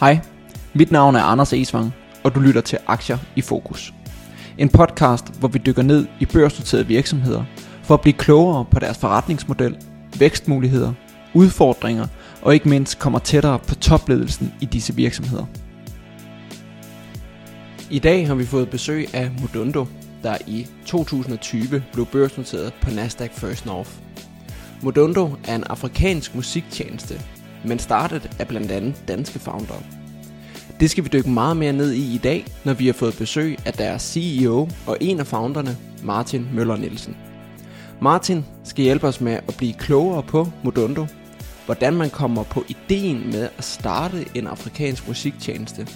Hej, 0.00 0.18
mit 0.74 0.90
navn 0.90 1.16
er 1.16 1.22
Anders 1.22 1.52
Esvang, 1.52 1.94
og 2.24 2.34
du 2.34 2.40
lytter 2.40 2.60
til 2.60 2.78
Aktier 2.86 3.18
i 3.36 3.40
Fokus. 3.40 3.94
En 4.58 4.68
podcast, 4.68 5.38
hvor 5.38 5.48
vi 5.48 5.58
dykker 5.66 5.82
ned 5.82 6.06
i 6.20 6.26
børsnoterede 6.26 6.86
virksomheder 6.86 7.44
for 7.82 7.94
at 7.94 8.00
blive 8.00 8.12
klogere 8.12 8.64
på 8.64 8.78
deres 8.78 8.98
forretningsmodel, 8.98 9.76
vækstmuligheder, 10.18 10.92
udfordringer 11.34 12.06
og 12.42 12.54
ikke 12.54 12.68
mindst 12.68 12.98
kommer 12.98 13.18
tættere 13.18 13.58
på 13.58 13.74
topledelsen 13.74 14.54
i 14.60 14.64
disse 14.64 14.94
virksomheder. 14.94 15.44
I 17.90 17.98
dag 17.98 18.26
har 18.26 18.34
vi 18.34 18.46
fået 18.46 18.70
besøg 18.70 19.14
af 19.14 19.30
Modundo, 19.40 19.86
der 20.22 20.36
i 20.46 20.66
2020 20.86 21.82
blev 21.92 22.06
børsnoteret 22.06 22.74
på 22.82 22.90
Nasdaq 22.90 23.32
First 23.32 23.66
North. 23.66 23.90
Modundo 24.82 25.30
er 25.48 25.54
en 25.54 25.64
afrikansk 25.64 26.34
musiktjeneste, 26.34 27.20
men 27.66 27.78
startet 27.78 28.30
af 28.38 28.48
blandt 28.48 28.70
andet 28.70 29.04
danske 29.08 29.38
founder. 29.38 29.82
Det 30.80 30.90
skal 30.90 31.04
vi 31.04 31.08
dykke 31.08 31.30
meget 31.30 31.56
mere 31.56 31.72
ned 31.72 31.92
i 31.92 32.14
i 32.14 32.18
dag, 32.18 32.44
når 32.64 32.74
vi 32.74 32.86
har 32.86 32.92
fået 32.92 33.16
besøg 33.18 33.58
af 33.66 33.72
deres 33.72 34.02
CEO 34.02 34.68
og 34.86 34.96
en 35.00 35.20
af 35.20 35.26
founderne, 35.26 35.76
Martin 36.02 36.48
Møller 36.52 36.76
Nielsen. 36.76 37.16
Martin 38.00 38.44
skal 38.64 38.84
hjælpe 38.84 39.06
os 39.06 39.20
med 39.20 39.32
at 39.32 39.54
blive 39.58 39.72
klogere 39.72 40.22
på 40.22 40.48
Modundo, 40.64 41.06
hvordan 41.64 41.94
man 41.94 42.10
kommer 42.10 42.42
på 42.42 42.64
ideen 42.68 43.30
med 43.30 43.48
at 43.58 43.64
starte 43.64 44.24
en 44.34 44.46
afrikansk 44.46 45.08
musiktjeneste, 45.08 45.86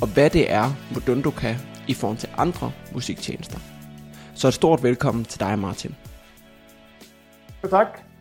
og 0.00 0.08
hvad 0.08 0.30
det 0.30 0.52
er, 0.52 0.72
Modundo 0.94 1.30
kan 1.30 1.56
i 1.88 1.94
forhold 1.94 2.18
til 2.18 2.28
andre 2.36 2.72
musiktjenester. 2.92 3.58
Så 4.34 4.48
et 4.48 4.54
stort 4.54 4.82
velkommen 4.82 5.24
til 5.24 5.40
dig, 5.40 5.58
Martin. 5.58 5.94
Tak. 7.70 8.13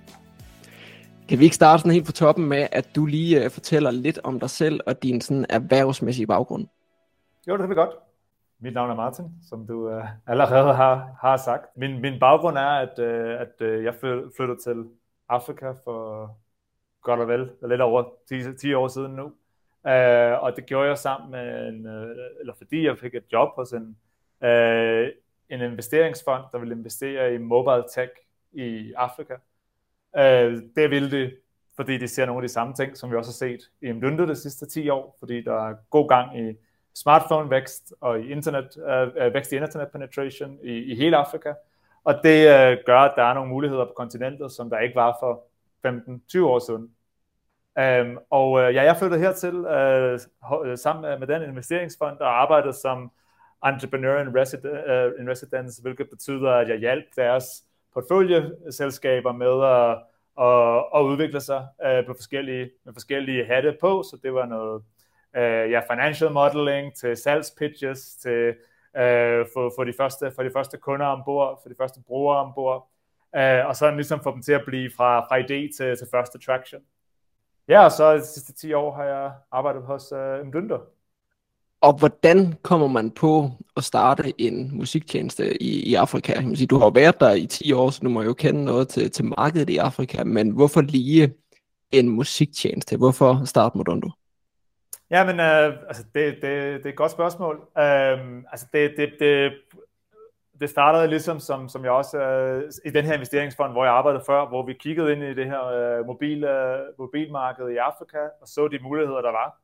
Kan 1.30 1.40
vi 1.40 1.44
ikke 1.44 1.56
starte 1.56 1.80
sådan 1.80 1.92
helt 1.92 2.06
på 2.06 2.12
toppen 2.12 2.50
med, 2.50 2.68
at 2.72 2.96
du 2.96 3.06
lige 3.06 3.46
uh, 3.46 3.52
fortæller 3.52 3.92
lidt 3.92 4.20
om 4.24 4.40
dig 4.40 4.50
selv 4.50 4.80
og 4.86 5.04
din 5.04 5.22
sådan 5.22 5.46
erhvervsmæssige 5.50 6.28
baggrund? 6.28 6.68
Jo, 7.48 7.54
det 7.54 7.60
kan 7.60 7.70
vi 7.70 7.76
godt. 7.76 7.90
Mit 8.60 8.74
navn 8.74 8.92
er 8.92 8.96
Martin, 8.96 9.26
som 9.50 9.68
du 9.68 9.98
uh, 9.98 10.04
allerede 10.28 10.74
har, 10.74 11.18
har 11.22 11.38
sagt. 11.38 11.78
Min, 11.78 12.02
min 12.02 12.20
baggrund 12.20 12.58
er, 12.58 12.70
at, 12.70 13.00
uh, 13.00 13.42
at 13.42 13.78
uh, 13.78 13.84
jeg 13.84 13.94
flyttede 14.38 14.60
til 14.64 14.86
Afrika 15.30 15.72
for 15.84 16.30
godt 17.02 17.20
og 17.20 17.28
vel, 17.28 17.50
lidt 17.70 17.82
over 17.82 18.04
10, 18.30 18.58
10 18.62 18.74
år 18.74 18.88
siden 18.88 19.12
nu. 19.12 19.24
Uh, 19.86 20.44
og 20.44 20.56
det 20.56 20.66
gjorde 20.66 20.88
jeg 20.88 20.98
sammen 20.98 21.32
med 21.32 21.68
en, 21.68 21.86
uh, 21.86 22.16
eller 22.40 22.54
fordi 22.58 22.86
jeg 22.86 22.98
fik 22.98 23.16
et 23.16 23.24
job 23.34 23.50
hos 23.56 23.72
en, 23.72 23.98
uh, 24.42 25.08
en 25.50 25.62
investeringsfond, 25.62 26.44
der 26.52 26.58
ville 26.58 26.76
investere 26.76 27.34
i 27.34 27.38
mobile 27.38 27.84
tech 27.96 28.12
i 28.52 28.94
Afrika. 28.98 29.34
Øh, 30.18 30.62
det 30.76 30.90
vil 30.90 31.12
det, 31.12 31.38
fordi 31.76 31.98
de 31.98 32.08
ser 32.08 32.26
nogle 32.26 32.44
af 32.44 32.48
de 32.48 32.54
samme 32.54 32.74
ting, 32.74 32.98
som 32.98 33.12
vi 33.12 33.16
også 33.16 33.32
har 33.32 33.48
set 33.50 33.60
i 33.82 33.92
Mdundo 33.92 34.26
de 34.26 34.36
sidste 34.36 34.66
10 34.66 34.90
år, 34.90 35.16
fordi 35.20 35.44
der 35.44 35.70
er 35.70 35.76
god 35.90 36.10
gang 36.10 36.40
i 36.40 36.54
smartphone-vækst 36.96 37.94
og 38.02 38.20
i 38.20 38.32
internet, 38.32 38.78
øh, 38.90 39.26
øh 39.26 39.34
vækst 39.34 39.52
i 39.52 39.56
internet 39.56 39.92
penetration 39.92 40.60
i, 40.64 40.72
i 40.72 40.96
hele 40.96 41.18
Afrika. 41.18 41.54
Og 42.04 42.14
det 42.24 42.48
øh, 42.48 42.78
gør, 42.86 43.00
at 43.00 43.14
der 43.16 43.24
er 43.24 43.34
nogle 43.34 43.50
muligheder 43.50 43.86
på 43.86 43.94
kontinentet, 43.98 44.52
som 44.52 44.70
der 44.70 44.80
ikke 44.80 44.96
var 44.96 45.18
for 45.20 45.44
15-20 45.88 46.46
år 46.46 46.60
siden. 46.60 46.90
Øhm, 47.80 48.18
og 48.30 48.62
øh, 48.62 48.76
ja, 48.76 48.84
jeg 48.84 48.98
flyttede 48.98 49.22
hertil 49.22 49.56
øh, 49.56 50.20
øh 50.66 50.78
sammen 50.78 51.20
med 51.20 51.28
den 51.28 51.50
investeringsfond 51.50 52.20
og 52.20 52.42
arbejdede 52.42 52.74
som 52.74 53.12
entrepreneur 53.66 54.20
in, 54.20 54.36
resident, 54.36 54.66
uh, 54.66 54.94
øh, 54.94 55.12
in 55.20 55.30
residence, 55.30 55.82
hvilket 55.82 56.10
betyder, 56.10 56.52
at 56.52 56.70
jeg 56.70 56.78
hjalp 56.78 57.06
deres 57.16 57.46
portføljeselskaber 57.94 59.32
med 59.32 59.64
at, 59.64 59.98
at, 60.46 60.86
at 60.96 61.02
udvikle 61.12 61.42
sig 61.42 61.68
øh, 61.86 62.06
på 62.06 62.14
forskellige, 62.14 62.72
med 62.86 62.94
forskellige 62.94 63.46
hatte 63.46 63.78
på, 63.82 64.04
så 64.04 64.18
det 64.24 64.34
var 64.34 64.46
noget 64.46 64.84
uh, 65.38 65.72
ja, 65.72 65.82
financial 65.94 66.32
modeling 66.32 66.96
til 66.96 67.18
salgspitches, 67.18 68.16
til 68.16 68.56
øh, 68.98 69.40
uh, 69.40 69.48
for, 69.54 69.74
for, 69.76 69.84
de 69.84 69.94
første, 69.98 70.32
for 70.36 70.44
de 70.44 70.52
første 70.54 70.78
kunder 70.78 71.06
ombord, 71.06 71.60
for 71.62 71.70
de 71.70 71.76
første 71.78 72.02
brugere 72.08 72.38
ombord, 72.38 72.90
uh, 73.38 73.68
og 73.68 73.76
så 73.76 73.92
ligesom 73.96 74.20
få 74.24 74.32
dem 74.32 74.42
til 74.42 74.54
at 74.54 74.66
blive 74.66 74.92
fra, 74.98 75.20
fra 75.20 75.40
idé 75.40 75.78
til, 75.78 75.98
til 75.98 76.08
første 76.12 76.40
traction. 76.40 76.82
Ja, 77.68 77.84
og 77.84 77.92
så 77.92 78.14
de 78.14 78.26
sidste 78.26 78.54
10 78.54 78.74
år 78.74 78.92
har 78.92 79.04
jeg 79.04 79.32
arbejdet 79.52 79.84
hos 79.84 80.12
uh, 80.12 80.48
Mdunder. 80.48 80.93
Og 81.84 81.94
hvordan 81.94 82.54
kommer 82.62 82.88
man 82.88 83.12
på 83.12 83.50
at 83.78 83.84
starte 83.84 84.42
en 84.42 84.78
musiktjeneste 84.78 85.64
i, 85.64 85.90
i 85.90 85.96
Afrika? 85.96 86.34
Jeg 86.34 86.58
sige, 86.58 86.68
du 86.68 86.78
har 86.78 86.86
jo 86.86 86.92
været 86.96 87.20
der 87.20 87.34
i 87.34 87.46
10 87.46 87.74
år, 87.74 87.90
så 87.90 88.00
du 88.04 88.10
må 88.10 88.22
jo 88.22 88.34
kende 88.34 88.66
noget 88.66 88.88
til, 88.88 89.12
til 89.12 89.26
markedet 89.26 89.70
i 89.70 89.78
Afrika, 89.78 90.24
men 90.24 90.50
hvorfor 90.50 90.82
lige 90.82 91.34
en 91.92 92.10
musiktjeneste? 92.10 92.98
Hvorfor 92.98 93.46
starte 93.46 93.78
Modondo? 93.78 94.10
Ja, 95.12 95.26
men 95.26 95.40
øh, 95.40 95.74
altså, 95.88 96.04
det, 96.16 96.36
det, 96.36 96.44
det 96.78 96.86
er 96.86 96.90
et 96.90 96.96
godt 96.96 97.12
spørgsmål. 97.12 97.56
Øh, 97.78 98.44
altså, 98.52 98.68
det, 98.74 98.94
det, 98.98 99.10
det, 99.20 99.52
det 100.60 100.70
startede 100.70 101.08
ligesom, 101.08 101.40
som, 101.40 101.70
som 101.70 101.84
jeg 101.84 101.92
også 101.92 102.18
øh, 102.18 102.72
i 102.86 102.90
den 102.90 103.06
her 103.06 103.14
investeringsfond, 103.14 103.72
hvor 103.72 103.84
jeg 103.84 103.94
arbejdede 103.94 104.24
før, 104.26 104.48
hvor 104.48 104.66
vi 104.66 104.74
kiggede 104.74 105.12
ind 105.12 105.24
i 105.24 105.34
det 105.34 105.46
her 105.46 105.66
øh, 105.66 106.06
mobil, 106.06 106.44
øh, 106.44 106.80
mobilmarked 107.00 107.70
i 107.70 107.78
Afrika 107.78 108.18
og 108.42 108.48
så 108.48 108.68
de 108.68 108.80
muligheder, 108.84 109.22
der 109.22 109.32
var. 109.32 109.63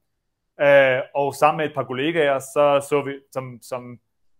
Øh, 0.61 1.01
og 1.15 1.35
sammen 1.35 1.57
med 1.57 1.65
et 1.65 1.75
par 1.75 1.83
kollegaer, 1.83 2.39
så 2.39 2.85
så 2.89 3.01
vi, 3.01 3.13
som, 3.31 3.59
som 3.61 3.99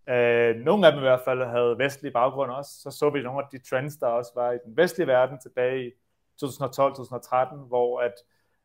øh, 0.09 0.55
nogle 0.55 0.87
af 0.87 0.91
dem 0.91 0.99
i 0.99 1.07
hvert 1.07 1.21
fald 1.25 1.43
havde 1.43 1.75
vestlig 1.77 2.13
baggrund 2.13 2.51
også, 2.51 2.71
så 2.81 2.91
så 2.91 3.09
vi 3.09 3.21
nogle 3.21 3.39
af 3.39 3.47
de 3.51 3.69
trends, 3.69 3.97
der 3.97 4.07
også 4.07 4.31
var 4.35 4.51
i 4.51 4.57
den 4.65 4.77
vestlige 4.77 5.07
verden 5.07 5.39
tilbage 5.39 5.87
i 5.87 5.91
2012-2013, 6.43 7.55
hvor 7.55 7.99
at 7.99 8.13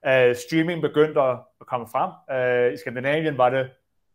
øh, 0.06 0.36
streaming 0.36 0.82
begyndte 0.82 1.20
at 1.20 1.36
komme 1.66 1.86
frem. 1.92 2.10
Øh, 2.36 2.74
I 2.74 2.76
Skandinavien 2.76 3.38
var 3.38 3.50
det 3.50 3.70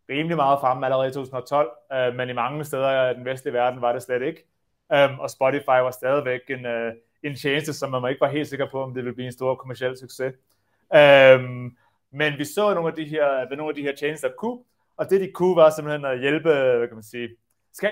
rimelig 0.10 0.36
meget 0.36 0.60
fremme 0.60 0.86
allerede 0.86 1.08
i 1.08 1.12
2012, 1.12 1.72
øh, 1.94 2.16
men 2.16 2.30
i 2.30 2.34
mange 2.34 2.64
steder 2.64 3.10
i 3.10 3.14
den 3.14 3.26
vestlige 3.26 3.54
verden 3.54 3.82
var 3.82 3.94
det 3.94 4.04
slet 4.04 4.22
ikke. 4.22 4.46
Øh, 4.94 5.20
og 5.20 5.30
Spotify 5.30 5.80
var 5.88 5.92
stadigvæk 5.92 6.42
en, 6.50 6.66
øh, 6.66 6.94
en 7.24 7.36
tjeneste, 7.36 7.74
som 7.74 7.92
man 7.92 8.10
ikke 8.10 8.22
var 8.22 8.30
helt 8.30 8.48
sikker 8.48 8.70
på, 8.72 8.84
om 8.84 8.94
det 8.94 9.04
ville 9.04 9.16
blive 9.16 9.26
en 9.26 9.32
stor 9.34 9.56
kommersiel 9.56 9.98
succes. 9.98 10.34
Øh, 10.96 11.40
men 12.12 12.38
vi 12.38 12.46
så 12.46 12.74
nogle 12.74 12.90
af 12.90 12.96
de 12.96 13.06
her, 13.06 13.48
hvad 13.48 13.58
nogle 13.58 13.72
af 13.72 13.76
de 13.76 13.82
her 13.82 13.96
tjenester 13.96 14.30
kunne, 14.38 14.60
og 14.98 15.10
det 15.10 15.22
de 15.22 15.32
kunne 15.32 15.56
var 15.56 15.70
simpelthen 15.70 16.06
at 16.06 16.20
hjælpe, 16.20 16.50
hvad 16.50 16.88
kan 16.88 16.96
man 16.96 17.04
sige, 17.04 17.30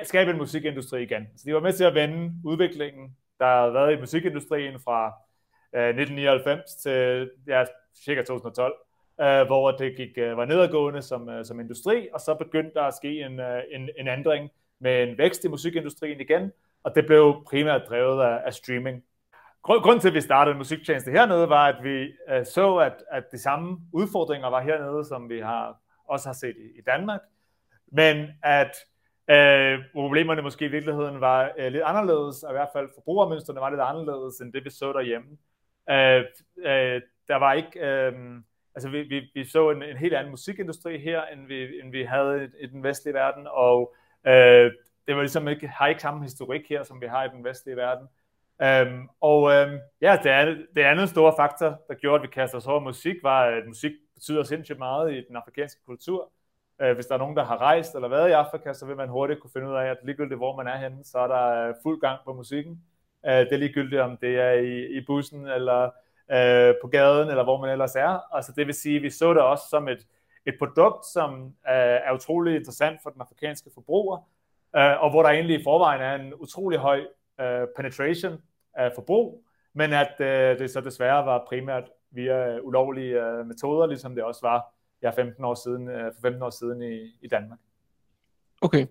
skabe 0.03 0.31
en 0.31 0.37
musikindustri 0.37 1.03
igen. 1.03 1.27
Så 1.37 1.43
de 1.45 1.53
var 1.53 1.59
med 1.59 1.73
til 1.73 1.83
at 1.83 1.95
vende 1.95 2.33
udviklingen, 2.45 3.17
der 3.39 3.45
har 3.45 3.69
været 3.69 3.97
i 3.97 3.99
musikindustrien 3.99 4.79
fra 4.79 5.05
øh, 5.75 5.81
uh, 5.81 5.99
1999 5.99 6.75
til 6.75 7.29
ja, 7.47 7.65
cirka 8.05 8.21
2012, 8.21 8.73
uh, 9.19 9.25
øh, 9.25 9.45
hvor 9.45 9.71
det 9.71 9.95
gik, 9.97 10.17
uh, 10.17 10.37
var 10.37 10.45
nedadgående 10.45 11.01
som, 11.01 11.27
uh, 11.27 11.43
som 11.43 11.59
industri, 11.59 12.07
og 12.13 12.19
så 12.19 12.35
begyndte 12.35 12.73
der 12.73 12.83
at 12.83 12.93
ske 12.93 13.21
en, 13.21 13.39
uh, 13.39 13.45
en, 13.71 13.89
en 13.97 14.07
ændring 14.07 14.49
med 14.79 15.03
en 15.03 15.17
vækst 15.17 15.45
i 15.45 15.47
musikindustrien 15.47 16.19
igen, 16.19 16.51
og 16.83 16.95
det 16.95 17.05
blev 17.05 17.43
primært 17.49 17.81
drevet 17.89 18.23
af, 18.23 18.41
af 18.45 18.53
streaming. 18.53 19.03
Grunden 19.67 19.99
til, 19.99 20.07
at 20.07 20.13
vi 20.13 20.21
startede 20.21 20.51
en 20.51 20.57
musiktjeneste 20.57 21.11
hernede, 21.11 21.49
var, 21.49 21.67
at 21.67 21.83
vi 21.83 22.13
øh, 22.29 22.45
så, 22.45 22.75
at, 22.75 23.03
at 23.11 23.23
de 23.31 23.37
samme 23.37 23.77
udfordringer 23.93 24.49
var 24.49 24.61
hernede, 24.61 25.05
som 25.05 25.29
vi 25.29 25.39
har 25.39 25.77
også 26.07 26.29
har 26.29 26.33
set 26.33 26.55
i, 26.57 26.79
i 26.79 26.81
Danmark, 26.81 27.21
men 27.91 28.27
at 28.43 28.75
øh, 29.29 29.79
problemerne 29.93 30.41
måske 30.41 30.65
i 30.65 30.71
virkeligheden 30.71 31.21
var 31.21 31.51
øh, 31.57 31.71
lidt 31.71 31.83
anderledes, 31.83 32.43
og 32.43 32.51
i 32.51 32.57
hvert 32.57 32.69
fald 32.73 32.89
forbrugermønstrene 32.95 33.61
var 33.61 33.69
lidt 33.69 33.81
anderledes, 33.81 34.39
end 34.39 34.53
det 34.53 34.65
vi 34.65 34.69
så 34.69 34.93
derhjemme. 34.93 35.37
Øh, 35.89 36.23
øh, 36.57 37.01
der 37.27 37.35
var 37.35 37.53
ikke, 37.53 37.79
Øh, 37.79 38.13
altså 38.75 38.89
vi, 38.89 39.01
vi, 39.01 39.31
vi 39.33 39.45
så 39.45 39.69
en, 39.69 39.83
en 39.83 39.97
helt 39.97 40.13
anden 40.13 40.31
musikindustri 40.31 40.99
her, 40.99 41.21
end 41.25 41.47
vi, 41.47 41.79
end 41.79 41.91
vi 41.91 42.03
havde 42.03 42.43
i, 42.43 42.63
i 42.63 42.67
den 42.67 42.83
vestlige 42.83 43.13
verden, 43.13 43.47
og 43.49 43.95
øh, 44.27 44.71
det 45.07 45.15
var 45.15 45.21
ligesom 45.21 45.47
ikke, 45.47 45.67
har 45.67 45.87
ikke 45.87 46.01
samme 46.01 46.23
historik 46.23 46.69
her, 46.69 46.83
som 46.83 47.01
vi 47.01 47.07
har 47.07 47.23
i 47.23 47.29
den 47.35 47.43
vestlige 47.43 47.77
verden. 47.77 48.07
Øhm, 48.61 49.09
og 49.21 49.51
øhm, 49.51 49.79
ja, 50.01 50.17
det, 50.23 50.31
er, 50.31 50.45
det 50.75 50.81
andet 50.81 51.09
store 51.09 51.33
faktor, 51.37 51.81
der 51.87 51.93
gjorde, 51.93 52.15
at 52.15 52.21
vi 52.21 52.27
kastede 52.27 52.57
os 52.57 52.67
over 52.67 52.79
musik, 52.79 53.15
var, 53.23 53.43
at 53.43 53.67
musik 53.67 53.91
betyder 54.13 54.43
sindssygt 54.43 54.79
meget 54.79 55.13
i 55.13 55.25
den 55.27 55.35
afrikanske 55.35 55.81
kultur. 55.85 56.31
Øh, 56.81 56.95
hvis 56.95 57.05
der 57.05 57.13
er 57.13 57.19
nogen, 57.19 57.37
der 57.37 57.45
har 57.45 57.57
rejst 57.57 57.95
eller 57.95 58.07
været 58.07 58.29
i 58.29 58.31
Afrika, 58.31 58.73
så 58.73 58.85
vil 58.85 58.95
man 58.95 59.09
hurtigt 59.09 59.39
kunne 59.39 59.51
finde 59.53 59.69
ud 59.69 59.75
af, 59.75 59.85
at 59.85 59.97
ligegyldigt 60.03 60.37
hvor 60.37 60.55
man 60.55 60.67
er 60.67 60.77
henne, 60.77 61.03
så 61.03 61.19
er 61.19 61.27
der 61.27 61.67
øh, 61.67 61.73
fuld 61.83 62.01
gang 62.01 62.19
på 62.25 62.33
musikken. 62.33 62.81
Øh, 63.25 63.31
det 63.31 63.53
er 63.53 63.57
ligegyldigt, 63.57 64.01
om 64.01 64.17
det 64.17 64.39
er 64.39 64.51
i, 64.51 64.97
i 64.97 65.01
bussen, 65.05 65.47
eller 65.47 65.89
øh, 66.31 66.75
på 66.81 66.87
gaden, 66.87 67.29
eller 67.29 67.43
hvor 67.43 67.61
man 67.61 67.69
ellers 67.69 67.95
er. 67.95 68.35
Altså 68.35 68.53
det 68.55 68.67
vil 68.67 68.75
sige, 68.75 68.95
at 68.95 69.01
vi 69.01 69.09
så 69.09 69.33
det 69.33 69.41
også 69.41 69.63
som 69.69 69.87
et, 69.87 70.07
et 70.45 70.55
produkt, 70.59 71.05
som 71.05 71.45
øh, 71.45 71.99
er 72.07 72.13
utrolig 72.13 72.55
interessant 72.55 72.99
for 73.03 73.09
den 73.09 73.21
afrikanske 73.21 73.69
forbruger, 73.73 74.17
øh, 74.75 75.03
og 75.03 75.09
hvor 75.09 75.23
der 75.23 75.29
egentlig 75.29 75.59
i 75.59 75.63
forvejen 75.63 76.01
er 76.01 76.15
en 76.15 76.33
utrolig 76.33 76.79
høj 76.79 77.05
Øh, 77.41 77.67
penetration 77.75 78.37
af 78.73 78.91
forbrug, 78.95 79.43
men 79.73 79.93
at 79.93 80.15
øh, 80.19 80.59
det 80.59 80.71
så 80.71 80.81
desværre 80.81 81.25
var 81.25 81.45
primært 81.47 81.83
via 82.11 82.55
øh, 82.55 82.65
ulovlige 82.65 83.23
øh, 83.23 83.45
metoder, 83.45 83.85
ligesom 83.85 84.15
det 84.15 84.23
også 84.23 84.41
var 84.43 84.73
ja, 85.01 85.09
15 85.09 85.43
år 85.45 85.53
siden, 85.53 85.89
øh, 85.89 86.13
for 86.15 86.21
15 86.21 86.43
år 86.43 86.49
siden 86.49 86.81
i, 86.81 87.17
i 87.21 87.27
Danmark. 87.27 87.59
Okay, 88.61 88.85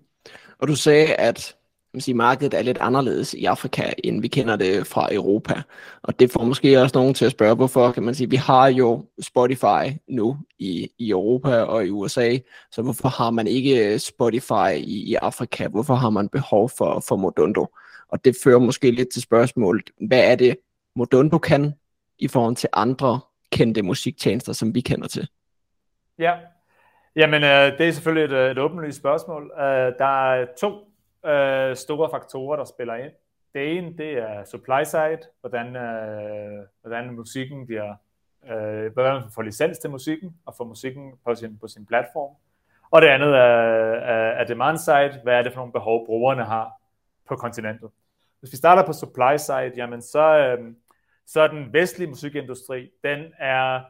og 0.59 0.69
du 0.69 0.77
sagde, 0.77 1.15
at 1.15 1.57
man 1.97 2.01
sige, 2.01 2.15
markedet 2.15 2.55
er 2.55 2.63
lidt 2.63 2.79
anderledes 2.81 3.35
i 3.35 3.45
Afrika, 3.45 3.93
end 4.05 4.21
vi 4.23 4.29
kender 4.29 4.57
det 4.57 4.87
fra 4.87 5.15
Europa. 5.15 5.63
Og 6.03 6.21
det 6.21 6.31
får 6.31 6.45
måske 6.45 6.83
også 6.83 6.99
nogen 6.99 7.15
til 7.15 7.25
at 7.25 7.33
spørge, 7.33 7.55
hvorfor 7.55 7.93
kan 7.93 8.03
man 8.03 8.15
sige, 8.15 8.31
vi 8.31 8.37
har 8.37 8.67
jo 8.67 9.05
Spotify 9.23 9.99
nu 10.09 10.37
i, 10.59 10.91
i 10.99 11.11
Europa 11.11 11.63
og 11.63 11.87
i 11.87 11.91
USA, 11.91 12.39
så 12.71 12.83
hvorfor 12.83 13.09
har 13.09 13.31
man 13.31 13.47
ikke 13.47 13.93
øh, 13.93 13.99
Spotify 13.99 14.73
i, 14.77 15.11
i 15.11 15.15
Afrika? 15.15 15.69
Hvorfor 15.69 15.95
har 15.95 16.11
man 16.11 16.29
behov 16.29 16.71
for, 16.79 17.05
for 17.09 17.17
Modundo? 17.17 17.67
Og 18.09 18.25
det 18.25 18.37
fører 18.45 18.59
måske 18.59 18.91
lidt 18.91 19.09
til 19.09 19.23
spørgsmålet, 19.23 19.91
hvad 20.09 20.31
er 20.31 20.35
det, 20.35 20.57
Modundo 20.95 21.39
kan 21.39 21.73
i 22.19 22.29
forhold 22.29 22.57
til 22.57 22.69
andre 22.73 23.21
kendte 23.53 23.83
musiktjenester, 23.83 24.53
som 24.53 24.75
vi 24.75 24.81
kender 24.81 25.09
til? 25.09 25.29
Ja, 26.19 26.35
Jamen, 27.17 27.45
øh, 27.45 27.79
det 27.79 27.89
er 27.89 27.93
selvfølgelig 27.93 28.35
et, 28.35 28.41
øh, 28.41 28.51
et 28.51 28.59
åbenlyst 28.59 28.99
spørgsmål. 28.99 29.53
Øh, 29.59 29.93
der 29.99 30.33
er 30.33 30.47
to 30.61 30.69
øh, 31.31 31.77
store 31.77 32.11
faktorer, 32.11 32.57
der 32.57 32.65
spiller 32.65 32.95
ind. 32.95 33.13
Det 33.55 33.79
ene, 33.79 33.99
det 33.99 34.19
er 34.19 34.45
supply 34.45 34.85
side, 34.85 35.19
hvordan, 35.41 35.77
øh, 35.77 36.67
hvordan 36.83 37.11
musikken 37.11 37.67
bliver, 37.67 37.95
øh, 38.51 38.93
hvordan 38.93 39.15
man 39.15 39.31
får 39.35 39.43
licens 39.43 39.79
til 39.79 39.91
musikken, 39.91 40.37
og 40.47 40.55
får 40.57 40.65
musikken 40.65 41.13
på 41.25 41.35
sin, 41.35 41.59
på 41.59 41.69
sin 41.69 41.87
platform. 41.87 42.35
Og 42.91 43.03
det 43.03 43.09
andet 43.09 43.29
er, 43.29 43.63
er, 44.13 44.31
er 44.41 44.45
demand 44.45 44.79
side, 44.79 45.21
hvad 45.23 45.35
er 45.35 45.43
det 45.43 45.53
for 45.53 45.61
nogle 45.61 45.73
behov, 45.73 46.07
brugerne 46.07 46.45
har 46.45 46.73
på 47.29 47.37
kontinentet. 47.37 47.91
Hvis 48.41 48.53
vi 48.53 48.57
starter 48.57 48.87
på 48.87 48.93
supply 48.93 49.37
side, 49.37 49.73
jamen 49.77 50.03
så, 50.03 50.39
øh, 50.39 50.75
så 51.27 51.41
er 51.41 51.49
den 51.49 51.73
vestlige 51.73 52.09
musikindustri, 52.09 52.91
den 53.05 53.33
er 53.39 53.81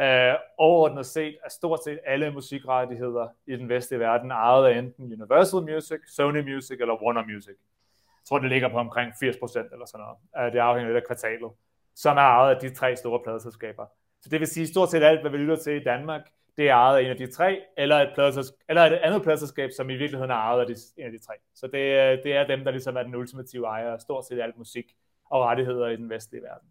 øh, 0.00 0.34
overordnet 0.58 1.06
set 1.06 1.36
er 1.44 1.48
stort 1.48 1.84
set 1.84 1.98
alle 2.06 2.30
musikrettigheder 2.30 3.28
i 3.46 3.56
den 3.56 3.68
vestlige 3.68 4.00
verden 4.00 4.30
ejet 4.30 4.66
af 4.66 4.78
enten 4.78 5.12
Universal 5.12 5.62
Music, 5.62 5.98
Sony 6.06 6.54
Music 6.54 6.76
eller 6.80 7.02
Warner 7.02 7.24
Music. 7.34 7.56
Jeg 8.06 8.28
tror, 8.28 8.38
det 8.38 8.48
ligger 8.48 8.68
på 8.68 8.78
omkring 8.78 9.12
80% 9.12 9.18
eller 9.72 9.86
sådan 9.86 10.04
noget. 10.04 10.46
Øh, 10.46 10.52
det 10.52 10.58
afhænger 10.58 10.92
lidt 10.92 11.02
af 11.02 11.06
kvartalet, 11.06 11.50
som 11.94 12.16
er 12.16 12.20
ejet 12.20 12.54
af 12.54 12.60
de 12.60 12.74
tre 12.74 12.96
store 12.96 13.20
pladeselskaber. 13.24 13.86
Så 14.22 14.28
det 14.28 14.40
vil 14.40 14.48
sige, 14.48 14.66
stort 14.66 14.90
set 14.90 15.02
alt, 15.02 15.20
hvad 15.20 15.30
vi 15.30 15.36
lytter 15.36 15.56
til 15.56 15.80
i 15.80 15.84
Danmark, 15.84 16.22
det 16.56 16.68
er 16.68 16.74
ejet 16.74 16.96
af 16.98 17.02
en 17.02 17.10
af 17.10 17.16
de 17.16 17.32
tre, 17.32 17.60
eller 17.76 17.96
et, 17.96 18.52
eller 18.68 18.82
et 18.82 18.92
andet 18.92 19.22
pladserskab, 19.22 19.70
som 19.76 19.90
i 19.90 19.96
virkeligheden 19.96 20.30
er 20.30 20.34
ejet 20.34 20.60
af 20.60 20.66
de, 20.66 20.74
en 20.96 21.06
af 21.06 21.12
de 21.12 21.18
tre. 21.26 21.34
Så 21.54 21.66
det, 21.66 21.78
øh, 21.78 22.22
det 22.22 22.36
er 22.36 22.46
dem, 22.46 22.64
der 22.64 22.70
ligesom 22.70 22.96
er 22.96 23.02
den 23.02 23.14
ultimative 23.14 23.66
ejer 23.66 23.92
af 23.92 24.00
stort 24.00 24.26
set 24.26 24.40
alt 24.40 24.58
musik 24.58 24.84
og 25.30 25.40
rettigheder 25.40 25.88
i 25.88 25.96
den 25.96 26.10
vestlige 26.10 26.42
verden. 26.42 26.68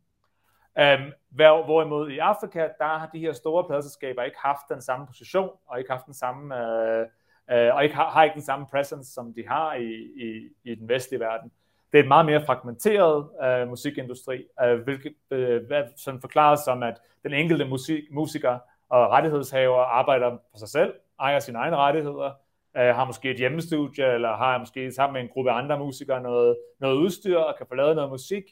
Um, 0.76 1.14
hvorimod 1.66 2.10
i 2.10 2.18
Afrika, 2.18 2.60
der 2.60 2.98
har 2.98 3.10
de 3.14 3.20
her 3.20 3.34
store 3.34 3.64
pladserskaber 3.64 4.24
ikke 4.24 4.38
haft 4.40 4.70
den 4.70 4.82
samme 4.82 5.08
position, 5.08 5.50
og 5.68 5.80
ikke 5.80 5.92
haft 5.92 6.06
den 6.06 6.14
samme, 6.14 6.56
uh, 6.56 7.02
uh, 7.56 7.76
og 7.76 7.84
ikke 7.84 7.96
har, 7.96 8.10
har 8.10 8.24
ikke 8.24 8.34
den 8.34 8.44
samme 8.44 8.66
presence, 8.72 9.14
som 9.14 9.34
de 9.34 9.48
har 9.48 9.74
i, 9.74 9.92
i, 10.16 10.50
i 10.64 10.76
den 10.76 10.90
vestlige 10.90 11.20
verden. 11.20 11.52
Det 11.92 12.00
er 12.00 12.04
et 12.04 12.08
meget 12.08 12.26
mere 12.26 12.46
fragmenteret 12.46 13.30
uh, 13.64 13.70
musikindustri, 13.70 14.46
uh, 14.64 14.80
hvilket 14.80 15.14
uh, 15.32 15.68
hvad, 15.68 15.84
sådan 15.98 16.22
forklares 16.22 16.60
som, 16.60 16.84
at 16.84 17.02
den 17.24 17.34
enkelte 17.34 17.66
musik, 17.66 18.04
musiker 18.12 18.60
og 18.94 19.12
rettighedshaver 19.12 19.82
arbejder 19.82 20.38
for 20.52 20.58
sig 20.58 20.70
selv, 20.70 20.94
ejer 21.20 21.40
sine 21.40 21.58
egne 21.58 21.76
rettigheder, 21.76 22.32
øh, 22.78 22.96
har 22.96 23.06
måske 23.06 23.32
et 23.32 23.38
hjemmestudie, 23.38 24.14
eller 24.14 24.36
har 24.36 24.58
måske 24.58 24.92
sammen 24.92 25.14
med 25.14 25.22
en 25.22 25.30
gruppe 25.34 25.52
andre 25.52 25.80
musikere 25.80 26.22
noget, 26.22 26.58
noget 26.80 26.98
udstyr, 26.98 27.38
og 27.38 27.56
kan 27.58 27.66
få 27.70 27.76
lavet 27.76 27.96
noget 27.96 28.12
musik, 28.12 28.44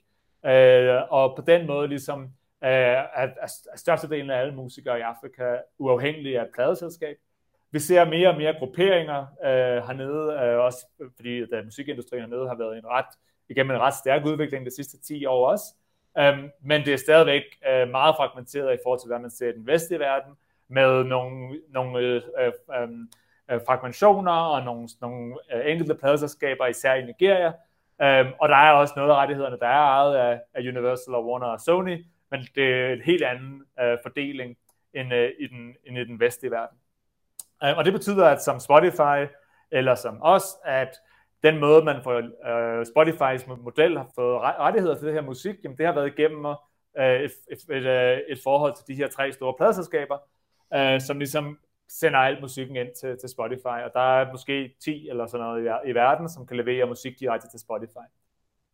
Øh, 0.46 1.02
og 1.10 1.36
på 1.36 1.42
den 1.48 1.68
måde 1.68 1.88
ligesom 1.88 2.24
øh, 2.64 2.70
er, 2.70 3.28
er 3.42 3.76
størstedelen 3.76 4.30
af 4.30 4.40
alle 4.40 4.56
musikere 4.56 5.00
i 5.00 5.02
Afrika 5.02 5.58
uafhængige 5.80 6.40
af 6.40 6.44
et 6.44 6.50
pladeselskab. 6.54 7.18
Vi 7.72 7.80
ser 7.80 8.06
mere 8.06 8.30
og 8.30 8.38
mere 8.38 8.56
grupperinger 8.60 9.22
øh, 9.22 9.88
hernede, 9.88 10.34
øh, 10.34 10.60
også 10.60 10.88
fordi 11.16 11.46
da 11.46 11.56
øh, 11.56 11.66
musikindustrien 11.66 12.24
hernede 12.24 12.48
har 12.48 12.56
været 12.56 12.78
en 12.78 12.88
ret, 12.88 13.06
igennem 13.50 13.76
en 13.76 13.82
ret 13.82 13.94
stærk 13.94 14.26
udvikling 14.26 14.66
de 14.66 14.76
sidste 14.76 14.98
10 15.00 15.26
år 15.26 15.52
også. 15.52 15.66
Øhm, 16.18 16.50
men 16.62 16.86
det 16.86 16.94
er 16.94 16.98
stadigvæk 16.98 17.44
øh, 17.69 17.90
meget 17.90 18.16
fragmenteret 18.16 18.74
i 18.74 18.78
forhold 18.84 19.00
til, 19.00 19.08
hvad 19.08 19.19
man 19.19 19.31
ser 19.31 19.50
i 19.50 19.54
den 19.54 19.68
vestlige 19.68 20.00
verden, 20.00 20.34
med 20.68 21.04
nogle, 21.04 21.60
nogle 21.69 22.00
øh, 22.00 22.22
øh, 22.40 22.90
uh, 23.54 23.62
fragmentationer 23.66 24.31
og 24.31 24.63
nogle, 24.63 24.90
nogle 25.02 25.36
øh, 25.54 25.72
enkelte 25.72 25.96
pladeselskaber, 25.96 26.66
især 26.66 26.94
i 26.94 27.06
Nigeria, 27.06 27.54
Øhm, 28.02 28.34
og 28.40 28.50
der 28.50 28.56
er 28.56 28.72
også 28.72 28.94
noget 28.98 29.12
af 29.12 29.16
rettighederne, 29.16 29.60
der 29.60 29.68
er 29.68 29.86
ejet 29.86 30.16
af, 30.16 30.42
af 30.54 30.62
Universal 30.62 31.16
og 31.16 31.28
Warner 31.28 31.48
og 31.48 31.60
Sony, 31.60 32.06
men 32.31 32.48
det 32.56 32.74
er 32.74 32.94
en 32.94 33.02
helt 33.02 33.24
anden 33.24 33.64
øh, 33.81 33.98
fordeling 34.04 34.57
end, 34.94 35.14
øh, 35.14 35.31
i 35.40 35.48
den, 35.48 35.75
end 35.86 35.98
i 35.98 36.04
den 36.04 36.19
vestlige 36.19 36.52
verden. 36.52 36.78
Øhm, 37.64 37.78
og 37.78 37.86
det 37.86 37.94
betyder, 37.94 38.28
at 38.28 38.44
som 38.44 38.60
Spotify 38.60 39.31
eller 39.72 39.96
som 39.96 40.18
os, 40.22 40.44
at 40.66 40.98
den 41.44 41.60
måde, 41.60 41.86
man 41.86 42.04
får 42.04 42.18
uh, 42.18 42.80
øh, 42.80 42.86
Spotifys 42.86 43.48
model 43.48 43.98
har 43.98 44.10
fået 44.16 44.42
rettigheder 44.42 44.96
til 44.96 45.06
det 45.08 45.14
her 45.14 45.22
musik, 45.22 45.56
jamen 45.64 45.78
det 45.78 45.86
har 45.86 45.94
været 45.94 46.14
igennem 46.18 46.46
uh, 46.46 46.56
et, 47.00 47.32
et, 47.52 47.60
et, 47.70 47.86
øh, 47.86 48.20
et 48.30 48.40
forhold 48.44 48.76
til 48.76 48.88
de 48.88 48.96
her 48.96 49.08
tre 49.08 49.32
store 49.32 49.54
pladeselskaber, 49.58 50.18
uh, 50.76 51.02
som 51.02 51.18
ligesom 51.18 51.60
sender 51.90 52.20
alt 52.20 52.42
musikken 52.42 52.76
ind 52.76 52.90
til, 53.02 53.18
til 53.18 53.30
Spotify, 53.30 53.78
og 53.86 53.92
der 53.94 54.20
er 54.20 54.32
måske 54.32 54.76
10 54.84 55.10
eller 55.10 55.28
sådan 55.28 55.46
noget 55.46 55.66
i, 55.66 55.90
i 55.90 55.94
verden, 55.94 56.30
som 56.30 56.48
kan 56.48 56.58
levere 56.58 56.88
musik 56.88 57.20
direkte 57.20 57.50
til 57.50 57.60
Spotify. 57.60 58.08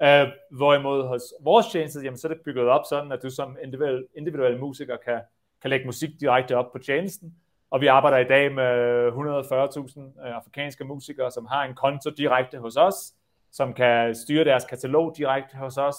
Uh, 0.04 0.58
hvorimod 0.58 1.08
hos 1.08 1.22
vores 1.42 1.68
tjeneste, 1.68 2.00
jamen, 2.04 2.18
så 2.18 2.28
er 2.28 2.34
det 2.34 2.42
bygget 2.46 2.68
op 2.68 2.86
sådan, 2.90 3.12
at 3.12 3.24
du 3.24 3.30
som 3.30 3.58
individuel, 3.64 4.08
individuel 4.16 4.60
musiker 4.60 4.98
kan, 5.06 5.22
kan 5.62 5.70
lægge 5.70 5.86
musik 5.86 6.10
direkte 6.20 6.58
op 6.58 6.72
på 6.72 6.80
tjenesten, 6.80 7.36
og 7.70 7.82
vi 7.82 7.88
arbejder 7.88 8.18
i 8.18 8.24
dag 8.24 8.54
med 8.54 9.08
140.000 9.08 10.28
øh, 10.28 10.36
afrikanske 10.36 10.84
musikere, 10.84 11.32
som 11.32 11.46
har 11.46 11.64
en 11.64 11.76
konto 11.76 12.10
direkte 12.10 12.58
hos 12.58 12.76
os, 12.76 13.14
som 13.52 13.74
kan 13.74 14.16
styre 14.16 14.44
deres 14.44 14.66
katalog 14.66 15.14
direkte 15.18 15.58
hos 15.58 15.78
os, 15.78 15.96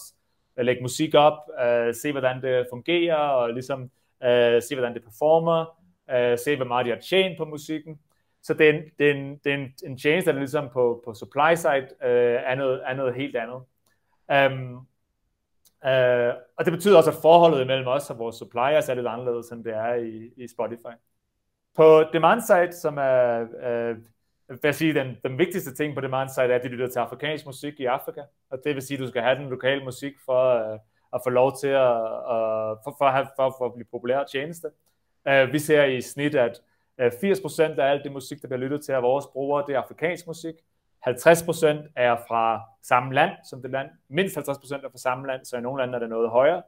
øh, 0.57 0.65
lægge 0.65 0.83
musik 0.83 1.15
op, 1.15 1.39
øh, 1.65 1.95
se 1.95 2.13
hvordan 2.13 2.43
det 2.43 2.67
fungerer, 2.73 3.17
og 3.17 3.53
ligesom 3.53 3.91
se 4.61 4.75
hvordan 4.75 4.95
det 4.95 5.05
performer, 5.05 5.65
se 6.37 6.57
hvor 6.57 6.65
meget 6.65 6.87
de 6.87 6.91
har 6.91 6.99
tjent 6.99 7.39
på 7.39 7.45
musikken. 7.45 7.99
Så 8.43 8.55
det 8.55 8.69
er 8.69 8.73
en, 8.73 8.83
det 8.99 9.11
er 9.11 9.15
en, 9.15 9.41
det 9.45 9.53
er 9.53 9.57
en, 9.57 9.73
en 9.87 9.99
tjeneste, 9.99 10.33
der 10.33 10.39
ligesom 10.39 10.69
på, 10.73 11.03
på 11.05 11.15
supply 11.15 11.55
side 11.55 11.89
uh, 12.01 12.51
er, 12.51 12.55
noget, 12.55 12.83
er 12.87 12.95
noget 12.95 13.15
helt 13.15 13.37
andet. 13.37 13.63
Um, 14.53 14.75
uh, 15.85 16.35
og 16.57 16.65
det 16.65 16.73
betyder 16.73 16.97
også, 16.97 17.11
at 17.11 17.17
forholdet 17.23 17.67
mellem 17.67 17.87
os 17.87 18.11
og 18.11 18.19
vores 18.19 18.37
suppliers 18.37 18.89
er 18.89 18.95
lidt 18.95 19.07
anderledes, 19.07 19.49
end 19.49 19.65
det 19.65 19.75
er 19.75 19.95
i, 19.95 20.31
i 20.37 20.49
Spotify. 20.49 20.95
På 21.79 22.05
demand 22.13 22.41
side, 22.41 22.73
som 22.73 22.99
er, 22.99 23.41
øh, 23.41 23.97
hvad 24.47 24.59
jeg 24.63 24.75
sige, 24.75 24.95
den, 24.95 25.17
den 25.25 25.39
vigtigste 25.39 25.75
ting 25.75 25.95
på 25.95 26.01
demand 26.01 26.29
side 26.29 26.47
er, 26.47 26.55
at 26.55 26.63
de 26.63 26.69
lytter 26.69 26.89
til 26.89 26.99
afrikansk 26.99 27.47
musik 27.47 27.81
i 27.81 27.85
Afrika. 27.85 28.21
Og 28.51 28.59
det 28.65 28.75
vil 28.75 28.83
sige, 28.83 28.99
at 28.99 29.03
du 29.03 29.09
skal 29.09 29.23
have 29.23 29.39
den 29.39 29.49
lokale 29.49 29.85
musik 29.85 30.13
for 30.25 30.73
øh, 30.73 30.79
at 31.13 31.21
få 31.25 31.31
lov 31.31 31.59
til 31.61 31.69
at, 31.69 31.97
øh, 32.35 32.75
for, 32.85 32.95
for, 32.99 33.05
at 33.05 33.13
have, 33.13 33.27
for, 33.37 33.55
for 33.59 33.67
at 33.67 33.75
blive 33.75 33.87
populær 33.91 34.25
tjeneste. 34.25 34.69
Øh, 35.29 35.53
vi 35.53 35.59
ser 35.59 35.85
i 35.85 36.01
snit, 36.01 36.35
at 36.35 36.61
øh, 36.99 37.07
80% 37.07 37.63
af 37.63 37.91
alt 37.91 38.05
det 38.05 38.13
musik, 38.13 38.43
der 38.43 38.49
bliver 38.49 38.61
lyttet 38.61 38.85
til 38.85 38.93
af 38.93 39.03
vores 39.03 39.27
brugere, 39.27 39.65
det 39.67 39.75
er 39.75 39.81
afrikansk 39.81 40.27
musik. 40.27 40.55
50% 41.07 41.13
er 41.97 42.17
fra 42.29 42.63
samme 42.83 43.15
land 43.15 43.31
som 43.51 43.63
det 43.63 43.71
land. 43.71 43.89
Mindst 44.09 44.39
50% 44.39 44.41
er 44.43 44.91
fra 44.91 44.99
samme 44.99 45.27
land, 45.27 45.45
så 45.45 45.57
i 45.57 45.61
nogle 45.61 45.83
lande 45.83 45.95
er 45.95 45.99
det 45.99 46.09
noget 46.09 46.31
højere. 46.31 46.63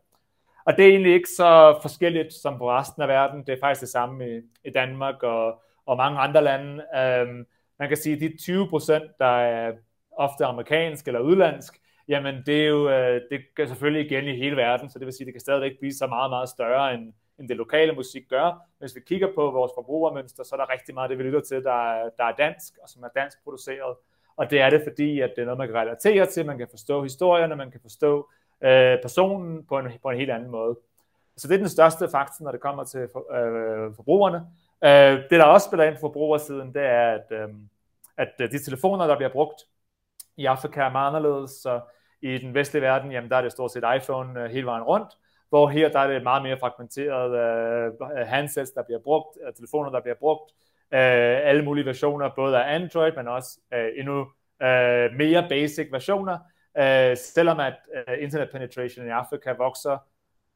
Og 0.65 0.77
det 0.77 0.85
er 0.85 0.89
egentlig 0.89 1.15
ikke 1.15 1.29
så 1.37 1.79
forskelligt 1.83 2.33
som 2.33 2.59
på 2.59 2.71
resten 2.71 3.03
af 3.03 3.09
verden. 3.09 3.47
Det 3.47 3.53
er 3.53 3.61
faktisk 3.61 3.81
det 3.81 3.89
samme 3.89 4.37
i, 4.37 4.41
i 4.65 4.71
Danmark 4.71 5.23
og, 5.23 5.63
og 5.87 5.97
mange 5.97 6.19
andre 6.19 6.45
lande. 6.45 6.85
Øhm, 6.97 7.47
man 7.79 7.89
kan 7.89 7.97
sige, 7.97 8.15
at 8.15 8.21
de 8.21 8.53
20% 8.63 9.17
der 9.19 9.39
er 9.39 9.73
ofte 10.13 10.45
amerikansk 10.45 11.07
eller 11.07 11.21
udlandsk, 11.21 11.81
jamen 12.09 12.43
det 12.47 12.63
er 12.63 12.67
jo 12.67 12.91
øh, 12.91 13.21
det 13.31 13.41
gør 13.55 13.67
selvfølgelig 13.67 14.07
igen 14.07 14.25
i 14.25 14.37
hele 14.37 14.57
verden, 14.57 14.91
så 14.91 14.99
det 14.99 15.07
vil 15.07 15.15
sige, 15.15 15.25
at 15.25 15.27
det 15.27 15.35
kan 15.35 15.41
stadigvæk 15.41 15.79
blive 15.79 15.93
så 15.93 16.07
meget, 16.07 16.31
meget 16.31 16.49
større 16.49 16.95
end, 16.95 17.13
end 17.39 17.49
det 17.49 17.57
lokale 17.57 17.93
musik 17.93 18.23
gør. 18.29 18.63
Hvis 18.79 18.95
vi 18.95 19.01
kigger 19.07 19.29
på 19.35 19.51
vores 19.51 19.73
forbrugermønster, 19.75 20.45
så 20.45 20.55
er 20.55 20.57
der 20.57 20.73
rigtig 20.73 20.95
meget 20.95 21.11
det, 21.11 21.19
vi 21.19 21.23
lytter 21.23 21.41
til, 21.41 21.57
der, 21.57 22.11
der 22.19 22.25
er 22.25 22.35
dansk, 22.39 22.73
og 22.83 22.89
som 22.89 23.03
er 23.03 23.09
dansk 23.21 23.45
produceret. 23.45 23.97
Og 24.37 24.51
det 24.51 24.61
er 24.61 24.71
det, 24.71 24.83
fordi 24.89 25.21
at 25.21 25.33
det 25.37 25.43
er 25.43 25.45
noget, 25.45 25.59
man 25.59 25.69
kan 25.69 25.77
relatere 25.77 26.27
til, 26.27 26.47
man 26.47 26.59
kan 26.59 26.69
forstå 26.71 27.03
historierne, 27.03 27.57
man 27.57 27.71
kan 27.71 27.81
forstå 27.81 28.31
øh, 28.65 28.99
personen 29.03 29.65
på 29.65 29.79
en, 29.79 29.87
på 30.03 30.11
en 30.11 30.19
helt 30.19 30.31
anden 30.31 30.51
måde. 30.51 30.79
Så 31.37 31.49
det 31.49 31.55
er 31.55 31.59
den 31.59 31.69
største 31.69 32.09
faktor, 32.09 32.45
når 32.45 32.53
det 32.53 32.61
kommer 32.61 32.85
til 32.85 33.09
for, 33.13 33.33
øh, 33.33 33.95
forbrugerne. 33.97 34.47
Øh, 34.85 35.23
det, 35.31 35.31
der 35.31 35.45
også 35.45 35.67
spiller 35.67 35.85
ind 35.85 35.95
på 35.95 36.01
forbrugersiden, 36.01 36.75
det 36.75 36.83
er, 36.83 37.11
at, 37.11 37.27
øhm, 37.31 37.69
øh, 38.21 38.27
at 38.39 38.51
de 38.53 38.59
telefoner, 38.59 39.07
der 39.07 39.17
bliver 39.17 39.33
brugt 39.33 39.63
i 40.37 40.47
Afrika, 40.47 40.81
er 40.81 40.91
meget 40.91 41.07
anderledes. 41.07 41.51
Så 41.51 41.81
i 42.23 42.39
den 42.39 42.55
vestlige 42.55 42.83
verden, 42.83 43.13
jamen, 43.13 43.31
der 43.31 43.37
er 43.37 43.43
det 43.43 43.53
stort 43.53 43.73
set 43.73 43.85
iPhone 43.97 44.45
øh, 44.45 44.51
hele 44.51 44.67
vejen 44.67 44.83
rundt 44.83 45.13
hvor 45.51 45.69
her 45.69 45.89
der 45.89 45.99
er 45.99 46.13
det 46.13 46.23
meget 46.23 46.43
mere 46.43 46.59
fragmenteret 46.59 47.31
øh, 47.31 48.27
handsets, 48.27 48.71
der 48.71 48.83
bliver 48.83 48.99
brugt, 48.99 49.39
øh, 49.47 49.55
telefoner, 49.55 49.91
der 49.91 50.01
bliver 50.01 50.15
brugt, 50.15 50.53
øh, 50.95 51.49
alle 51.49 51.65
mulige 51.65 51.87
versioner, 51.87 52.31
både 52.37 52.59
af 52.59 52.75
Android, 52.75 53.13
men 53.17 53.29
også 53.29 53.59
øh, 53.75 53.89
endnu 53.97 54.21
øh, 54.63 55.13
mere 55.17 55.47
basic 55.49 55.89
versioner, 55.93 56.39
Øh, 56.79 57.17
selvom 57.17 57.61
at 57.61 57.75
øh, 57.95 58.23
internet 58.23 58.51
penetration 58.53 59.07
i 59.07 59.11
Afrika 59.11 59.53
vokser 59.53 59.99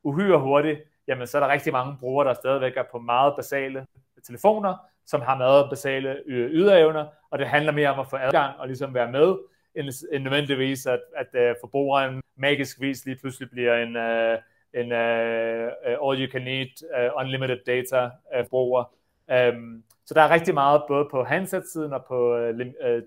uhyre 0.02 0.38
hurtigt, 0.38 0.80
jamen 1.08 1.26
så 1.26 1.38
er 1.38 1.42
der 1.42 1.52
rigtig 1.52 1.72
mange 1.72 1.96
brugere, 2.00 2.28
der 2.28 2.34
stadigvæk 2.34 2.76
er 2.76 2.84
på 2.92 2.98
meget 2.98 3.34
basale 3.36 3.86
telefoner, 4.26 4.76
som 5.06 5.20
har 5.20 5.36
meget 5.36 5.70
basale 5.70 6.22
yderevner, 6.26 7.06
og 7.30 7.38
det 7.38 7.46
handler 7.46 7.72
mere 7.72 7.88
om 7.88 8.00
at 8.00 8.06
få 8.10 8.16
adgang 8.16 8.58
og 8.58 8.66
ligesom 8.66 8.94
være 8.94 9.12
med 9.12 9.36
end, 9.74 9.88
end 10.12 10.22
nødvendigvis, 10.22 10.86
at, 10.86 11.00
at 11.16 11.50
uh, 11.50 11.56
forbrugeren 11.60 12.22
magisk 12.36 12.80
vis 12.80 13.04
lige 13.04 13.16
pludselig 13.20 13.50
bliver 13.50 13.74
en, 13.74 13.96
uh, 13.96 14.38
en 14.80 14.92
uh, 14.92 16.08
all 16.08 16.22
you 16.22 16.30
can 16.32 16.48
eat 16.48 16.82
uh, 16.96 17.20
unlimited 17.20 17.58
data 17.66 18.04
uh, 18.04 18.44
forbruger. 18.44 18.84
Um, 19.28 19.84
så 20.06 20.14
der 20.14 20.20
er 20.20 20.30
rigtig 20.30 20.54
meget 20.54 20.82
både 20.88 21.08
på 21.10 21.24
handset-siden 21.24 21.92
og 21.92 22.04
på 22.04 22.38
uh, 22.38 22.60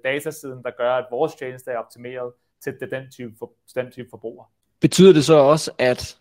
datasiden, 0.03 0.63
der 0.63 0.71
gør, 0.71 0.91
at 0.91 1.05
vores 1.11 1.35
tjeneste 1.35 1.71
er 1.71 1.77
optimeret 1.77 2.33
til 2.63 2.73
den 2.91 3.11
type, 3.11 3.33
for, 3.39 3.51
den 3.75 3.91
type 3.91 4.07
forbruger. 4.09 4.43
Betyder 4.81 5.13
det 5.13 5.25
så 5.25 5.33
også, 5.33 5.71
at 5.77 6.17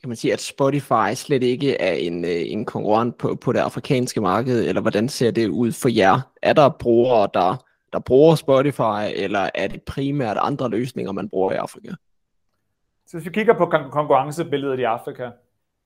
kan 0.00 0.08
man 0.08 0.16
sige, 0.16 0.32
at 0.32 0.40
Spotify 0.40 1.14
slet 1.14 1.42
ikke 1.42 1.80
er 1.80 1.92
en, 1.92 2.24
en 2.24 2.64
konkurrent 2.64 3.18
på, 3.18 3.34
på 3.34 3.52
det 3.52 3.58
afrikanske 3.58 4.20
marked, 4.20 4.68
eller 4.68 4.80
hvordan 4.80 5.08
ser 5.08 5.30
det 5.30 5.48
ud 5.48 5.72
for 5.72 5.88
jer? 5.88 6.20
Er 6.42 6.52
der 6.52 6.68
brugere, 6.68 7.28
der 7.34 7.64
der 7.94 8.00
bruger 8.00 8.34
Spotify, 8.34 9.22
eller 9.22 9.50
er 9.54 9.68
det 9.68 9.82
primært 9.82 10.36
andre 10.40 10.68
løsninger, 10.68 11.12
man 11.12 11.28
bruger 11.28 11.52
i 11.52 11.56
Afrika? 11.56 11.90
Så 13.06 13.16
hvis 13.16 13.26
vi 13.26 13.30
kigger 13.30 13.54
på 13.54 13.66
konkurrencebilledet 13.92 14.78
i 14.78 14.82
Afrika, 14.82 15.30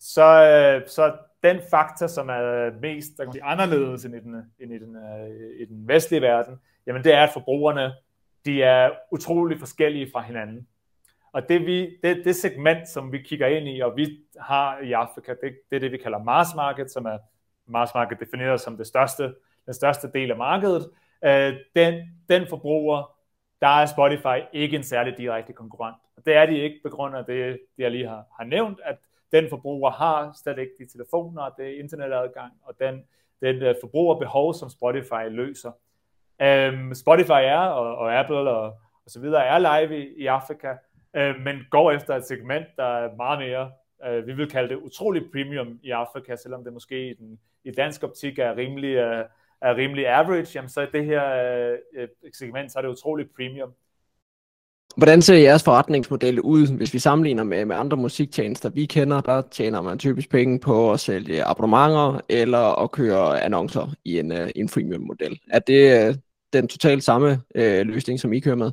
så, 0.01 0.25
øh, 0.25 0.89
så 0.89 1.13
den 1.43 1.61
faktor, 1.71 2.07
som 2.07 2.29
er 2.29 2.71
mest 2.81 3.17
der 3.17 3.25
kan 3.25 3.33
sige, 3.33 3.45
anderledes 3.45 4.05
end 4.05 4.15
i 4.15 4.21
den, 4.21 4.35
end 4.61 4.73
i, 4.73 4.79
den, 4.79 4.97
øh, 4.97 5.61
i 5.61 5.65
den 5.65 5.89
vestlige 5.89 6.23
verden, 6.23 6.55
jamen 6.87 7.05
det 7.05 7.15
er, 7.15 7.23
at 7.23 7.31
forbrugerne 7.33 7.93
de 8.45 8.63
er 8.63 8.91
utrolig 9.13 9.59
forskellige 9.59 10.11
fra 10.13 10.23
hinanden. 10.23 10.67
Og 11.33 11.49
det, 11.49 11.67
vi, 11.67 11.97
det, 12.03 12.25
det 12.25 12.37
segment, 12.37 12.89
som 12.89 13.13
vi 13.13 13.19
kigger 13.19 13.47
ind 13.47 13.69
i, 13.69 13.81
og 13.81 13.97
vi 13.97 14.19
har 14.41 14.79
i 14.79 14.93
Afrika, 14.93 15.35
det, 15.43 15.59
det 15.71 15.77
er 15.77 15.81
det, 15.81 15.93
vi 15.93 15.97
kalder 15.97 16.19
mass 16.19 16.55
market, 16.57 16.91
som 16.91 17.07
er 17.07 17.19
mass 17.67 17.95
market 17.95 18.21
defineret 18.21 18.61
som 18.61 18.77
det 18.77 18.87
største, 18.87 19.35
den 19.67 19.75
største 19.75 20.11
del 20.15 20.31
af 20.31 20.37
markedet 20.37 20.91
øh, 21.25 21.55
den, 21.77 21.95
den 22.29 22.47
forbruger, 22.49 23.19
der 23.61 23.69
er 23.69 23.87
Spotify 23.87 24.45
ikke 24.53 24.77
en 24.77 24.83
særlig 24.83 25.19
direkte 25.19 25.53
konkurrent. 25.53 25.97
Og 26.17 26.27
det 26.27 26.35
er 26.35 26.47
de 26.47 26.59
ikke 26.59 26.81
på 26.83 26.89
grund 26.89 27.17
af 27.17 27.25
det, 27.25 27.59
det 27.77 27.83
jeg 27.83 27.91
lige 27.91 28.09
har, 28.09 28.25
har 28.39 28.45
nævnt, 28.45 28.81
at 28.85 28.97
den 29.33 29.49
forbruger 29.49 29.91
har 29.91 30.33
stadig 30.33 30.61
ikke 30.61 30.75
de 30.79 30.93
telefoner, 30.93 31.51
det 31.59 31.67
er 31.67 31.79
internetadgang, 31.79 32.53
og 32.63 32.75
den, 32.81 33.05
den 33.43 33.57
øh, 33.63 33.75
forbrugerbehov, 33.83 34.55
som 34.55 34.69
Spotify 34.71 35.29
løser. 35.31 35.73
Um, 36.43 36.95
Spotify 36.95 37.43
er, 37.45 37.59
og, 37.59 37.97
og 37.97 38.19
Apple 38.19 38.37
og, 38.37 38.65
og 39.05 39.11
så 39.11 39.21
videre, 39.21 39.47
er 39.47 39.59
live 39.59 39.99
i, 39.99 40.23
i 40.23 40.27
Afrika, 40.27 40.71
uh, 41.19 41.43
men 41.45 41.57
går 41.71 41.93
efter 41.93 42.17
et 42.17 42.27
segment, 42.27 42.67
der 42.77 42.85
er 42.85 43.17
meget 43.17 43.39
mere, 43.39 43.71
uh, 44.09 44.27
vi 44.27 44.33
vil 44.33 44.51
kalde 44.51 44.69
det 44.69 44.77
utrolig 44.77 45.23
premium 45.33 45.79
i 45.83 45.91
Afrika, 45.91 46.37
selvom 46.37 46.65
det 46.65 46.73
måske 46.73 47.11
i, 47.11 47.15
den, 47.15 47.39
i 47.65 47.71
dansk 47.71 48.03
optik 48.03 48.39
er 48.39 48.57
rimelig 48.57 49.07
uh, 49.07 49.25
er 49.61 49.77
rimelig 49.77 50.07
average, 50.09 50.49
jamen 50.55 50.69
så 50.69 50.81
er 50.81 50.87
det 50.87 51.05
her 51.05 51.25
øh, 51.97 52.09
segment, 52.35 52.73
så 52.73 52.79
er 52.79 52.83
det 52.83 52.89
utrolig 52.89 53.27
premium. 53.37 53.71
Hvordan 54.97 55.23
ser 55.23 55.35
jeres 55.35 55.65
forretningsmodel 55.65 56.41
ud, 56.41 56.77
hvis 56.77 56.95
vi 56.95 56.99
sammenligner 56.99 57.45
med, 57.45 57.65
med 57.65 57.77
andre 57.77 57.97
musiktjenester, 57.97 58.69
vi 58.69 58.87
kender? 58.87 59.21
Der 59.21 59.43
tjener 59.51 59.81
man 59.81 59.99
typisk 59.99 60.31
penge 60.31 60.61
på 60.61 60.93
at 60.93 61.01
sælge 61.01 61.45
abonnementer 61.45 62.21
eller 62.29 62.83
at 62.83 62.91
køre 62.91 63.43
annoncer 63.43 63.95
i 64.05 64.19
en, 64.19 64.33
uh, 64.33 64.49
en 64.57 64.69
freemium-model. 64.69 65.41
Er 65.51 65.59
det 65.59 66.21
den 66.53 66.69
totalt 66.69 67.05
samme 67.05 67.43
øh, 67.55 67.87
løsning, 67.87 68.21
som 68.21 68.33
I 68.33 68.41
kører 68.41 68.57
med? 68.57 68.73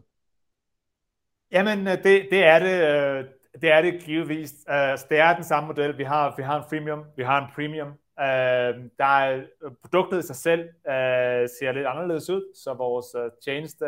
Jamen, 1.51 1.87
øh, 1.87 2.03
det, 2.03 2.27
det 2.31 2.45
er 2.45 2.59
det. 2.59 3.19
Øh, 3.19 3.25
det 3.61 3.71
er 3.71 3.81
det 3.81 4.03
givetvis. 4.03 4.53
Uh, 4.69 5.09
det 5.09 5.19
er 5.19 5.35
den 5.35 5.43
samme 5.43 5.67
model. 5.67 5.97
Vi 5.97 6.03
har, 6.03 6.33
vi 6.37 6.43
har 6.43 6.57
en 6.57 6.63
freemium, 6.69 7.03
vi 7.17 7.23
har 7.23 7.41
en 7.41 7.51
premium. 7.55 7.87
Uh, 7.87 8.73
der 8.97 9.05
er, 9.19 9.43
produktet 9.81 10.23
i 10.23 10.27
sig 10.27 10.35
selv 10.35 10.61
uh, 10.61 11.45
ser 11.59 11.71
lidt 11.71 11.87
anderledes 11.87 12.29
ud, 12.29 12.55
så 12.63 12.73
vores 12.73 13.05
uh, 13.15 13.21
tjeneste 13.45 13.85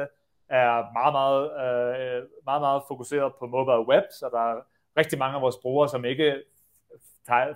er 0.50 0.94
meget, 0.94 1.14
meget, 1.14 1.44
uh, 1.44 2.30
meget, 2.46 2.62
meget 2.62 2.82
fokuseret 2.88 3.34
på 3.40 3.46
mobile 3.46 3.88
web, 3.88 4.04
så 4.20 4.30
der 4.32 4.40
er 4.40 4.62
rigtig 4.98 5.20
mange 5.20 5.36
af 5.36 5.42
vores 5.42 5.58
brugere, 5.62 5.90
som 5.90 6.06
ikke 6.06 6.44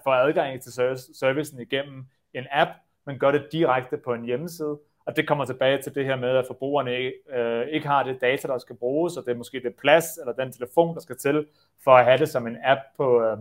får 0.03 0.11
adgang 0.11 0.61
til 0.61 0.71
servicen 1.19 1.59
igennem 1.61 2.05
en 2.33 2.45
app, 2.51 2.71
men 3.05 3.19
gør 3.19 3.31
det 3.31 3.47
direkte 3.51 3.97
på 3.97 4.13
en 4.13 4.25
hjemmeside. 4.25 4.79
Og 5.05 5.15
det 5.15 5.27
kommer 5.27 5.45
tilbage 5.45 5.81
til 5.81 5.95
det 5.95 6.05
her 6.05 6.15
med, 6.15 6.29
at 6.29 6.45
forbrugerne 6.47 6.97
ikke, 6.97 7.13
øh, 7.33 7.67
ikke 7.67 7.87
har 7.87 8.03
det 8.03 8.21
data, 8.21 8.47
der 8.47 8.57
skal 8.57 8.75
bruges, 8.75 9.17
og 9.17 9.25
det 9.25 9.31
er 9.31 9.37
måske 9.37 9.59
det 9.63 9.75
plads 9.81 10.05
eller 10.17 10.33
den 10.33 10.51
telefon, 10.51 10.95
der 10.95 11.01
skal 11.01 11.17
til, 11.17 11.45
for 11.83 11.91
at 11.91 12.05
have 12.05 12.17
det 12.17 12.29
som 12.29 12.47
en 12.47 12.57
app 12.63 12.79
på, 12.97 13.23
øh, 13.23 13.37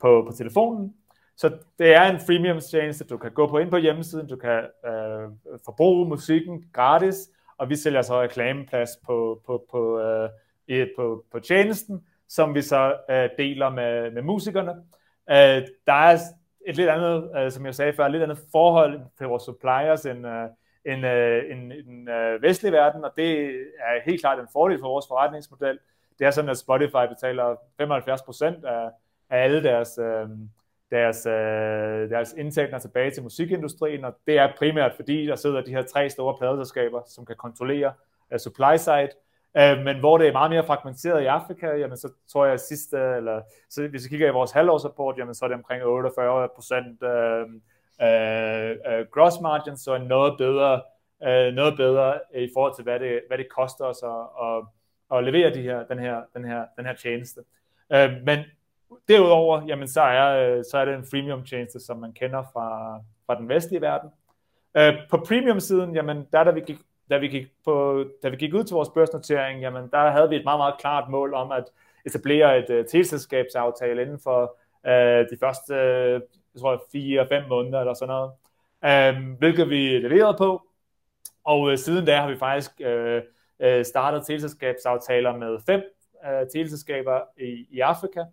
på, 0.00 0.24
på 0.26 0.32
telefonen. 0.36 0.94
Så 1.36 1.56
det 1.78 1.94
er 1.94 2.02
en 2.02 2.20
freemium 2.20 2.60
tjeneste, 2.60 3.04
du 3.04 3.16
kan 3.16 3.30
gå 3.30 3.46
på 3.46 3.58
ind 3.58 3.70
på 3.70 3.76
hjemmesiden, 3.76 4.28
du 4.28 4.36
kan 4.36 4.64
øh, 4.86 5.28
forbruge 5.64 6.08
musikken 6.08 6.64
gratis, 6.72 7.30
og 7.58 7.68
vi 7.68 7.76
sælger 7.76 8.02
så 8.02 8.22
reklameplads 8.22 8.90
på, 9.06 9.42
på, 9.46 9.64
på, 9.70 10.00
øh, 10.00 10.86
på, 10.96 11.24
på 11.32 11.40
tjenesten, 11.40 12.06
som 12.28 12.54
vi 12.54 12.62
så 12.62 12.96
øh, 13.10 13.28
deler 13.38 13.70
med, 13.70 14.10
med 14.10 14.22
musikerne. 14.22 14.70
Øh, 15.30 15.66
der 15.86 15.92
er 15.92 16.18
et 16.66 16.76
lidt 16.76 16.88
andet, 16.88 17.30
øh, 17.36 17.50
som 17.50 17.66
jeg 17.66 17.74
sagde 17.74 17.92
før, 17.92 18.04
et 18.04 18.12
lidt 18.12 18.22
andet 18.22 18.38
forhold 18.52 19.00
til 19.18 19.26
vores 19.26 19.42
suppliers 19.42 20.06
end, 20.06 20.26
øh, 20.26 20.48
end, 20.88 21.06
øh, 21.06 21.50
end, 21.50 21.72
end 21.72 21.86
den 21.86 22.08
øh, 22.08 22.42
vestlige 22.42 22.72
verden, 22.72 23.04
og 23.04 23.12
det 23.16 23.50
er 23.78 24.02
helt 24.04 24.20
klart 24.20 24.38
en 24.38 24.48
fordel 24.52 24.78
for 24.80 24.88
vores 24.88 25.06
forretningsmodel. 25.08 25.78
Det 26.18 26.26
er 26.26 26.30
sådan, 26.30 26.50
at 26.50 26.58
Spotify 26.58 27.06
betaler 27.08 27.54
75% 27.54 28.66
af, 28.66 28.90
af 29.30 29.44
alle 29.44 29.62
deres, 29.62 29.98
øh, 29.98 30.28
deres, 30.90 31.26
øh, 31.26 32.10
deres 32.10 32.32
indtægter 32.32 32.78
tilbage 32.78 33.10
til 33.10 33.22
musikindustrien, 33.22 34.04
og 34.04 34.14
det 34.26 34.38
er 34.38 34.52
primært 34.58 34.92
fordi, 34.96 35.26
der 35.26 35.36
sidder 35.36 35.60
de 35.60 35.70
her 35.70 35.82
tre 35.82 36.10
store 36.10 36.36
pladeselskaber, 36.38 37.02
som 37.06 37.26
kan 37.26 37.36
kontrollere 37.36 37.92
øh, 38.32 38.38
supply 38.38 38.76
side, 38.76 39.08
øh, 39.56 39.84
men 39.84 39.98
hvor 39.98 40.18
det 40.18 40.28
er 40.28 40.32
meget 40.32 40.50
mere 40.50 40.64
fragmenteret 40.64 41.22
i 41.22 41.26
Afrika, 41.26 41.66
jamen 41.66 41.96
så 41.96 42.12
tror 42.32 42.46
jeg 42.46 42.60
sidste, 42.60 42.96
eller 42.96 43.40
så 43.70 43.88
hvis 43.88 44.04
vi 44.04 44.08
kigger 44.08 44.28
i 44.28 44.32
vores 44.32 44.52
halvårsrapport, 44.52 45.18
jamen 45.18 45.34
så 45.34 45.44
er 45.44 45.48
det 45.48 45.56
omkring 45.56 45.84
48 45.84 46.48
procent 46.54 47.02
øh, 47.02 47.46
Øh, 48.02 48.70
øh, 48.70 49.06
gross 49.12 49.40
margin, 49.42 49.76
så 49.76 49.98
noget 49.98 50.34
bedre, 50.38 50.82
øh, 51.22 51.54
noget 51.54 51.76
bedre 51.76 52.18
i 52.34 52.50
forhold 52.54 52.74
til, 52.74 52.84
hvad 52.84 53.00
det, 53.00 53.20
hvad 53.28 53.38
det 53.38 53.48
koster 53.48 53.84
os 53.84 54.02
at, 54.02 54.46
at, 54.46 54.64
at 55.18 55.24
levere 55.24 55.54
de 55.54 55.62
her, 55.62 55.86
den, 55.86 55.98
her, 55.98 56.22
den, 56.34 56.44
her, 56.44 56.64
den 56.76 56.86
her 56.86 56.94
tjeneste. 56.94 57.40
Øh, 57.92 58.10
men 58.24 58.38
Derudover, 59.08 59.62
jamen, 59.66 59.88
så, 59.88 60.00
er, 60.00 60.56
øh, 60.56 60.64
så 60.70 60.78
er 60.78 60.84
det 60.84 60.94
en 60.94 61.04
freemium 61.10 61.44
tjeneste, 61.44 61.80
som 61.80 61.96
man 61.98 62.12
kender 62.12 62.42
fra, 62.52 62.98
fra 63.26 63.38
den 63.38 63.48
vestlige 63.48 63.80
verden. 63.80 64.10
Øh, 64.76 64.94
på 65.10 65.16
premium-siden, 65.28 65.94
jamen, 65.94 66.26
der, 66.32 66.44
da 66.44 66.50
vi 66.50 66.60
gik, 66.60 66.78
da 67.10 67.18
vi 67.18 67.28
gik, 67.28 67.46
på, 67.64 68.04
da 68.22 68.28
vi 68.28 68.36
gik 68.36 68.54
ud 68.54 68.64
til 68.64 68.74
vores 68.74 68.88
børsnotering, 68.88 69.60
jamen, 69.60 69.88
der 69.92 70.10
havde 70.10 70.28
vi 70.28 70.36
et 70.36 70.44
meget, 70.44 70.58
meget 70.58 70.74
klart 70.80 71.10
mål 71.10 71.34
om 71.34 71.52
at 71.52 71.64
etablere 72.06 72.58
et 72.58 72.70
uh, 72.70 72.86
teleselskabsaftale 72.86 74.02
inden 74.02 74.18
for 74.24 74.56
uh, 74.84 75.26
de 75.30 75.36
første, 75.40 75.74
uh, 76.16 76.22
jeg 76.58 76.78
tror, 76.78 76.84
fire 76.92 77.26
fem 77.28 77.42
måneder 77.48 77.80
eller 77.80 77.94
sådan 77.94 78.14
noget. 78.14 78.30
Um, 79.16 79.32
hvilket 79.32 79.70
vi 79.70 79.98
leverede 79.98 80.36
på. 80.38 80.62
Og 81.44 81.60
uh, 81.60 81.76
siden 81.76 82.06
da 82.06 82.16
har 82.16 82.30
vi 82.30 82.36
faktisk 82.36 82.70
uh, 82.80 83.16
uh, 83.66 83.82
startet 83.82 84.26
teleselskabsaftaler 84.26 85.36
med 85.36 85.58
fem 85.66 85.82
uh, 86.24 86.48
teleselskaber 86.52 87.20
i, 87.38 87.66
i 87.70 87.80
Afrika 87.80 88.24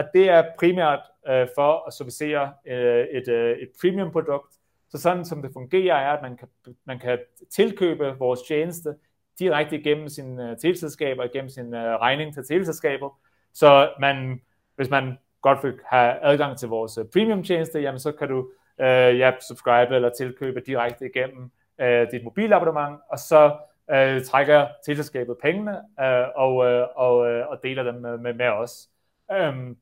og 0.00 0.04
det 0.14 0.28
er 0.28 0.44
primært 0.58 1.00
øh, 1.28 1.48
for 1.54 1.86
at 1.86 1.92
servicere 1.92 2.52
øh, 2.66 3.06
et, 3.10 3.28
øh, 3.28 3.58
et 3.58 3.68
premium 3.80 4.12
produkt. 4.12 4.54
Så 4.90 4.98
sådan 4.98 5.24
som 5.24 5.42
det 5.42 5.50
fungerer 5.52 5.96
er, 5.96 6.12
at 6.16 6.22
man 6.22 6.36
kan, 6.36 6.48
man 6.84 6.98
kan 6.98 7.18
tilkøbe 7.50 8.14
vores 8.18 8.40
tjeneste 8.42 8.94
direkte 9.38 9.78
igennem 9.80 10.08
sine 10.08 10.50
øh, 10.50 10.56
teleselskaber, 10.56 11.24
igennem 11.24 11.48
sin 11.48 11.74
øh, 11.74 11.96
regning 11.96 12.34
til 12.34 12.44
teleselskabet. 12.44 13.08
Så 13.52 13.92
man, 14.00 14.40
hvis 14.76 14.90
man 14.90 15.18
godt 15.42 15.64
vil 15.64 15.78
have 15.86 16.18
adgang 16.22 16.58
til 16.58 16.68
vores 16.68 16.98
øh, 16.98 17.04
premium 17.12 17.42
tjeneste, 17.42 17.80
jamen 17.80 17.98
så 17.98 18.12
kan 18.12 18.28
du 18.28 18.48
øh, 18.80 19.18
ja, 19.18 19.32
subscribe 19.48 19.94
eller 19.94 20.10
tilkøbe 20.10 20.60
direkte 20.66 21.06
igennem 21.06 21.50
øh, 21.80 22.10
dit 22.12 22.24
mobilabonnement, 22.24 22.98
og 23.10 23.18
så 23.18 23.56
øh, 23.90 24.24
trækker 24.24 24.66
teleselskabet 24.86 25.36
pengene 25.42 25.76
øh, 26.00 26.26
og, 26.36 26.66
øh, 26.66 26.86
og, 26.96 27.30
øh, 27.30 27.48
og 27.48 27.60
deler 27.62 27.82
dem 27.82 27.94
med, 27.94 28.18
med, 28.18 28.34
med 28.34 28.48
os. 28.48 28.88
Øhm, 29.32 29.76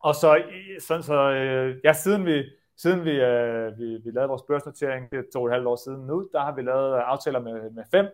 og 0.00 0.14
så, 0.14 0.42
sådan 0.80 1.02
så 1.02 1.30
øh, 1.30 1.76
ja, 1.84 1.92
siden 1.92 2.26
vi, 2.26 2.44
siden 2.76 3.04
vi, 3.04 3.10
øh, 3.10 3.78
vi, 3.78 3.84
vi 4.04 4.10
lavede 4.10 4.28
vores 4.28 4.42
børsnotering, 4.42 5.10
det 5.10 5.18
er 5.18 5.22
to 5.32 5.42
og 5.42 5.46
et 5.46 5.52
halvt 5.52 5.66
år 5.66 5.76
siden 5.76 6.06
nu, 6.06 6.28
der 6.32 6.40
har 6.40 6.54
vi 6.54 6.62
lavet 6.62 6.94
aftaler 6.94 7.40
med, 7.40 7.70
med 7.70 7.84
fem 7.90 8.06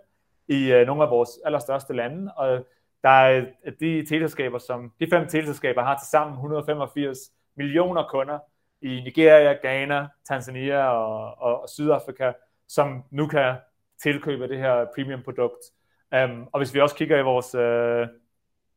i 0.48 0.72
øh, 0.72 0.86
nogle 0.86 1.02
af 1.02 1.10
vores 1.10 1.30
allerstørste 1.44 1.92
lande, 1.92 2.32
og 2.36 2.66
der 3.04 3.10
er 3.10 3.44
de 3.80 4.06
teleselskaber, 4.06 4.58
som 4.58 4.92
de 5.00 5.06
fem 5.10 5.28
teleselskaber 5.28 5.82
har 5.82 5.98
til 5.98 6.08
sammen 6.10 6.34
185 6.34 7.18
millioner 7.56 8.08
kunder 8.10 8.38
i 8.82 9.00
Nigeria, 9.00 9.52
Ghana, 9.52 10.08
Tanzania 10.28 10.86
og, 10.86 11.34
og, 11.38 11.62
og 11.62 11.68
Sydafrika, 11.68 12.32
som 12.68 13.04
nu 13.10 13.26
kan 13.26 13.54
tilkøbe 14.02 14.48
det 14.48 14.58
her 14.58 14.86
premium 14.94 15.22
produkt. 15.22 15.64
Um, 16.12 16.18
øhm, 16.18 16.46
og 16.52 16.60
hvis 16.60 16.74
vi 16.74 16.80
også 16.80 16.96
kigger 16.96 17.18
i 17.18 17.22
vores, 17.22 17.54
øh, 17.54 18.08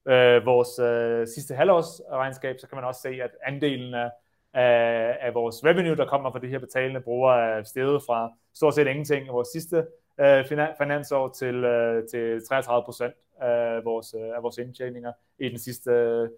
øh, 0.07 0.45
vores 0.45 0.79
øh, 0.79 1.27
sidste 1.27 1.55
halvårsregnskab, 1.55 2.55
så 2.59 2.67
kan 2.67 2.75
man 2.75 2.85
også 2.85 3.01
se, 3.01 3.09
at 3.09 3.31
andelen 3.45 3.93
af, 3.93 4.09
af, 4.53 5.17
af 5.21 5.33
vores 5.33 5.65
revenue, 5.65 5.95
der 5.95 6.07
kommer 6.07 6.31
fra 6.31 6.39
de 6.39 6.47
her 6.47 6.59
betalende 6.59 7.01
brugere, 7.01 7.57
er 7.57 7.63
steget 7.63 8.01
fra 8.07 8.31
stort 8.55 8.75
set 8.75 8.87
ingenting 8.87 9.25
i 9.25 9.29
vores 9.29 9.47
sidste 9.47 9.85
øh, 10.19 10.45
finansår 10.77 11.27
til, 11.27 11.55
øh, 11.55 12.07
til 12.07 12.47
33 12.47 12.83
procent 12.85 13.13
af 13.41 13.85
vores, 13.85 14.13
øh, 14.13 14.35
af 14.35 14.43
vores 14.43 14.57
indtjeninger 14.57 15.11
i 15.39 15.49
den 15.49 15.59
sidste, 15.59 15.91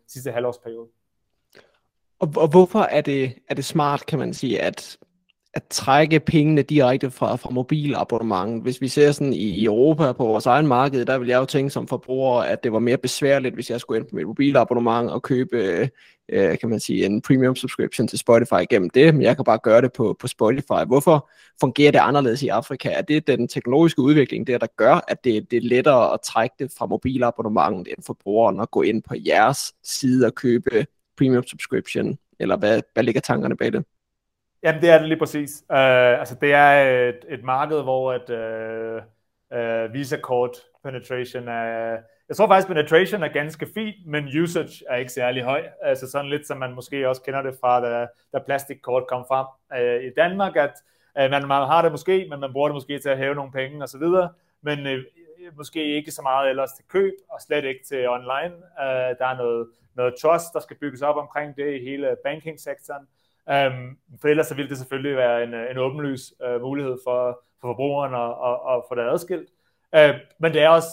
sidste 0.07 0.31
halvårsperiode. 0.31 0.88
Og, 2.19 2.33
og 2.36 2.48
hvorfor 2.48 2.79
er 2.79 3.01
det, 3.01 3.33
er 3.50 3.55
det 3.55 3.65
smart, 3.65 4.05
kan 4.05 4.19
man 4.19 4.33
sige, 4.33 4.62
at, 4.62 4.98
at 5.53 5.63
trække 5.70 6.20
pengene 6.20 6.62
direkte 6.62 7.12
fra, 7.12 7.36
fra 7.36 7.50
mobilabonnement. 7.50 8.63
Hvis 8.63 8.82
vi 8.82 8.88
ser 8.88 9.12
sådan 9.12 9.34
i 9.34 9.65
Europa 9.65 10.12
på 10.12 10.25
vores 10.25 10.46
egen 10.46 10.68
marked, 10.68 11.06
der 11.06 11.18
vil 11.18 11.27
jeg 11.27 11.38
jo 11.38 11.46
tænke 11.46 11.70
som 11.70 11.88
forbruger, 11.88 12.41
at 12.41 12.63
det 12.63 12.72
var 12.74 12.79
mere 12.79 12.98
besværligt, 12.98 13.56
hvis 13.56 13.70
jeg 13.70 13.79
skulle 13.79 14.00
ind 14.00 14.08
på 14.10 14.15
mit 14.15 14.27
mobilabonnement 14.27 15.10
og 15.10 15.22
købe, 15.22 15.89
øh, 16.29 16.58
kan 16.58 16.70
man 16.70 16.79
sige, 16.79 17.06
en 17.06 17.22
premium 17.22 17.56
subscription 17.56 18.08
til 18.08 18.20
Spotify 18.20 18.70
gennem 18.70 18.89
det, 18.89 19.13
men 19.13 19.24
jeg 19.24 19.36
kan 19.36 19.46
bare 19.46 19.60
gøre 19.63 19.82
det 19.82 19.94
på, 19.94 20.15
på 20.20 20.27
Spotify. 20.27 20.86
Hvorfor 20.88 21.29
fungerer 21.60 21.91
det 21.91 22.00
anderledes 22.00 22.44
i 22.44 22.48
Afrika? 22.48 22.89
Er 22.89 23.01
det 23.01 23.27
den 23.27 23.48
teknologiske 23.48 24.01
udvikling, 24.01 24.48
der, 24.48 24.58
der 24.58 24.68
gør, 24.77 25.00
at 25.08 25.24
det, 25.24 25.51
det 25.51 25.58
er 25.58 25.68
lettere 25.68 26.13
at 26.13 26.20
trække 26.22 26.56
det 26.60 26.72
fra 26.77 26.86
mobilabonnementet 26.86 27.94
end 27.94 28.03
forbrugeren 28.06 28.60
at 28.60 28.72
gå 28.72 28.82
ind 28.82 29.03
på 29.03 29.15
jeres 29.25 29.74
side 29.84 30.25
og 30.25 30.36
købe 30.36 30.86
premium 31.18 31.44
subscription, 31.48 32.18
eller 32.39 32.58
hvad, 32.58 32.82
hvad 32.94 33.03
ligger 33.03 33.22
tankerne 33.22 33.58
bag 33.58 33.74
det? 33.74 33.86
Jamen, 34.63 34.82
det 34.82 34.89
er 34.89 34.98
det 34.98 35.08
lige 35.08 35.20
præcis. 35.20 35.63
Uh, 35.70 36.20
altså, 36.20 36.36
det 36.42 36.54
er 36.54 36.72
et, 37.10 37.25
et 37.30 37.44
marked, 37.44 37.82
hvor 37.82 38.13
at, 38.13 38.30
uh, 38.30 39.04
uh, 39.58 39.94
Visa-kort 39.94 40.58
penetration 40.84 41.48
er... 41.48 41.98
Jeg 42.28 42.38
tror 42.38 42.48
faktisk, 42.48 42.68
penetration 42.68 43.24
er 43.24 43.28
ganske 43.28 43.68
fint, 43.74 43.96
men 44.06 44.42
usage 44.42 44.86
er 44.89 44.96
ikke 44.96 45.12
særlig 45.12 45.44
høj. 45.44 45.63
Altså 45.82 46.12
sådan 46.12 46.30
lidt, 46.30 46.48
som 46.48 46.58
man 46.58 46.74
måske 46.74 47.10
også 47.10 47.22
kender 47.22 47.42
det 47.42 47.58
fra, 47.62 47.82
da, 47.82 48.08
da 48.34 48.39
plastikkort 48.46 49.08
kom 49.08 49.25
frem 49.28 49.46
uh, 49.75 50.04
i 50.04 50.10
Danmark, 50.18 50.56
at 50.56 50.74
uh, 51.16 51.32
man, 51.32 51.48
man 51.48 51.68
har 51.68 51.82
det 51.82 51.92
måske, 51.92 52.28
men 52.30 52.39
man 52.39 52.54
bruger 52.54 52.68
det 52.68 52.75
måske 52.75 53.00
til 53.00 53.10
at 53.10 53.18
hæve 53.18 53.36
nogle 53.36 53.51
penge 53.51 53.84
osv., 53.84 54.04
men 54.62 54.80
uh, 54.88 55.04
måske 55.58 55.96
ikke 55.96 56.12
så 56.12 56.22
meget 56.22 56.50
ellers 56.50 56.72
til 56.72 56.86
køb, 56.89 57.13
og 57.30 57.42
slet 57.42 57.66
ikke 57.66 57.84
til 57.88 58.10
online. 58.10 58.56
Uh, 58.56 59.10
der 59.20 59.25
er 59.25 59.38
noget, 59.38 59.68
noget 59.96 60.13
trust, 60.22 60.54
der 60.54 60.60
skal 60.60 60.78
bygges 60.78 61.01
op 61.01 61.16
omkring 61.16 61.56
det 61.56 61.74
i 61.74 61.84
hele 61.84 62.16
banking-sektoren. 62.24 63.08
Um, 63.48 63.98
for 64.22 64.27
ellers 64.27 64.48
så 64.48 64.55
ville 64.55 64.69
det 64.69 64.77
selvfølgelig 64.77 65.17
være 65.17 65.43
en, 65.43 65.53
øh, 65.53 65.72
en 65.72 65.77
åbenlys 65.77 66.34
uh, 66.48 66.62
mulighed 66.62 66.98
for, 67.05 67.41
for 67.62 67.67
forbrugeren 67.67 68.13
at, 68.13 68.29
at, 68.50 68.75
at 68.75 68.84
få 68.89 68.96
det 68.96 69.12
adskilt. 69.12 69.50
Uh, 69.98 70.15
men 70.39 70.53
det 70.53 70.62
er 70.62 70.69
også, 70.69 70.89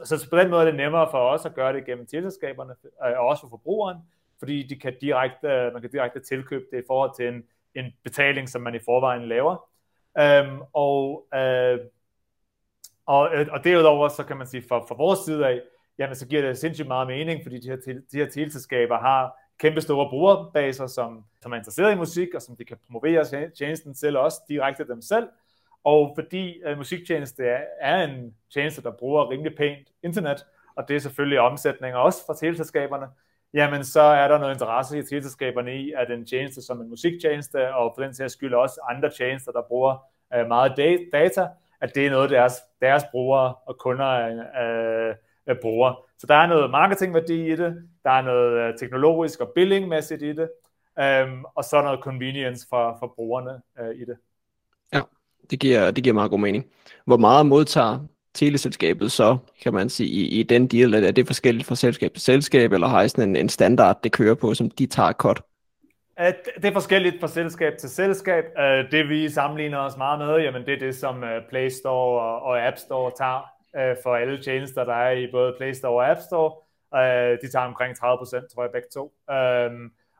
altså 0.00 0.30
på 0.30 0.36
den 0.38 0.50
måde 0.50 0.60
er 0.60 0.64
det 0.64 0.74
nemmere 0.74 1.08
for 1.10 1.18
os 1.18 1.46
at 1.46 1.54
gøre 1.54 1.72
det 1.72 1.86
gennem 1.86 2.06
tilselskaberne, 2.06 2.74
uh, 2.84 3.18
og 3.18 3.26
også 3.26 3.40
for 3.40 3.48
forbrugeren, 3.48 3.98
fordi 4.38 4.62
de 4.62 4.76
kan 4.76 4.94
direkte, 5.00 5.46
uh, 5.46 5.72
man 5.72 5.80
kan 5.80 5.90
direkte 5.90 6.20
tilkøbe 6.20 6.64
det 6.72 6.78
i 6.78 6.86
forhold 6.86 7.10
til 7.16 7.28
en, 7.28 7.42
en 7.74 7.92
betaling, 8.04 8.48
som 8.48 8.62
man 8.62 8.74
i 8.74 8.78
forvejen 8.84 9.28
laver. 9.28 9.68
Um, 10.20 10.62
og, 10.72 11.26
uh, 11.36 11.78
og, 13.06 13.30
og 13.50 13.64
derudover, 13.64 14.08
så 14.08 14.24
kan 14.24 14.36
man 14.36 14.46
sige, 14.46 14.64
for, 14.68 14.84
for 14.88 14.94
vores 14.94 15.18
side 15.18 15.46
af, 15.46 15.60
jamen 15.98 16.14
så 16.14 16.26
giver 16.26 16.42
det 16.42 16.58
sindssygt 16.58 16.88
meget 16.88 17.06
mening, 17.06 17.40
fordi 17.42 17.60
de 17.60 17.68
her, 17.68 17.76
de 18.12 18.18
her 18.18 18.26
teleselskaber 18.26 18.98
har 18.98 19.36
kæmpe 19.60 19.80
store 19.80 20.08
brugerbaser, 20.10 20.86
som, 20.86 21.24
som 21.42 21.52
er 21.52 21.56
interesseret 21.56 21.92
i 21.92 21.96
musik, 21.96 22.34
og 22.34 22.42
som 22.42 22.56
de 22.56 22.64
kan 22.64 22.76
promovere 22.86 23.50
tjenesten 23.58 23.94
til 23.94 24.16
også 24.16 24.40
direkte 24.48 24.88
dem 24.88 25.02
selv. 25.02 25.28
Og 25.84 26.12
fordi 26.14 26.62
uh, 26.70 26.78
musiktjeneste 26.78 27.44
er, 27.44 27.60
er 27.80 28.04
en 28.04 28.34
tjeneste, 28.52 28.82
der 28.82 28.90
bruger 28.90 29.30
rimelig 29.30 29.56
pænt 29.56 29.88
internet, 30.02 30.46
og 30.76 30.88
det 30.88 30.96
er 30.96 31.00
selvfølgelig 31.00 31.40
omsætninger 31.40 31.98
også 31.98 32.26
fra 32.26 32.34
teleselskaberne, 32.34 33.06
jamen 33.54 33.84
så 33.84 34.00
er 34.00 34.28
der 34.28 34.38
noget 34.38 34.54
interesse 34.54 34.98
i 34.98 35.02
teleselskaberne 35.02 35.76
i, 35.76 35.92
at 35.96 36.10
en 36.10 36.26
tjeneste 36.26 36.62
som 36.62 36.80
en 36.80 36.88
musiktjeneste, 36.88 37.74
og 37.74 37.92
for 37.96 38.02
den 38.02 38.14
sags 38.14 38.32
skyld 38.32 38.54
også 38.54 38.80
andre 38.90 39.10
tjenester, 39.10 39.52
der 39.52 39.62
bruger 39.68 40.06
uh, 40.40 40.46
meget 40.48 40.72
data, 41.12 41.48
at 41.80 41.94
det 41.94 42.06
er 42.06 42.10
noget, 42.10 42.30
deres, 42.30 42.54
deres 42.80 43.02
brugere 43.10 43.54
og 43.54 43.78
kunder 43.78 44.28
uh, 45.46 45.52
uh, 45.52 45.60
bruger. 45.62 46.09
Så 46.20 46.26
der 46.26 46.34
er 46.34 46.46
noget 46.46 46.70
marketingværdi 46.70 47.52
i 47.52 47.56
det, 47.56 47.88
der 48.04 48.10
er 48.10 48.22
noget 48.22 48.68
øh, 48.68 48.78
teknologisk 48.78 49.40
og 49.40 49.52
billingmæssigt 49.54 50.22
i 50.22 50.32
det, 50.32 50.48
øhm, 51.00 51.44
og 51.54 51.64
så 51.64 51.82
noget 51.82 52.00
convenience 52.02 52.66
for, 52.70 52.96
for 52.98 53.12
brugerne 53.16 53.50
øh, 53.80 53.96
i 53.96 54.04
det. 54.04 54.16
Ja, 54.92 55.00
det 55.50 55.60
giver, 55.60 55.90
det 55.90 56.04
giver 56.04 56.14
meget 56.14 56.30
god 56.30 56.38
mening. 56.38 56.66
Hvor 57.04 57.16
meget 57.16 57.46
modtager 57.46 57.98
teleselskabet 58.34 59.12
så, 59.12 59.38
kan 59.62 59.74
man 59.74 59.88
sige, 59.88 60.08
i, 60.08 60.40
i 60.40 60.42
den 60.42 60.66
deal? 60.66 60.94
Er 60.94 61.10
det 61.10 61.26
forskelligt 61.26 61.66
fra 61.66 61.74
selskab 61.74 62.12
til 62.12 62.22
selskab, 62.22 62.72
eller 62.72 62.86
har 62.86 63.02
I 63.02 63.08
sådan 63.08 63.28
en, 63.28 63.36
en 63.36 63.48
standard, 63.48 64.02
det 64.02 64.12
kører 64.12 64.34
på, 64.34 64.54
som 64.54 64.70
de 64.70 64.86
tager 64.86 65.12
cut? 65.12 65.42
Det 66.56 66.64
er 66.64 66.72
forskelligt 66.72 67.20
fra 67.20 67.28
selskab 67.28 67.72
til 67.80 67.88
selskab. 67.88 68.44
Det 68.90 69.08
vi 69.08 69.28
sammenligner 69.28 69.78
os 69.78 69.96
meget 69.96 70.18
med, 70.18 70.38
jamen 70.38 70.66
det 70.66 70.74
er 70.74 70.78
det, 70.78 70.94
som 70.94 71.24
øh, 71.24 71.42
Play 71.48 71.68
Store 71.68 72.40
og 72.40 72.66
App 72.66 72.76
Store 72.78 73.12
tager 73.18 73.59
øh, 73.76 73.96
for 74.02 74.14
alle 74.16 74.42
tjenester, 74.42 74.84
der 74.84 74.94
er 74.94 75.10
i 75.10 75.30
både 75.30 75.54
Play 75.58 75.72
Store 75.72 75.92
og 75.92 76.10
App 76.10 76.20
Store. 76.20 76.52
Øh, 76.94 77.38
de 77.42 77.50
tager 77.50 77.66
omkring 77.66 77.96
30 77.96 78.18
procent, 78.18 78.50
tror 78.50 78.62
jeg, 78.62 78.72
begge 78.72 78.88
to. 78.92 79.14
Øh, 79.30 79.70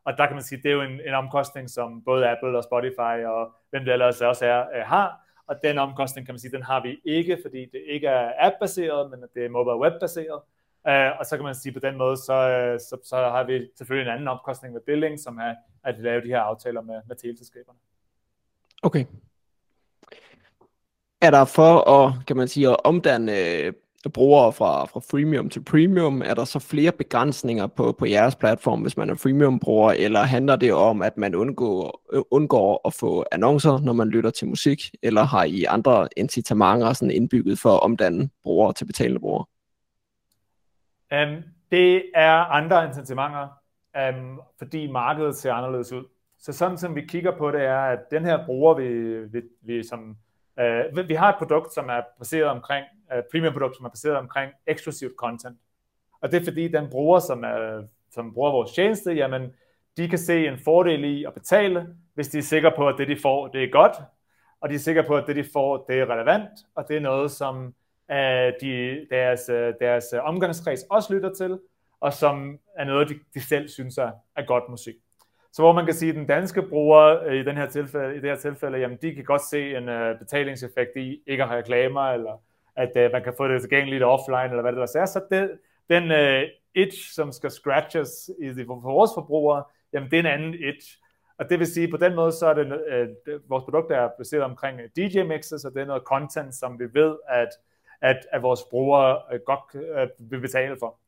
og 0.05 0.19
der 0.19 0.27
kan 0.27 0.35
man 0.35 0.43
sige, 0.43 0.63
det 0.63 0.71
er 0.71 0.75
jo 0.75 0.83
en, 0.83 1.01
en 1.07 1.15
omkostning, 1.15 1.71
som 1.71 2.05
både 2.05 2.29
Apple 2.29 2.59
og 2.59 2.65
Spotify 2.65 3.25
og 3.27 3.55
hvem 3.71 3.85
det 3.85 3.93
ellers 3.93 4.21
også 4.21 4.47
er, 4.47 4.61
øh, 4.61 4.83
har. 4.87 5.27
Og 5.47 5.57
den 5.65 5.79
omkostning, 5.79 6.27
kan 6.27 6.33
man 6.35 6.41
sige, 6.41 6.53
den 6.53 6.63
har 6.63 6.83
vi 6.83 7.01
ikke, 7.05 7.39
fordi 7.45 7.61
det 7.73 7.83
ikke 7.87 8.07
er 8.07 8.33
app-baseret, 8.39 9.11
men 9.11 9.25
det 9.35 9.45
er 9.45 9.49
mobile 9.49 9.79
web-baseret. 9.79 10.41
Øh, 10.89 11.19
og 11.19 11.27
så 11.27 11.37
kan 11.37 11.45
man 11.45 11.55
sige, 11.55 11.73
på 11.73 11.79
den 11.79 11.97
måde, 11.97 12.17
så, 12.17 12.33
øh, 12.33 12.81
så, 12.81 12.97
så 13.05 13.17
har 13.17 13.45
vi 13.45 13.69
selvfølgelig 13.79 14.11
en 14.11 14.15
anden 14.15 14.29
omkostning 14.29 14.75
med 14.75 14.81
billing, 14.87 15.21
som 15.21 15.39
er 15.39 15.55
at 15.85 15.99
lave 15.99 16.21
de 16.21 16.29
her 16.29 16.41
aftaler 16.41 16.81
med, 16.81 17.01
med 17.09 17.17
teleselskaberne. 17.17 17.79
Okay, 18.83 19.05
er 21.21 21.31
der 21.31 21.45
for 21.45 21.91
at, 21.91 22.27
kan 22.27 22.37
man 22.37 22.49
sige, 22.49 22.69
at 22.69 22.77
omdanne 22.85 23.39
øh, 23.39 23.73
brugere 24.09 24.53
fra, 24.53 24.85
fra 24.85 25.01
freemium 25.01 25.51
til 25.51 25.65
premium, 25.65 26.23
er 26.23 26.35
der 26.35 26.45
så 26.45 26.59
flere 26.59 26.93
begrænsninger 26.93 27.67
på, 27.67 27.93
på 27.93 28.07
jeres 28.07 28.37
platform, 28.37 28.81
hvis 28.81 28.97
man 28.97 29.11
er 29.11 29.15
freemium-bruger, 29.15 29.93
eller 29.93 30.23
handler 30.23 30.57
det 30.57 30.73
om, 30.73 31.03
at 31.03 31.17
man 31.17 31.35
undgår, 31.35 32.03
øh, 32.13 32.23
undgår 32.31 32.81
at 32.87 32.95
få 32.95 33.25
annoncer, 33.33 33.79
når 33.79 33.93
man 33.93 34.09
lytter 34.09 34.31
til 34.31 34.49
musik, 34.49 34.81
eller 35.03 35.23
har 35.23 35.45
I 35.45 35.65
andre 35.65 36.09
incitamenter 36.17 36.93
sådan 36.93 37.11
indbygget 37.11 37.59
for 37.59 37.71
at 37.71 37.83
omdanne 37.83 38.31
brugere 38.43 38.73
til 38.73 38.85
betalende 38.85 39.21
brugere? 39.21 39.45
Um, 41.13 41.43
det 41.71 42.03
er 42.15 42.33
andre 42.33 42.87
incitamenter, 42.87 43.49
um, 44.09 44.41
fordi 44.59 44.91
markedet 44.91 45.37
ser 45.37 45.53
anderledes 45.53 45.93
ud. 45.93 46.05
Så 46.39 46.53
sådan 46.53 46.79
som 46.79 46.95
vi 46.95 47.01
kigger 47.01 47.39
på 47.39 47.51
det, 47.51 47.65
er, 47.65 47.81
at 47.81 47.99
den 48.11 48.25
her 48.25 48.47
bruger, 48.47 48.75
vi, 48.75 48.89
vi, 49.33 49.41
vi 49.63 49.83
som 49.83 50.17
Uh, 50.61 51.09
vi 51.09 51.15
har 51.15 51.29
et 51.29 51.39
produkt, 51.39 51.75
som 51.75 51.89
er 51.89 52.01
baseret 52.19 52.45
omkring, 52.45 52.87
uh, 53.15 53.23
premium 53.31 53.53
produkt, 53.53 53.77
som 53.77 53.85
er 53.85 53.91
baseret 53.91 54.17
omkring 54.17 54.53
eksklusivt 54.67 55.13
content. 55.17 55.59
Og 56.21 56.33
det 56.33 56.41
er 56.41 56.45
fordi, 56.45 56.69
den 56.69 56.91
bruger, 56.91 57.19
som, 57.19 57.45
er, 57.45 57.83
som 58.11 58.35
bruger 58.35 58.51
vores 58.51 58.73
tjeneste, 58.73 59.13
jamen, 59.13 59.55
de 59.97 60.09
kan 60.09 60.19
se 60.19 60.47
en 60.47 60.59
fordel 60.59 61.05
i 61.05 61.25
at 61.25 61.35
betale, 61.35 61.87
hvis 62.15 62.29
de 62.29 62.39
er 62.39 62.43
sikre 62.43 62.73
på, 62.77 62.89
at 62.89 62.95
det, 62.99 63.09
de 63.09 63.17
får, 63.23 63.49
det 63.49 63.65
er 63.65 63.71
godt, 63.71 63.97
og 64.61 64.69
de 64.69 64.75
er 64.75 64.79
sikre 64.79 65.05
på, 65.05 65.17
at 65.17 65.27
det, 65.27 65.37
de 65.37 65.45
får, 65.53 65.85
det 65.89 66.01
er 66.01 66.11
relevant, 66.11 66.51
og 66.75 66.85
det 66.89 66.97
er 66.97 67.01
noget, 67.01 67.31
som 67.31 67.75
uh, 68.09 68.17
de, 68.61 69.07
deres, 69.11 69.41
deres 69.81 70.05
omgangskreds 70.23 70.83
også 70.91 71.15
lytter 71.15 71.35
til, 71.35 71.59
og 72.01 72.13
som 72.13 72.59
er 72.77 72.85
noget, 72.85 73.09
de, 73.09 73.15
de 73.35 73.41
selv 73.41 73.69
synes 73.69 73.99
er, 73.99 74.11
er 74.37 74.47
godt 74.47 74.65
musik. 74.69 74.95
Så 75.53 75.63
hvor 75.63 75.73
man 75.73 75.85
kan 75.85 75.95
sige, 75.95 76.09
at 76.09 76.17
den 76.17 76.27
danske 76.27 76.63
bruger 76.63 77.23
øh, 77.23 77.35
i, 77.35 77.43
den 77.43 77.57
her 77.57 77.67
tilfælde, 77.67 78.17
i 78.17 78.21
det 78.21 78.31
her 78.31 78.37
tilfælde, 78.37 78.79
jamen 78.79 78.99
de 79.03 79.15
kan 79.15 79.25
godt 79.25 79.43
se 79.43 79.77
en 79.77 79.89
uh, 79.89 80.19
betalingseffekt 80.19 80.97
i 80.97 81.23
ikke 81.27 81.43
at 81.43 81.49
have 81.49 81.61
reklamer, 81.61 82.01
eller 82.01 82.43
at 82.77 82.93
uh, 82.97 83.13
man 83.13 83.25
kan 83.25 83.35
få 83.37 83.49
det 83.49 83.61
tilgængeligt 83.61 84.03
offline, 84.03 84.45
eller 84.45 84.61
hvad 84.63 84.73
det 84.73 84.77
ellers 84.77 84.95
er. 84.95 85.07
Så 85.07 85.25
det, 85.31 85.59
den 85.89 86.11
uh, 86.11 86.49
itch, 86.75 87.15
som 87.15 87.33
skal 87.33 87.51
scratches 87.51 88.31
i 88.43 88.65
for 88.67 88.93
vores 88.93 89.11
forbrugere, 89.15 89.65
jamen 89.93 90.11
det 90.11 90.17
er 90.17 90.21
en 90.21 90.27
anden 90.27 90.55
itch. 90.55 90.99
Og 91.39 91.51
det 91.51 91.59
vil 91.59 91.67
sige, 91.67 91.91
på 91.91 91.97
den 91.97 92.15
måde, 92.15 92.33
så 92.33 92.47
er 92.47 92.55
det, 92.55 92.67
uh, 92.67 93.51
vores 93.51 93.65
produkt 93.65 93.93
er 93.93 94.09
baseret 94.19 94.45
omkring 94.45 94.81
DJ-mixes, 94.81 95.65
og 95.67 95.75
det 95.75 95.83
er 95.83 95.87
noget 95.87 96.03
content, 96.07 96.55
som 96.55 96.79
vi 96.79 96.85
ved, 96.93 97.17
at, 97.29 97.49
at, 98.01 98.27
at 98.33 98.43
vores 98.43 98.61
brugere 98.71 99.39
godt 99.47 99.75
uh, 99.75 100.31
vil 100.31 100.41
betale 100.41 100.77
for. 100.81 100.99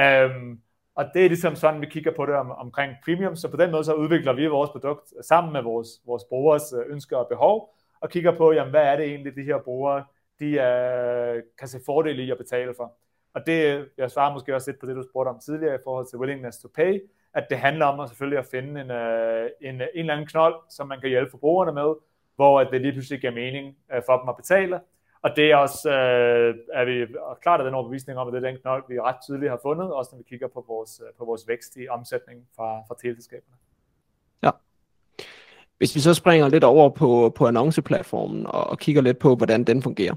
Um, 0.00 0.60
og 0.94 1.04
det 1.14 1.24
er 1.24 1.28
ligesom 1.28 1.56
sådan, 1.56 1.80
vi 1.80 1.86
kigger 1.86 2.12
på 2.16 2.26
det 2.26 2.34
om, 2.34 2.50
omkring 2.50 2.92
premium. 3.04 3.36
Så 3.36 3.50
på 3.50 3.56
den 3.56 3.70
måde 3.70 3.84
så 3.84 3.94
udvikler 3.94 4.32
vi 4.32 4.46
vores 4.46 4.70
produkt 4.70 5.12
sammen 5.22 5.52
med 5.52 5.62
vores, 5.62 5.88
vores 6.06 6.24
brugers 6.28 6.72
øh, 6.72 6.92
ønsker 6.92 7.16
og 7.16 7.28
behov, 7.28 7.74
og 8.00 8.10
kigger 8.10 8.36
på, 8.36 8.52
jamen, 8.52 8.70
hvad 8.70 8.82
er 8.82 8.96
det 8.96 9.06
egentlig, 9.06 9.36
de 9.36 9.42
her 9.42 9.58
brugere 9.58 10.04
de 10.40 10.46
uh, 10.46 11.42
kan 11.58 11.68
se 11.68 11.80
fordel 11.86 12.18
i 12.18 12.30
at 12.30 12.38
betale 12.38 12.74
for. 12.76 12.92
Og 13.34 13.46
det, 13.46 13.88
jeg 13.98 14.10
svarer 14.10 14.32
måske 14.32 14.54
også 14.54 14.70
lidt 14.70 14.80
på 14.80 14.86
det, 14.86 14.96
du 14.96 15.02
spurgte 15.10 15.28
om 15.28 15.40
tidligere 15.40 15.74
i 15.74 15.84
forhold 15.84 16.06
til 16.06 16.18
willingness 16.18 16.58
to 16.58 16.68
pay, 16.74 17.02
at 17.34 17.46
det 17.50 17.58
handler 17.58 17.86
om 17.86 18.00
at 18.00 18.08
selvfølgelig 18.08 18.38
at 18.38 18.46
finde 18.46 18.80
en, 18.80 18.90
uh, 18.90 19.50
en, 19.60 19.74
en 19.74 19.88
eller 19.94 20.12
anden 20.12 20.26
knold, 20.26 20.54
som 20.70 20.88
man 20.88 21.00
kan 21.00 21.08
hjælpe 21.08 21.30
forbrugerne 21.30 21.72
med, 21.72 21.94
hvor 22.36 22.64
det 22.64 22.80
lige 22.80 22.92
pludselig 22.92 23.20
giver 23.20 23.32
mening 23.32 23.76
uh, 23.96 24.02
for 24.06 24.18
dem 24.18 24.28
at 24.28 24.36
betale, 24.36 24.80
og 25.22 25.30
det 25.36 25.50
er 25.50 25.56
også, 25.56 25.90
øh, 25.90 26.54
er 26.72 26.84
vi 26.84 27.14
klart 27.42 27.60
af 27.60 27.64
den 27.64 27.74
overbevisning 27.74 28.18
om, 28.18 28.28
at 28.28 28.34
det 28.34 28.44
er 28.44 28.50
den 28.50 28.60
knold, 28.60 28.84
vi 28.88 29.00
ret 29.00 29.16
tydeligt 29.26 29.50
har 29.50 29.58
fundet, 29.62 29.92
også 29.92 30.08
når 30.12 30.18
vi 30.18 30.24
kigger 30.28 30.48
på 30.48 30.64
vores, 30.68 31.00
øh, 31.00 31.12
på 31.18 31.24
vores 31.24 31.48
vækst 31.48 31.76
i 31.76 31.88
omsætning 31.88 32.40
fra, 32.56 32.80
fra 32.88 32.94
teleselskaberne. 33.02 33.56
Ja. 34.42 34.50
Hvis 35.78 35.94
vi 35.94 36.00
så 36.00 36.14
springer 36.14 36.48
lidt 36.48 36.64
over 36.64 36.88
på, 36.88 37.32
på 37.36 37.46
annonceplatformen 37.46 38.46
og, 38.46 38.64
og 38.64 38.78
kigger 38.78 39.02
lidt 39.02 39.18
på, 39.18 39.34
hvordan 39.34 39.64
den 39.64 39.82
fungerer. 39.82 40.14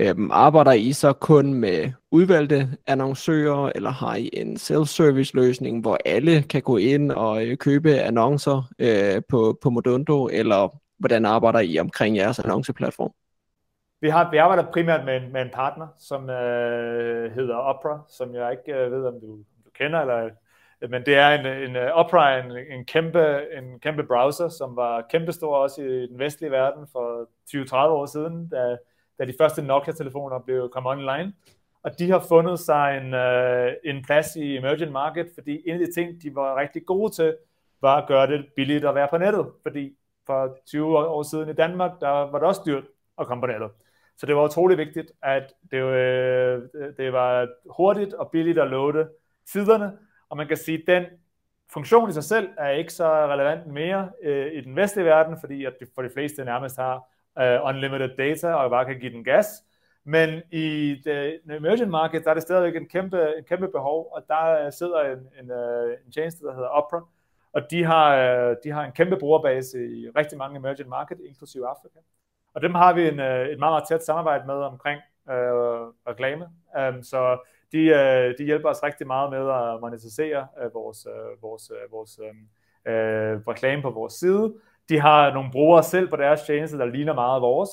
Øhm, 0.00 0.30
arbejder 0.30 0.72
I 0.72 0.92
så 0.92 1.12
kun 1.12 1.54
med 1.54 1.92
udvalgte 2.10 2.68
annoncører, 2.86 3.72
eller 3.74 3.90
har 3.90 4.14
I 4.14 4.30
en 4.32 4.56
self-service 4.56 5.30
løsning, 5.34 5.80
hvor 5.80 5.98
alle 6.04 6.42
kan 6.42 6.62
gå 6.62 6.76
ind 6.76 7.12
og 7.12 7.46
øh, 7.46 7.56
købe 7.56 8.00
annoncer 8.00 8.72
øh, 8.78 9.22
på, 9.28 9.58
på 9.62 9.70
Modundo, 9.70 10.28
eller 10.32 10.68
hvordan 10.98 11.24
arbejder 11.24 11.60
I 11.60 11.78
omkring 11.78 12.16
jeres 12.16 12.38
annonceplatform? 12.38 13.12
Vi, 14.04 14.08
har, 14.08 14.30
vi 14.30 14.36
arbejder 14.36 14.72
primært 14.72 15.04
med 15.04 15.16
en, 15.16 15.32
med 15.32 15.42
en 15.42 15.50
partner, 15.50 15.86
som 15.98 16.30
øh, 16.30 17.32
hedder 17.32 17.56
Opera, 17.56 18.00
som 18.08 18.34
jeg 18.34 18.52
ikke 18.52 18.78
øh, 18.78 18.92
ved, 18.92 19.06
om 19.06 19.20
du, 19.20 19.26
du 19.64 19.70
kender, 19.74 20.00
eller, 20.00 20.30
øh, 20.80 20.90
men 20.90 21.06
det 21.06 21.14
er 21.14 21.28
en, 21.28 21.46
en 21.46 21.76
øh, 21.76 21.84
uh, 21.84 21.90
Opera, 21.98 22.38
en, 22.38 22.50
en, 22.50 22.84
kæmpe, 22.84 23.46
en 23.58 23.80
kæmpe 23.80 24.04
browser, 24.04 24.48
som 24.48 24.76
var 24.76 25.06
kæmpestor 25.10 25.56
også 25.56 25.82
i 25.82 26.06
den 26.06 26.18
vestlige 26.18 26.50
verden 26.50 26.86
for 26.92 27.28
20-30 27.50 27.76
år 27.76 28.06
siden, 28.06 28.48
da, 28.48 28.76
da 29.18 29.24
de 29.24 29.34
første 29.40 29.62
Nokia-telefoner 29.62 30.38
blev 30.38 30.70
kom 30.72 30.86
online. 30.86 31.32
Og 31.82 31.98
de 31.98 32.10
har 32.10 32.24
fundet 32.28 32.60
sig 32.60 32.96
en, 32.96 33.14
uh, 33.14 33.72
en 33.84 34.04
plads 34.04 34.36
i 34.36 34.56
emerging 34.56 34.92
market, 34.92 35.26
fordi 35.34 35.62
en 35.66 35.80
af 35.80 35.86
de 35.86 35.92
ting, 35.92 36.22
de 36.22 36.34
var 36.34 36.60
rigtig 36.60 36.86
gode 36.86 37.12
til, 37.12 37.36
var 37.80 37.96
at 38.02 38.08
gøre 38.08 38.26
det 38.26 38.46
billigt 38.56 38.84
at 38.84 38.94
være 38.94 39.08
på 39.10 39.18
nettet. 39.18 39.46
Fordi 39.62 39.96
for 40.26 40.56
20 40.66 40.98
år 40.98 41.22
siden 41.22 41.48
i 41.48 41.52
Danmark, 41.52 41.90
der 42.00 42.08
var 42.08 42.38
det 42.38 42.48
også 42.48 42.62
dyrt 42.66 42.84
at 43.18 43.26
komme 43.26 43.42
på 43.42 43.46
nettet. 43.46 43.70
Så 44.16 44.26
det 44.26 44.36
var 44.36 44.44
utrolig 44.44 44.78
vigtigt, 44.78 45.12
at 45.22 45.52
det, 45.70 45.76
øh, 45.76 46.62
det 46.96 47.12
var 47.12 47.48
hurtigt 47.70 48.14
og 48.14 48.30
billigt 48.30 48.58
at 48.58 48.70
loade 48.70 49.08
siderne, 49.46 49.98
og 50.28 50.36
man 50.36 50.48
kan 50.48 50.56
sige, 50.56 50.78
at 50.78 50.84
den 50.86 51.04
funktion 51.72 52.08
i 52.10 52.12
sig 52.12 52.24
selv 52.24 52.48
er 52.58 52.70
ikke 52.70 52.92
så 52.92 53.26
relevant 53.26 53.66
mere 53.66 54.10
øh, 54.22 54.52
i 54.52 54.60
den 54.60 54.76
vestlige 54.76 55.06
verden, 55.06 55.36
fordi 55.40 55.64
at 55.64 55.74
de, 55.80 55.86
for 55.94 56.02
de 56.02 56.10
fleste 56.10 56.44
nærmest 56.44 56.76
har 56.76 57.02
øh, 57.38 57.58
unlimited 57.64 58.16
data 58.16 58.52
og 58.52 58.70
bare 58.70 58.84
kan 58.84 59.00
give 59.00 59.12
den 59.12 59.24
gas. 59.24 59.46
Men 60.04 60.42
i 60.52 60.96
det 61.04 61.40
emerging 61.56 61.90
market, 61.90 62.24
der 62.24 62.30
er 62.30 62.34
det 62.34 62.42
stadigvæk 62.42 62.76
en 62.76 62.88
kæmpe, 62.88 63.38
en 63.38 63.44
kæmpe 63.44 63.68
behov, 63.68 64.10
og 64.12 64.22
der 64.28 64.70
sidder 64.70 65.00
en, 65.00 65.18
en, 65.40 65.50
øh, 65.50 65.96
en 66.06 66.12
tjeneste, 66.12 66.46
der 66.46 66.54
hedder 66.54 66.68
Opera, 66.68 67.06
og 67.52 67.70
de 67.70 67.84
har, 67.84 68.16
øh, 68.16 68.56
de 68.64 68.70
har 68.70 68.84
en 68.84 68.92
kæmpe 68.92 69.16
brugerbase 69.16 69.78
i 69.86 70.08
rigtig 70.08 70.38
mange 70.38 70.56
emerging 70.56 70.88
market, 70.88 71.18
inklusive 71.28 71.68
Afrika. 71.68 71.98
Og 72.54 72.62
dem 72.62 72.74
har 72.74 72.92
vi 72.92 73.08
en, 73.08 73.20
øh, 73.20 73.48
et 73.48 73.58
meget, 73.58 73.72
meget 73.72 73.84
tæt 73.88 74.04
samarbejde 74.04 74.46
med 74.46 74.54
omkring 74.54 75.00
øh, 75.30 75.34
reklame. 76.08 76.48
Um, 76.78 77.02
så 77.02 77.38
de, 77.72 77.78
øh, 77.78 78.38
de 78.38 78.44
hjælper 78.44 78.68
os 78.68 78.82
rigtig 78.82 79.06
meget 79.06 79.30
med 79.30 79.50
at 79.50 79.80
monetisere 79.80 80.46
øh, 80.62 80.74
vores, 80.74 81.06
øh, 81.06 81.42
vores, 81.42 81.70
øh, 81.70 81.92
vores 81.92 82.20
øhm, 82.22 82.48
øh, 82.92 83.40
reklame 83.48 83.82
på 83.82 83.90
vores 83.90 84.12
side. 84.12 84.54
De 84.88 85.00
har 85.00 85.34
nogle 85.34 85.50
brugere 85.52 85.82
selv 85.82 86.08
på 86.08 86.16
deres 86.16 86.42
tjeneste, 86.42 86.78
der 86.78 86.84
ligner 86.84 87.14
meget 87.14 87.42
vores, 87.42 87.70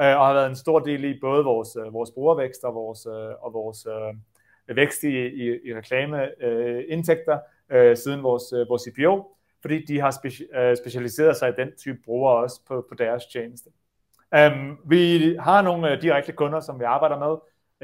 øh, 0.00 0.16
og 0.20 0.26
har 0.26 0.32
været 0.34 0.48
en 0.48 0.56
stor 0.56 0.78
del 0.78 1.04
i 1.04 1.20
både 1.20 1.44
vores, 1.44 1.76
øh, 1.76 1.92
vores 1.92 2.10
brugervækst 2.10 2.64
og 2.64 2.74
vores, 2.74 3.06
øh, 3.06 3.44
og 3.44 3.52
vores 3.52 3.86
øh, 3.86 4.76
vækst 4.76 5.02
i, 5.02 5.26
i, 5.26 5.68
i 5.68 5.74
reklameindtægter 5.74 7.38
øh, 7.70 7.90
øh, 7.90 7.96
siden 7.96 8.22
vores, 8.22 8.52
øh, 8.52 8.68
vores 8.68 8.86
IPO, 8.86 9.36
fordi 9.62 9.84
de 9.84 10.00
har 10.00 10.10
speci- 10.10 10.58
øh, 10.58 10.76
specialiseret 10.76 11.36
sig 11.36 11.48
i 11.48 11.52
den 11.62 11.68
type 11.76 11.98
brugere 12.04 12.36
også 12.42 12.60
på, 12.68 12.86
på 12.88 12.94
deres 12.94 13.26
tjeneste. 13.26 13.70
Um, 14.34 14.78
vi 14.84 15.36
har 15.40 15.62
nogle 15.62 15.92
uh, 15.92 16.02
direkte 16.02 16.32
kunder, 16.32 16.60
som 16.60 16.80
vi 16.80 16.84
arbejder 16.84 17.18
med 17.18 17.32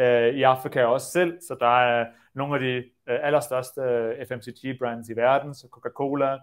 uh, 0.01 0.35
i 0.35 0.43
Afrika 0.43 0.85
også 0.85 1.11
selv, 1.11 1.39
så 1.49 1.57
der 1.61 1.81
er 1.81 2.07
nogle 2.35 2.55
af 2.55 2.61
de 2.61 2.79
uh, 2.79 3.27
allerstørste 3.27 3.81
uh, 3.81 4.27
FMCG-brands 4.27 5.09
i 5.09 5.17
verden, 5.17 5.55
så 5.55 5.67
Coca-Cola, 5.71 6.35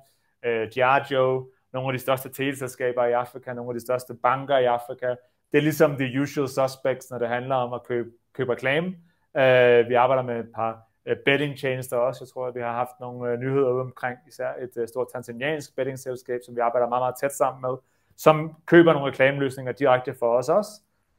uh, 0.47 0.71
Diageo, 0.75 1.51
nogle 1.73 1.89
af 1.89 1.93
de 1.93 1.99
største 1.99 2.29
teleselskaber 2.29 3.05
i 3.05 3.11
Afrika, 3.11 3.53
nogle 3.53 3.69
af 3.69 3.73
de 3.73 3.79
største 3.79 4.13
banker 4.23 4.57
i 4.57 4.65
Afrika. 4.65 5.15
Det 5.51 5.57
er 5.57 5.61
ligesom 5.61 5.95
the 5.95 6.21
usual 6.21 6.47
suspects, 6.47 7.11
når 7.11 7.17
det 7.17 7.27
handler 7.27 7.55
om 7.55 7.73
at 7.73 7.83
købe, 7.83 8.09
købe 8.33 8.51
reklame. 8.51 8.87
Uh, 9.33 9.89
vi 9.89 9.93
arbejder 9.93 10.23
med 10.23 10.39
et 10.39 10.49
par 10.55 10.87
uh, 11.09 11.15
betting-tjenester 11.25 11.97
også. 11.97 12.23
Jeg 12.23 12.29
tror, 12.33 12.47
at 12.47 12.55
vi 12.55 12.61
har 12.61 12.73
haft 12.73 12.99
nogle 12.99 13.33
uh, 13.33 13.39
nyheder 13.39 13.81
omkring 13.81 14.17
især 14.27 14.49
et 14.61 14.81
uh, 14.81 14.87
stort 14.87 15.07
tanzaniansk 15.13 15.75
betting-selskab, 15.75 16.39
som 16.45 16.55
vi 16.55 16.61
arbejder 16.61 16.89
meget, 16.89 17.01
meget 17.01 17.15
tæt 17.21 17.35
sammen 17.35 17.61
med 17.61 17.77
som 18.17 18.51
køber 18.65 18.93
nogle 18.93 19.11
reklameløsninger 19.11 19.71
direkte 19.71 20.15
for 20.19 20.37
os 20.37 20.49
også. 20.49 20.71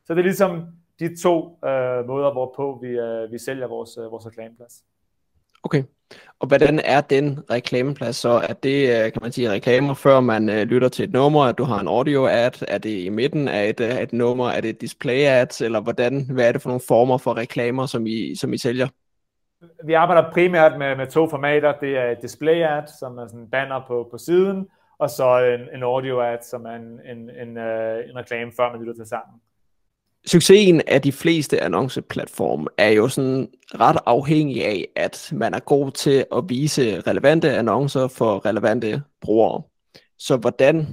Så 0.06 0.14
det 0.14 0.18
er 0.18 0.24
ligesom 0.24 0.66
de 0.98 1.22
to 1.22 1.58
øh, 1.64 2.06
måder, 2.06 2.32
hvorpå 2.32 2.78
vi, 2.82 2.88
øh, 2.88 3.32
vi 3.32 3.38
sælger 3.38 3.66
vores, 3.66 3.98
øh, 3.98 4.10
vores 4.10 4.26
reklameplads. 4.26 4.84
Okay. 5.62 5.84
Og 6.38 6.48
hvordan 6.48 6.80
er 6.84 7.00
den 7.00 7.40
reklameplads 7.50 8.16
så? 8.16 8.28
Er 8.28 8.52
det, 8.52 8.88
øh, 8.88 9.12
kan 9.12 9.22
man 9.22 9.32
sige, 9.32 9.50
reklamer, 9.50 9.94
før 9.94 10.20
man 10.20 10.48
øh, 10.48 10.62
lytter 10.62 10.88
til 10.88 11.04
et 11.04 11.12
nummer, 11.12 11.44
at 11.44 11.58
du 11.58 11.64
har 11.64 11.80
en 11.80 11.88
audio-ad? 11.88 12.64
Er 12.68 12.78
det 12.78 13.04
i 13.04 13.08
midten 13.08 13.48
af 13.48 13.68
et, 13.68 13.80
øh, 13.80 13.90
et 13.90 14.12
nummer? 14.12 14.48
Er 14.48 14.60
det 14.60 14.82
display-ads? 14.82 15.64
Eller 15.64 15.80
hvordan, 15.80 16.30
hvad 16.30 16.48
er 16.48 16.52
det 16.52 16.62
for 16.62 16.68
nogle 16.68 16.82
former 16.88 17.18
for 17.18 17.36
reklamer, 17.36 17.86
som 17.86 18.06
I, 18.06 18.34
som 18.34 18.52
I 18.52 18.58
sælger? 18.58 18.88
Vi 19.84 19.92
arbejder 19.92 20.30
primært 20.32 20.78
med, 20.78 20.96
med 20.96 21.06
to 21.06 21.28
formater. 21.28 21.72
Det 21.80 21.96
er 21.96 22.10
et 22.10 22.18
display-ad, 22.22 22.82
som 23.00 23.18
er 23.18 23.26
sådan 23.26 23.40
en 23.40 23.50
banner 23.50 23.84
på, 23.88 24.08
på 24.10 24.18
siden, 24.18 24.68
og 24.98 25.10
så 25.10 25.38
en, 25.38 25.76
en 25.76 25.82
audio 25.82 26.20
ad, 26.20 26.38
som 26.42 26.64
er 26.64 26.70
en, 26.70 27.00
en, 27.16 27.30
en, 27.30 27.56
uh, 27.56 28.10
en 28.10 28.16
reklame, 28.16 28.52
før 28.56 28.72
man 28.72 28.80
lytter 28.80 28.94
til 28.94 29.06
sangen. 29.06 29.40
Succesen 30.26 30.82
af 30.86 31.02
de 31.02 31.12
fleste 31.12 31.60
annonceplatforme 31.60 32.66
er 32.78 32.88
jo 32.88 33.08
sådan 33.08 33.48
ret 33.74 33.96
afhængig 34.06 34.66
af, 34.66 34.88
at 34.96 35.32
man 35.32 35.54
er 35.54 35.60
god 35.60 35.90
til 35.90 36.26
at 36.36 36.44
vise 36.48 37.00
relevante 37.00 37.56
annoncer 37.56 38.08
for 38.08 38.46
relevante 38.46 39.02
brugere. 39.20 39.62
Så 40.18 40.36
hvordan 40.36 40.86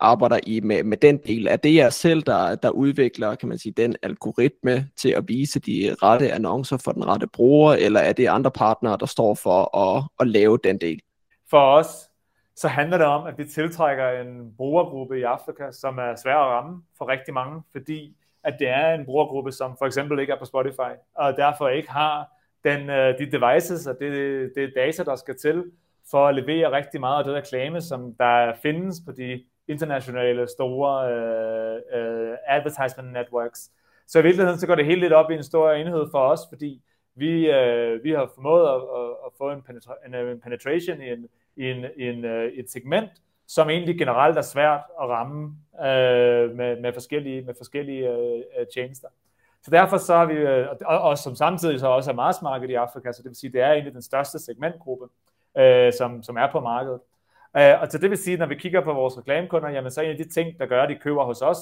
arbejder 0.00 0.40
I 0.46 0.60
med, 0.60 0.84
med 0.84 0.96
den 0.96 1.16
del? 1.16 1.46
Er 1.46 1.56
det 1.56 1.74
jer 1.74 1.90
selv, 1.90 2.22
der, 2.22 2.54
der 2.54 2.70
udvikler 2.70 3.34
kan 3.34 3.48
man 3.48 3.58
sige, 3.58 3.72
den 3.76 3.96
algoritme 4.02 4.88
til 4.96 5.08
at 5.10 5.24
vise 5.28 5.60
de 5.60 5.96
rette 6.02 6.32
annoncer 6.32 6.76
for 6.76 6.92
den 6.92 7.06
rette 7.06 7.26
bruger, 7.26 7.72
eller 7.72 8.00
er 8.00 8.12
det 8.12 8.26
andre 8.26 8.50
partnere, 8.50 8.96
der 9.00 9.06
står 9.06 9.34
for 9.34 9.76
at, 9.76 10.04
at 10.20 10.28
lave 10.28 10.58
den 10.64 10.78
del? 10.78 11.00
For 11.50 11.76
os 11.76 11.88
så 12.56 12.68
handler 12.68 12.98
det 12.98 13.06
om, 13.06 13.26
at 13.26 13.38
vi 13.38 13.44
tiltrækker 13.44 14.08
en 14.08 14.54
brugergruppe 14.56 15.18
i 15.18 15.22
Afrika, 15.22 15.70
som 15.70 15.98
er 15.98 16.14
svær 16.16 16.36
at 16.36 16.50
ramme 16.50 16.82
for 16.98 17.08
rigtig 17.08 17.34
mange, 17.34 17.62
fordi 17.72 18.16
at 18.44 18.56
det 18.58 18.68
er 18.68 18.94
en 18.94 19.04
brugergruppe, 19.04 19.52
som 19.52 19.76
for 19.78 19.86
eksempel 19.86 20.18
ikke 20.18 20.32
er 20.32 20.38
på 20.38 20.44
Spotify, 20.44 20.92
og 21.14 21.36
derfor 21.36 21.68
ikke 21.68 21.90
har 21.90 22.28
den, 22.64 22.90
øh, 22.90 23.18
de 23.18 23.30
devices 23.30 23.86
og 23.86 23.96
det, 24.00 24.52
det 24.56 24.72
data, 24.76 25.02
der 25.04 25.16
skal 25.16 25.38
til 25.38 25.64
for 26.10 26.28
at 26.28 26.34
levere 26.34 26.72
rigtig 26.72 27.00
meget 27.00 27.18
af 27.18 27.24
det 27.24 27.34
reklame, 27.34 27.80
som 27.80 28.14
der 28.14 28.52
findes 28.62 28.96
på 29.06 29.12
de 29.12 29.44
internationale 29.68 30.48
store 30.48 30.92
uh, 31.04 31.76
uh, 31.98 32.36
advertisement 32.46 33.12
networks. 33.12 33.70
Så 34.06 34.18
i 34.18 34.22
virkeligheden 34.22 34.58
så 34.58 34.66
går 34.66 34.74
det 34.74 34.86
helt 34.86 35.00
lidt 35.00 35.12
op 35.12 35.30
i 35.30 35.34
en 35.34 35.42
stor 35.42 35.72
enhed 35.72 36.06
for 36.10 36.18
os, 36.18 36.40
fordi 36.48 36.82
vi, 37.14 37.48
uh, 37.48 38.04
vi 38.04 38.10
har 38.10 38.30
formået 38.34 38.68
at, 38.68 38.74
at, 38.74 39.10
at 39.26 39.32
få 39.38 39.50
en, 39.50 39.62
penetra- 39.68 40.06
en, 40.06 40.14
en 40.14 40.40
penetration 40.40 41.00
i 41.02 41.08
en 41.10 41.28
en, 41.56 41.84
i 41.96 42.08
en, 42.08 42.24
øh, 42.24 42.52
et 42.52 42.70
segment, 42.70 43.10
som 43.46 43.70
egentlig 43.70 43.98
generelt 43.98 44.38
er 44.38 44.42
svært 44.42 44.80
at 45.02 45.08
ramme 45.08 45.56
øh, 45.80 46.56
med, 46.56 46.80
med 46.80 46.92
forskellige, 46.92 47.42
med 47.42 47.54
forskellige 47.56 48.08
øh, 48.08 48.42
øh 48.58 48.66
tjenester. 48.74 49.08
Så 49.62 49.70
derfor 49.70 49.96
så 49.96 50.14
har 50.14 50.24
vi, 50.24 50.34
øh, 50.34 50.66
og, 50.86 51.00
og 51.00 51.18
som 51.18 51.34
samtidig 51.34 51.80
så 51.80 51.86
også 51.86 52.10
er 52.10 52.14
markedsmarked 52.14 52.68
i 52.68 52.74
Afrika, 52.74 53.12
så 53.12 53.22
det 53.22 53.28
vil 53.28 53.36
sige, 53.36 53.52
det 53.52 53.60
er 53.60 53.72
egentlig 53.72 53.94
den 53.94 54.02
største 54.02 54.38
segmentgruppe, 54.38 55.06
øh, 55.58 55.92
som, 55.92 56.22
som 56.22 56.36
er 56.36 56.52
på 56.52 56.60
markedet. 56.60 57.00
Øh, 57.56 57.80
og 57.80 57.88
så 57.88 57.98
det 57.98 58.10
vil 58.10 58.18
sige, 58.18 58.36
når 58.36 58.46
vi 58.46 58.54
kigger 58.54 58.80
på 58.80 58.92
vores 58.92 59.18
reklamekunder, 59.18 59.68
jamen 59.68 59.90
så 59.90 60.00
er 60.00 60.04
en 60.04 60.10
af 60.10 60.16
de 60.16 60.28
ting, 60.28 60.58
der 60.58 60.66
gør, 60.66 60.82
at 60.82 60.88
de 60.88 60.94
køber 60.94 61.24
hos 61.24 61.42
os, 61.42 61.58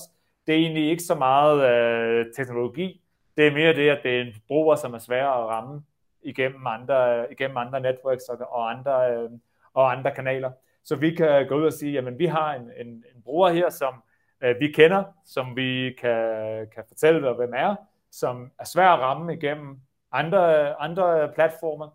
det 0.46 0.54
er 0.54 0.58
egentlig 0.58 0.90
ikke 0.90 1.02
så 1.02 1.14
meget 1.14 1.70
øh, 1.70 2.26
teknologi, 2.36 3.02
det 3.36 3.46
er 3.46 3.52
mere 3.52 3.74
det, 3.74 3.88
at 3.88 3.98
det 4.02 4.16
er 4.16 4.20
en 4.20 4.34
bruger, 4.48 4.76
som 4.76 4.94
er 4.94 4.98
svær 4.98 5.26
at 5.26 5.48
ramme 5.48 5.82
igennem 6.22 6.66
andre, 6.66 7.26
igennem 7.32 7.56
andre 7.56 7.80
networks 7.80 8.24
og, 8.24 8.38
og 8.50 8.70
andre, 8.70 9.14
øh, 9.14 9.30
og 9.74 9.92
andre 9.92 10.14
kanaler. 10.14 10.50
Så 10.84 10.96
vi 10.96 11.14
kan 11.14 11.48
gå 11.48 11.54
ud 11.54 11.64
og 11.64 11.72
sige, 11.72 11.92
jamen 11.92 12.18
vi 12.18 12.26
har 12.26 12.54
en, 12.54 12.70
en, 12.76 12.86
en 12.86 13.22
bruger 13.24 13.50
her, 13.50 13.70
som 13.70 13.94
øh, 14.40 14.60
vi 14.60 14.72
kender, 14.72 15.04
som 15.26 15.56
vi 15.56 15.96
kan, 16.00 16.66
kan 16.74 16.84
fortælle, 16.88 17.32
hvem 17.32 17.52
er, 17.54 17.74
som 18.10 18.50
er 18.58 18.64
svær 18.64 18.88
at 18.88 19.00
ramme 19.00 19.34
igennem 19.34 19.80
andre, 20.12 20.74
andre 20.80 21.32
platformer, 21.34 21.88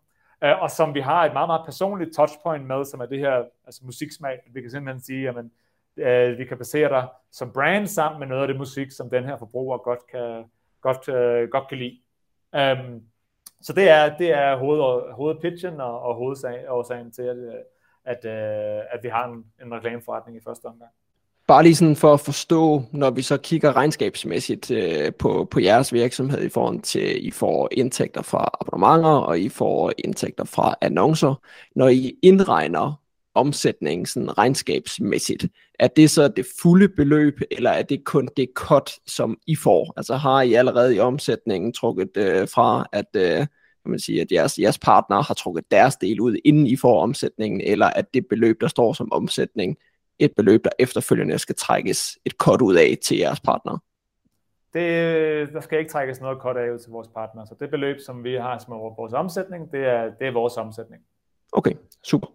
øh, 0.43 0.61
og 0.61 0.71
som 0.71 0.93
vi 0.93 0.99
har 0.99 1.25
et 1.25 1.33
meget, 1.33 1.49
meget 1.49 1.65
personligt 1.65 2.15
touchpoint 2.15 2.65
med, 2.65 2.85
som 2.85 2.99
er 2.99 3.05
det 3.05 3.19
her 3.19 3.43
altså 3.65 3.81
musiksmag. 3.85 4.39
Vi 4.53 4.61
kan 4.61 4.71
simpelthen 4.71 5.01
sige, 5.03 5.23
jamen 5.23 5.51
øh, 5.97 6.37
vi 6.37 6.45
kan 6.45 6.57
basere 6.57 6.89
dig 6.89 7.07
som 7.31 7.53
brand 7.53 7.87
sammen 7.87 8.19
med 8.19 8.27
noget 8.27 8.41
af 8.41 8.47
det 8.47 8.57
musik, 8.57 8.91
som 8.91 9.09
den 9.09 9.23
her 9.23 9.37
forbruger 9.37 9.77
godt 9.77 10.07
kan, 10.11 10.45
godt, 10.81 11.09
øh, 11.09 11.49
godt 11.49 11.67
kan 11.69 11.77
lide. 11.77 12.01
Um, 12.53 13.01
så 13.65 13.73
det 13.73 13.89
er, 13.89 14.17
det 14.17 14.31
er 14.31 14.57
hoved, 14.57 15.13
hovedpitchen 15.13 15.81
og, 15.81 15.99
og 16.01 16.15
hovedårsagen 16.15 17.11
til, 17.11 17.21
at, 17.21 17.37
øh, 17.37 17.53
at, 18.05 18.25
øh, 18.25 18.83
at 18.91 18.99
vi 19.03 19.07
har 19.07 19.27
en, 19.27 19.43
en 19.65 19.73
reklameforretning 19.73 20.37
i 20.37 20.41
første 20.45 20.65
omgang. 20.65 20.91
Bare 21.47 21.63
lige 21.63 21.75
sådan 21.75 21.95
for 21.95 22.13
at 22.13 22.19
forstå, 22.19 22.83
når 22.91 23.09
vi 23.09 23.21
så 23.21 23.37
kigger 23.37 23.75
regnskabsmæssigt 23.75 24.71
øh, 24.71 25.13
på, 25.13 25.47
på 25.51 25.59
jeres 25.59 25.93
virksomhed 25.93 26.43
i 26.43 26.49
forhold 26.49 26.79
til, 26.79 27.27
I 27.27 27.31
får 27.31 27.69
indtægter 27.71 28.21
fra 28.21 28.49
abonnementer, 28.61 29.09
og 29.09 29.39
I 29.39 29.49
får 29.49 29.91
indtægter 29.97 30.43
fra 30.43 30.75
annoncer. 30.81 31.41
Når 31.75 31.87
I 31.87 32.15
indregner 32.21 33.01
omsætning 33.35 34.07
sådan 34.07 34.37
regnskabsmæssigt? 34.37 35.45
Er 35.79 35.87
det 35.87 36.09
så 36.09 36.27
det 36.27 36.45
fulde 36.61 36.89
beløb, 36.89 37.39
eller 37.51 37.69
er 37.69 37.83
det 37.83 38.03
kun 38.03 38.29
det 38.37 38.49
cut, 38.55 38.91
som 39.07 39.37
I 39.47 39.55
får? 39.55 39.93
Altså 39.97 40.15
har 40.15 40.41
I 40.41 40.53
allerede 40.53 40.95
i 40.95 40.99
omsætningen 40.99 41.73
trukket 41.73 42.17
øh, 42.17 42.47
fra, 42.47 42.85
at, 42.91 43.05
øh, 43.15 43.37
kan 43.37 43.47
man 43.91 43.99
sige, 43.99 44.21
at 44.21 44.31
jeres, 44.31 44.59
jeres 44.59 44.79
partner 44.79 45.23
har 45.23 45.33
trukket 45.33 45.71
deres 45.71 45.95
del 45.95 46.19
ud, 46.19 46.35
inden 46.45 46.67
I 46.67 46.75
får 46.75 47.01
omsætningen, 47.01 47.61
eller 47.61 47.85
at 47.85 48.13
det 48.13 48.27
beløb, 48.27 48.61
der 48.61 48.67
står 48.67 48.93
som 48.93 49.11
omsætning, 49.11 49.77
et 50.19 50.31
beløb, 50.35 50.63
der 50.63 50.69
efterfølgende 50.79 51.39
skal 51.39 51.55
trækkes 51.55 52.17
et 52.25 52.31
cut 52.31 52.61
ud 52.61 52.75
af 52.75 52.97
til 53.03 53.17
jeres 53.17 53.39
partner? 53.39 53.77
Det, 54.73 55.53
der 55.53 55.61
skal 55.61 55.79
ikke 55.79 55.91
trækkes 55.91 56.21
noget 56.21 56.37
cut 56.41 56.57
af 56.57 56.71
ud 56.71 56.79
til 56.79 56.91
vores 56.91 57.07
partner. 57.07 57.45
Så 57.45 57.55
det 57.59 57.69
beløb, 57.69 57.99
som 57.99 58.23
vi 58.23 58.33
har 58.33 58.57
som 58.57 58.73
vores 58.73 59.13
omsætning, 59.13 59.71
det 59.71 59.79
er, 59.79 60.03
det 60.19 60.27
er 60.27 60.31
vores 60.31 60.57
omsætning. 60.57 61.01
Okay, 61.51 61.73
super. 62.03 62.27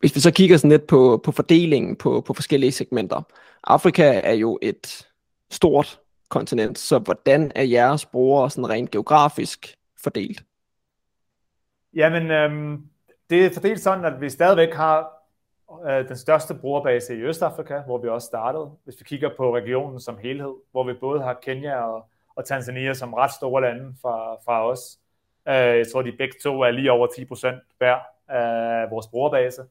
Hvis 0.00 0.14
vi 0.14 0.20
så 0.20 0.30
kigger 0.30 0.56
sådan 0.56 0.70
lidt 0.70 0.86
på, 0.86 1.20
på 1.24 1.32
fordelingen 1.32 1.96
på, 1.96 2.20
på 2.20 2.34
forskellige 2.34 2.72
segmenter. 2.72 3.22
Afrika 3.64 4.20
er 4.24 4.32
jo 4.32 4.58
et 4.62 5.06
stort 5.50 6.00
kontinent, 6.28 6.78
så 6.78 6.98
hvordan 6.98 7.52
er 7.54 7.62
jeres 7.62 8.06
brugere 8.06 8.50
sådan 8.50 8.70
rent 8.70 8.90
geografisk 8.90 9.76
fordelt? 10.02 10.44
Jamen, 11.94 12.30
øhm, 12.30 12.82
det 13.30 13.46
er 13.46 13.50
fordelt 13.54 13.80
sådan, 13.80 14.04
at 14.04 14.20
vi 14.20 14.30
stadigvæk 14.30 14.74
har 14.74 15.18
øh, 15.88 16.08
den 16.08 16.16
største 16.16 16.54
brugerbase 16.54 17.14
i 17.16 17.20
Østafrika, 17.20 17.80
hvor 17.80 17.98
vi 17.98 18.08
også 18.08 18.26
startede. 18.26 18.70
Hvis 18.84 19.00
vi 19.00 19.04
kigger 19.04 19.30
på 19.36 19.56
regionen 19.56 20.00
som 20.00 20.18
helhed, 20.22 20.54
hvor 20.70 20.84
vi 20.84 20.92
både 20.92 21.22
har 21.22 21.38
Kenya 21.42 21.74
og, 21.74 22.08
og 22.36 22.44
Tanzania 22.44 22.94
som 22.94 23.14
ret 23.14 23.32
store 23.32 23.62
lande 23.62 23.94
fra, 24.02 24.34
fra 24.44 24.70
os. 24.70 24.98
Øh, 25.48 25.54
jeg 25.54 25.86
tror, 25.92 26.02
de 26.02 26.12
begge 26.12 26.34
to 26.42 26.60
er 26.60 26.70
lige 26.70 26.92
over 26.92 27.06
10% 27.06 27.76
hver 27.78 27.98
af 28.28 28.90
vores 28.90 29.06
brugerbase. 29.06 29.62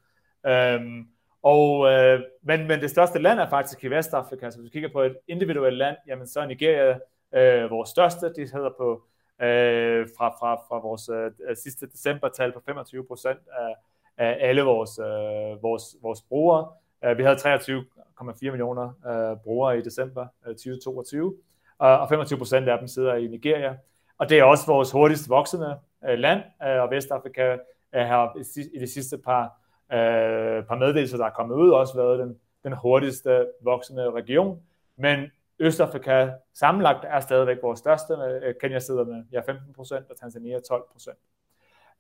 Øhm, 0.47 1.07
og, 1.43 1.87
øh, 1.91 2.21
men, 2.43 2.67
men 2.67 2.81
det 2.81 2.89
største 2.89 3.19
land 3.19 3.39
er 3.39 3.49
faktisk 3.49 3.83
i 3.83 3.87
Vestafrika, 3.87 4.51
så 4.51 4.57
hvis 4.59 4.65
vi 4.65 4.69
kigger 4.69 4.89
på 4.89 5.01
et 5.01 5.17
individuelt 5.27 5.77
land, 5.77 5.97
jamen 6.07 6.27
så 6.27 6.39
er 6.39 6.45
Nigeria 6.45 6.99
øh, 7.35 7.71
vores 7.71 7.89
største, 7.89 8.33
de 8.33 8.41
hedder 8.53 8.69
på 8.77 9.03
øh, 9.41 10.07
fra, 10.17 10.29
fra, 10.29 10.55
fra 10.55 10.79
vores 10.79 11.09
øh, 11.09 11.55
sidste 11.55 11.87
december-tal 11.87 12.51
på 12.51 12.61
25 12.65 13.05
procent 13.05 13.39
af, 13.59 13.75
af 14.17 14.37
alle 14.49 14.61
vores, 14.61 14.99
øh, 14.99 15.63
vores, 15.63 15.83
vores 16.01 16.21
brugere. 16.21 16.67
Uh, 17.09 17.17
vi 17.17 17.23
havde 17.23 17.35
23,4 17.35 18.33
millioner 18.41 18.93
øh, 19.07 19.37
brugere 19.43 19.77
i 19.77 19.81
december 19.81 20.27
øh, 20.47 20.55
2022, 20.55 21.35
og, 21.77 21.99
og 21.99 22.09
25 22.09 22.37
procent 22.37 22.69
af 22.69 22.79
dem 22.79 22.87
sidder 22.87 23.15
i 23.15 23.27
Nigeria. 23.27 23.75
Og 24.17 24.29
det 24.29 24.39
er 24.39 24.43
også 24.43 24.65
vores 24.67 24.91
hurtigst 24.91 25.29
voksende 25.29 25.79
øh, 26.09 26.19
land, 26.19 26.41
øh, 26.63 26.81
og 26.81 26.91
Vestafrika 26.91 27.57
øh, 27.95 28.01
har 28.01 28.37
i 28.73 28.79
de 28.79 28.87
sidste 28.87 29.17
par, 29.17 29.61
øh, 29.91 30.65
par 30.65 30.77
meddelelser, 30.77 31.17
der 31.17 31.25
er 31.25 31.29
kommet 31.29 31.55
ud, 31.55 31.69
også 31.69 31.95
været 31.95 32.19
den, 32.19 32.39
den 32.63 32.73
hurtigste 32.73 33.47
voksende 33.61 34.11
region. 34.11 34.61
Men 34.97 35.19
Østafrika 35.59 36.29
sammenlagt 36.53 37.05
er 37.05 37.19
stadigvæk 37.19 37.57
vores 37.61 37.79
største. 37.79 38.13
Øh, 38.13 38.55
Kenya 38.61 38.79
sidder 38.79 39.05
med 39.05 39.23
ja, 39.31 39.39
15 39.39 39.73
procent, 39.73 40.05
og 40.09 40.17
Tanzania 40.17 40.59
12 40.59 40.83
procent. 40.91 41.17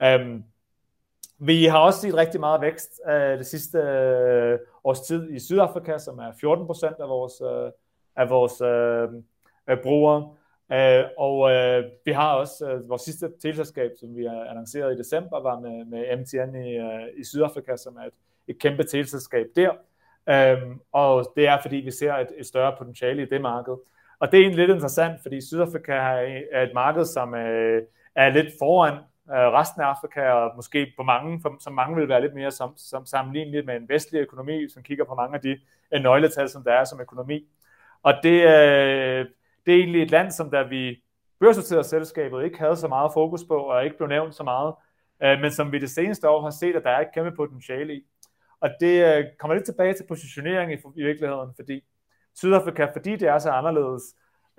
Øhm, 0.03 0.43
vi 1.39 1.65
har 1.65 1.79
også 1.79 2.01
set 2.01 2.15
rigtig 2.15 2.39
meget 2.39 2.61
vækst 2.61 3.01
øh, 3.09 3.37
det 3.37 3.45
sidste 3.45 3.77
øh, 3.77 4.59
års 4.83 5.01
tid 5.01 5.31
i 5.31 5.39
Sydafrika, 5.39 5.97
som 5.97 6.19
er 6.19 6.31
14 6.39 6.65
procent 6.65 6.95
af 6.99 7.09
vores, 7.09 7.41
øh, 7.41 7.71
af 8.15 8.29
vores 8.29 8.61
øh, 8.61 9.23
øh 9.69 9.83
brugere. 9.83 10.35
Øh, 10.71 11.03
og 11.17 11.51
øh, 11.51 11.83
vi 12.05 12.11
har 12.11 12.33
også 12.33 12.71
øh, 12.71 12.89
vores 12.89 13.01
sidste 13.01 13.29
teleselskab, 13.41 13.91
som 13.99 14.15
vi 14.15 14.25
har 14.25 14.45
annonceret 14.49 14.93
i 14.93 14.97
december, 14.97 15.41
var 15.41 15.59
med, 15.59 15.85
med 15.85 16.17
MTN 16.17 16.55
i, 16.55 16.77
øh, 16.77 17.07
i 17.17 17.23
Sydafrika, 17.23 17.77
som 17.77 17.95
er 17.95 18.05
et, 18.05 18.13
et 18.47 18.59
kæmpe 18.59 18.83
teleselskab 18.83 19.45
der. 19.55 19.71
Øhm, 20.29 20.79
og 20.91 21.33
det 21.35 21.47
er, 21.47 21.61
fordi 21.61 21.75
vi 21.75 21.91
ser 21.91 22.13
et, 22.13 22.27
et 22.37 22.45
større 22.45 22.75
potentiale 22.77 23.21
i 23.21 23.25
det 23.25 23.41
marked. 23.41 23.73
Og 24.19 24.31
det 24.31 24.37
er 24.37 24.41
egentlig 24.41 24.59
lidt 24.59 24.75
interessant, 24.75 25.21
fordi 25.21 25.41
Sydafrika 25.41 25.93
er 26.51 26.63
et 26.63 26.71
marked, 26.73 27.05
som 27.05 27.35
øh, 27.35 27.81
er 28.15 28.29
lidt 28.29 28.47
foran 28.59 28.93
øh, 29.29 29.35
resten 29.35 29.81
af 29.81 29.85
Afrika, 29.85 30.29
og 30.29 30.55
måske 30.55 30.93
på 30.97 31.03
mange, 31.03 31.41
for, 31.41 31.55
som 31.59 31.73
mange 31.73 31.95
vil 31.95 32.09
være 32.09 32.21
lidt 32.21 32.33
mere 32.33 32.51
som, 32.51 32.73
som 32.77 33.05
sammenlignet 33.05 33.65
med 33.65 33.75
en 33.75 33.89
vestlig 33.89 34.19
økonomi, 34.19 34.69
som 34.69 34.83
kigger 34.83 35.05
på 35.05 35.15
mange 35.15 35.35
af 35.35 35.41
de 35.41 35.59
øh, 35.93 36.01
nøgletal, 36.01 36.49
som 36.49 36.63
der 36.63 36.71
er 36.71 36.83
som 36.83 37.01
økonomi. 37.01 37.47
Og 38.03 38.13
det, 38.23 38.41
øh, 38.41 39.25
det 39.67 39.75
er 39.75 39.79
egentlig 39.79 40.03
et 40.03 40.11
land, 40.11 40.31
som 40.31 40.51
der 40.51 40.67
vi 40.67 41.03
børsnoterede 41.39 41.83
selskabet 41.83 42.43
ikke 42.43 42.59
havde 42.59 42.75
så 42.75 42.87
meget 42.87 43.11
fokus 43.13 43.43
på, 43.43 43.55
og 43.55 43.85
ikke 43.85 43.97
blev 43.97 44.09
nævnt 44.09 44.35
så 44.35 44.43
meget, 44.43 44.73
uh, 45.23 45.41
men 45.41 45.51
som 45.51 45.71
vi 45.71 45.79
det 45.79 45.89
seneste 45.89 46.29
år 46.29 46.41
har 46.41 46.49
set, 46.49 46.75
at 46.75 46.83
der 46.83 46.89
er 46.89 46.99
et 46.99 47.13
kæmpe 47.13 47.31
potentiale 47.31 47.95
i. 47.95 48.01
Og 48.61 48.69
det 48.79 49.17
øh, 49.17 49.25
kommer 49.39 49.55
lidt 49.55 49.65
tilbage 49.65 49.93
til 49.93 50.05
positionering 50.07 50.73
i, 50.73 50.77
i 50.95 51.03
virkeligheden, 51.03 51.49
fordi 51.55 51.83
Sydafrika, 52.35 52.85
fordi 52.93 53.15
det 53.15 53.27
er 53.27 53.39
så 53.39 53.49
anderledes, 53.49 54.03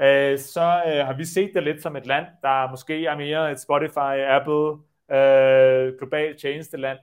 øh, 0.00 0.38
så 0.38 0.82
øh, 0.86 1.06
har 1.06 1.16
vi 1.16 1.24
set 1.24 1.50
det 1.54 1.62
lidt 1.62 1.82
som 1.82 1.96
et 1.96 2.06
land, 2.06 2.26
der 2.42 2.70
måske 2.70 3.06
er 3.06 3.16
mere 3.16 3.52
et 3.52 3.60
Spotify, 3.60 4.14
Apple, 4.38 4.70
øh, 5.16 5.98
globalt 5.98 6.40
tjenesteland. 6.40 6.98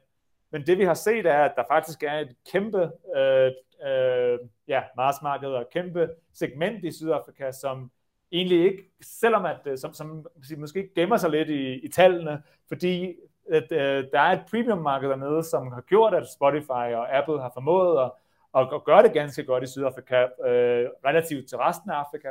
Men 0.51 0.65
det 0.67 0.77
vi 0.77 0.83
har 0.83 0.93
set 0.93 1.25
er, 1.25 1.43
at 1.43 1.53
der 1.55 1.63
faktisk 1.71 2.03
er 2.03 2.19
et 2.19 2.35
kæmpe 2.51 2.91
øh, 3.17 3.51
øh, 3.87 4.39
ja, 4.67 4.83
marsmarked 4.97 5.49
og 5.49 5.61
et 5.61 5.69
kæmpe 5.69 6.09
segment 6.33 6.83
i 6.83 6.91
Sydafrika, 6.91 7.51
som 7.51 7.91
egentlig 8.31 8.65
ikke, 8.65 8.83
selvom 9.01 9.45
at, 9.45 9.59
øh, 9.65 9.77
som, 9.77 9.93
som 9.93 10.27
måske 10.57 10.89
gemmer 10.95 11.17
sig 11.17 11.29
lidt 11.29 11.49
i, 11.49 11.73
i 11.73 11.87
tallene, 11.87 12.43
fordi 12.67 13.15
at 13.51 13.71
øh, 13.71 14.03
der 14.11 14.19
er 14.19 14.31
et 14.31 14.43
premium 14.51 14.77
marked 14.77 15.09
dernede, 15.09 15.43
som 15.43 15.71
har 15.71 15.81
gjort, 15.81 16.13
at 16.13 16.29
Spotify 16.29 16.93
og 16.99 17.17
Apple 17.17 17.41
har 17.41 17.51
formået 17.53 18.03
at, 18.03 18.11
at, 18.57 18.67
at 18.73 18.83
gøre 18.83 19.03
det 19.03 19.13
ganske 19.13 19.43
godt 19.43 19.63
i 19.63 19.67
Sydafrika, 19.67 20.21
øh, 20.21 20.89
relativt 21.05 21.49
til 21.49 21.57
resten 21.57 21.89
af 21.89 21.95
Afrika. 21.95 22.29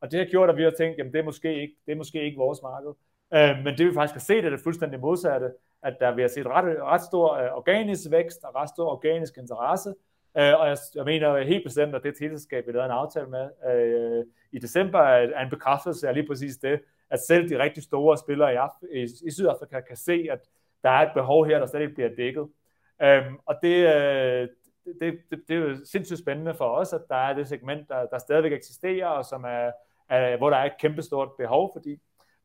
Og 0.00 0.10
det 0.10 0.18
har 0.18 0.26
gjort, 0.26 0.50
at 0.50 0.56
vi 0.56 0.62
har 0.62 0.70
tænkt, 0.78 1.00
at 1.00 1.12
det 1.12 1.18
er 1.18 1.24
måske 1.24 1.60
ikke, 1.60 1.74
det 1.86 1.92
er 1.92 1.96
måske 1.96 2.22
ikke 2.22 2.36
vores 2.36 2.62
marked. 2.62 2.90
Øh, 3.34 3.64
men 3.64 3.78
det 3.78 3.86
vi 3.86 3.94
faktisk 3.94 4.14
har 4.14 4.20
set, 4.20 4.44
er 4.44 4.50
det 4.50 4.60
fuldstændig 4.60 5.00
modsatte, 5.00 5.52
at 5.82 5.96
der 6.00 6.14
vi 6.14 6.20
har 6.20 6.28
set 6.28 6.46
ret, 6.46 6.82
ret 6.82 7.02
stor 7.02 7.34
øh, 7.34 7.56
organisk 7.56 8.10
vækst 8.10 8.44
og 8.44 8.54
ret 8.54 8.68
stor 8.68 8.90
organisk 8.90 9.38
interesse. 9.38 9.94
Øh, 10.38 10.54
og 10.60 10.68
jeg, 10.68 10.76
jeg 10.94 11.04
mener 11.04 11.42
helt 11.42 11.64
bestemt, 11.64 11.94
at 11.94 12.02
det 12.02 12.16
teleselskab, 12.18 12.66
vi 12.66 12.72
lavede 12.72 12.86
en 12.86 12.90
aftale 12.90 13.26
med 13.26 13.48
øh, 13.70 14.24
i 14.52 14.58
december, 14.58 14.98
er 15.00 15.42
en 15.42 15.50
bekræftelse 15.50 16.08
af 16.08 16.14
lige 16.14 16.26
præcis 16.26 16.56
det, 16.56 16.80
at 17.10 17.20
selv 17.20 17.48
de 17.48 17.58
rigtig 17.58 17.82
store 17.82 18.18
spillere 18.18 18.52
i, 18.52 18.56
Af- 18.56 18.86
i, 18.94 19.02
i 19.26 19.30
Sydafrika 19.30 19.80
kan 19.80 19.96
se, 19.96 20.26
at 20.30 20.38
der 20.82 20.90
er 20.90 21.06
et 21.06 21.10
behov 21.14 21.46
her, 21.46 21.58
der 21.58 21.66
slet 21.66 21.80
ikke 21.80 21.94
bliver 21.94 22.14
dækket. 22.16 22.48
Øhm, 23.02 23.38
og 23.46 23.54
det, 23.62 23.94
øh, 23.94 24.48
det, 25.00 25.18
det, 25.30 25.42
det 25.48 25.56
er 25.56 25.60
jo 25.60 25.76
sindssygt 25.84 26.18
spændende 26.18 26.54
for 26.54 26.64
os, 26.64 26.92
at 26.92 27.02
der 27.08 27.16
er 27.16 27.34
det 27.34 27.48
segment, 27.48 27.88
der, 27.88 28.06
der 28.06 28.18
stadigvæk 28.18 28.52
eksisterer, 28.52 29.06
og 29.06 29.24
som 29.24 29.44
er, 29.44 29.70
er, 30.08 30.36
hvor 30.36 30.50
der 30.50 30.56
er 30.56 30.64
et 30.64 30.80
kæmpestort 30.80 31.28
behov, 31.38 31.70
fordi, 31.74 32.00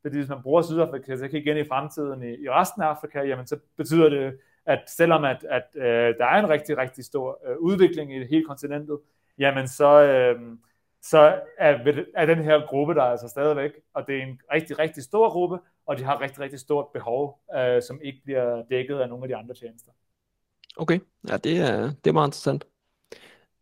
fordi 0.09 0.19
hvis 0.19 0.29
man 0.29 0.41
bruger 0.43 0.61
Sydafrika 0.61 1.17
så 1.17 1.25
igen 1.25 1.57
i 1.57 1.67
fremtiden 1.67 2.23
i, 2.23 2.43
i 2.43 2.49
resten 2.49 2.81
af 2.81 2.87
Afrika, 2.87 3.21
jamen 3.21 3.47
så 3.47 3.57
betyder 3.77 4.09
det, 4.09 4.39
at 4.65 4.83
selvom 4.87 5.23
at, 5.23 5.45
at 5.49 5.67
øh, 5.75 6.15
der 6.19 6.25
er 6.25 6.39
en 6.39 6.49
rigtig, 6.49 6.77
rigtig 6.77 7.05
stor 7.05 7.39
øh, 7.47 7.57
udvikling 7.57 8.15
i 8.15 8.25
hele 8.25 8.45
kontinentet, 8.45 8.99
jamen 9.37 9.67
så, 9.67 10.01
øh, 10.01 10.57
så 11.01 11.41
er, 11.57 12.03
er 12.15 12.25
den 12.25 12.43
her 12.43 12.67
gruppe 12.67 12.93
der 12.93 13.03
altså 13.03 13.27
stadigvæk, 13.27 13.71
og 13.93 14.07
det 14.07 14.17
er 14.17 14.23
en 14.23 14.39
rigtig, 14.53 14.79
rigtig 14.79 15.03
stor 15.03 15.29
gruppe, 15.29 15.57
og 15.85 15.97
de 15.97 16.03
har 16.03 16.21
rigtig, 16.21 16.39
rigtig 16.39 16.59
stort 16.59 16.85
behov, 16.93 17.39
øh, 17.55 17.81
som 17.81 17.99
ikke 18.01 18.21
bliver 18.23 18.63
dækket 18.69 18.99
af 18.99 19.09
nogle 19.09 19.23
af 19.23 19.27
de 19.27 19.35
andre 19.35 19.55
tjenester. 19.55 19.91
Okay, 20.77 20.99
ja, 21.29 21.37
det 21.37 21.57
er, 21.57 21.91
det 22.03 22.09
er 22.09 22.13
meget 22.13 22.27
interessant. 22.27 22.65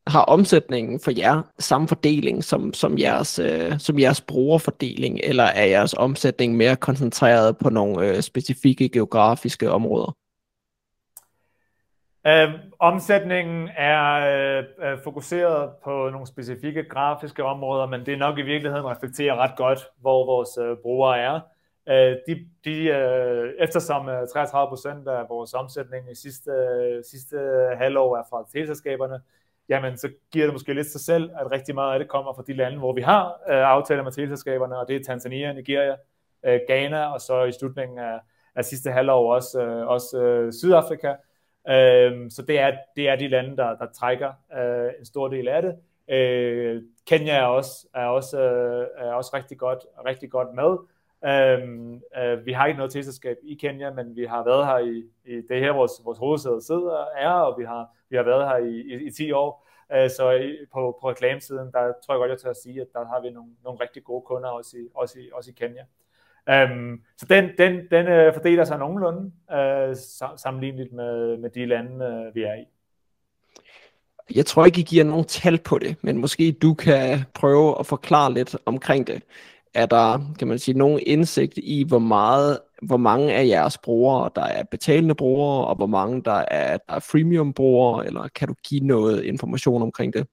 Har 0.07 0.21
omsætningen 0.21 0.99
for 0.99 1.11
jer 1.17 1.41
samme 1.59 1.87
fordeling 1.87 2.43
som, 2.43 2.73
som, 2.73 2.97
jeres, 2.97 3.39
øh, 3.39 3.79
som 3.79 3.99
jeres 3.99 4.21
brugerfordeling, 4.21 5.19
eller 5.23 5.43
er 5.43 5.65
jeres 5.65 5.93
omsætning 5.93 6.55
mere 6.57 6.75
koncentreret 6.75 7.57
på 7.57 7.69
nogle 7.69 8.07
øh, 8.07 8.21
specifikke 8.21 8.89
geografiske 8.89 9.71
områder? 9.71 10.15
Øh, 12.27 12.49
omsætningen 12.79 13.69
er 13.77 14.03
øh, 14.83 14.97
fokuseret 15.03 15.69
på 15.83 16.09
nogle 16.11 16.27
specifikke 16.27 16.83
grafiske 16.83 17.43
områder, 17.43 17.87
men 17.87 18.05
det 18.05 18.13
er 18.13 18.17
nok 18.17 18.37
i 18.37 18.41
virkeligheden 18.41 18.85
reflekterer 18.85 19.35
ret 19.35 19.57
godt, 19.57 19.79
hvor 20.01 20.25
vores 20.25 20.57
øh, 20.57 20.77
brugere 20.83 21.19
er. 21.19 21.39
Øh, 21.89 22.17
de, 22.27 22.45
de, 22.65 22.75
øh, 22.87 23.53
eftersom 23.59 24.09
øh, 24.09 24.27
33 24.33 24.69
procent 24.69 25.07
af 25.07 25.29
vores 25.29 25.53
omsætning 25.53 26.11
i 26.11 26.15
sidste, 26.15 26.51
sidste 27.11 27.37
halvår 27.77 28.17
er 28.17 28.23
fra 28.29 28.45
teleselskaberne, 28.51 29.19
jamen 29.69 29.97
så 29.97 30.09
giver 30.31 30.45
det 30.45 30.53
måske 30.53 30.73
lidt 30.73 30.91
sig 30.91 31.01
selv, 31.01 31.31
at 31.39 31.51
rigtig 31.51 31.75
meget 31.75 31.93
af 31.93 31.99
det 31.99 32.09
kommer 32.09 32.33
fra 32.33 32.43
de 32.47 32.53
lande, 32.53 32.77
hvor 32.77 32.93
vi 32.93 33.01
har 33.01 33.27
øh, 33.27 33.55
aftaler 33.55 34.03
med 34.03 34.11
teleselskaberne, 34.11 34.77
og 34.77 34.87
det 34.87 34.95
er 34.95 35.03
Tanzania, 35.03 35.53
Nigeria, 35.53 35.95
øh, 36.45 36.59
Ghana, 36.67 37.13
og 37.13 37.21
så 37.21 37.43
i 37.43 37.51
slutningen 37.51 37.99
af, 37.99 38.19
af 38.55 38.65
sidste 38.65 38.91
halvår 38.91 39.33
også, 39.35 39.61
øh, 39.61 39.87
også 39.87 40.21
øh, 40.21 40.53
Sydafrika. 40.53 41.13
Øh, 41.69 42.31
så 42.31 42.43
det 42.47 42.59
er, 42.59 42.77
det 42.95 43.09
er 43.09 43.15
de 43.15 43.27
lande, 43.27 43.57
der, 43.57 43.75
der 43.75 43.85
trækker 43.95 44.33
øh, 44.57 44.91
en 44.99 45.05
stor 45.05 45.27
del 45.27 45.47
af 45.47 45.61
det. 45.61 45.75
Øh, 46.15 46.81
Kenya 47.07 47.33
er 47.33 47.45
også, 47.45 47.87
er 47.93 48.05
også, 48.05 48.41
øh, 48.41 48.87
er 48.97 49.13
også 49.13 49.31
rigtig, 49.33 49.57
godt, 49.57 49.79
rigtig 50.05 50.31
godt 50.31 50.53
med. 50.53 50.77
Øhm, 51.25 52.01
øh, 52.17 52.45
vi 52.45 52.51
har 52.51 52.65
ikke 52.65 52.77
noget 52.77 52.91
tilselskab 52.91 53.37
i 53.43 53.55
Kenya, 53.55 53.91
men 53.91 54.15
vi 54.15 54.25
har 54.25 54.43
været 54.43 54.65
her 54.65 54.77
i, 54.77 55.03
i 55.25 55.41
det 55.49 55.59
her, 55.59 55.71
vores, 55.71 55.91
vores 56.05 56.17
hovedsæde 56.17 56.61
sidder 56.61 57.05
er, 57.15 57.29
og 57.29 57.59
vi 57.59 57.65
har, 57.65 57.87
vi 58.09 58.15
har 58.15 58.23
været 58.23 58.47
her 58.47 58.57
i, 58.57 58.81
i, 58.81 59.07
i 59.07 59.11
10 59.11 59.31
år. 59.31 59.67
Øh, 59.93 60.09
så 60.09 60.31
i, 60.31 60.57
på, 60.73 60.97
på 61.01 61.09
reklamesiden, 61.09 61.71
der 61.71 61.93
tror 62.05 62.13
jeg 62.13 62.19
godt, 62.19 62.31
jeg 62.31 62.39
tør 62.39 62.49
at 62.49 62.63
sige, 62.63 62.81
at 62.81 62.87
der 62.93 63.05
har 63.05 63.21
vi 63.21 63.29
nogle, 63.29 63.51
nogle 63.63 63.79
rigtig 63.79 64.03
gode 64.03 64.21
kunder 64.21 64.49
også 64.49 64.77
i, 64.77 64.87
også 64.95 65.19
i, 65.19 65.29
også 65.33 65.51
i 65.51 65.53
Kenya. 65.53 65.85
Øhm, 66.49 67.01
så 67.17 67.25
den, 67.29 67.49
den, 67.57 67.73
den 67.91 68.07
øh, 68.07 68.33
fordeler 68.33 68.63
sig 68.63 68.77
nogenlunde 68.77 69.31
øh, 69.51 69.95
sammenlignet 70.37 70.91
med, 70.91 71.37
med 71.37 71.49
de 71.49 71.65
lande, 71.65 72.05
øh, 72.05 72.35
vi 72.35 72.43
er 72.43 72.53
i. 72.53 72.65
Jeg 74.35 74.45
tror 74.45 74.65
ikke, 74.65 74.79
I 74.79 74.83
giver 74.83 75.03
nogen 75.03 75.25
tal 75.25 75.59
på 75.59 75.79
det, 75.79 75.95
men 76.01 76.17
måske 76.17 76.51
du 76.51 76.73
kan 76.73 77.19
prøve 77.33 77.79
at 77.79 77.85
forklare 77.85 78.33
lidt 78.33 78.55
omkring 78.65 79.07
det. 79.07 79.23
Er 79.75 79.85
der, 79.85 80.19
kan 80.39 80.47
man 80.47 80.59
sige, 80.59 80.77
nogen 80.77 80.99
indsigt 81.05 81.57
i, 81.57 81.85
hvor 81.87 81.99
meget, 81.99 82.59
hvor 82.81 82.97
mange 82.97 83.33
af 83.33 83.47
jeres 83.47 83.77
brugere, 83.77 84.29
der 84.35 84.41
er 84.43 84.63
betalende 84.63 85.15
brugere, 85.15 85.67
og 85.67 85.75
hvor 85.75 85.85
mange, 85.85 86.21
der 86.21 86.45
er, 86.47 86.77
der 86.77 86.95
er 86.95 86.99
freemium 86.99 87.53
brugere, 87.53 88.05
eller 88.05 88.27
kan 88.27 88.47
du 88.47 88.53
give 88.67 88.87
noget 88.87 89.23
information 89.23 89.81
omkring 89.81 90.13
det? 90.13 90.27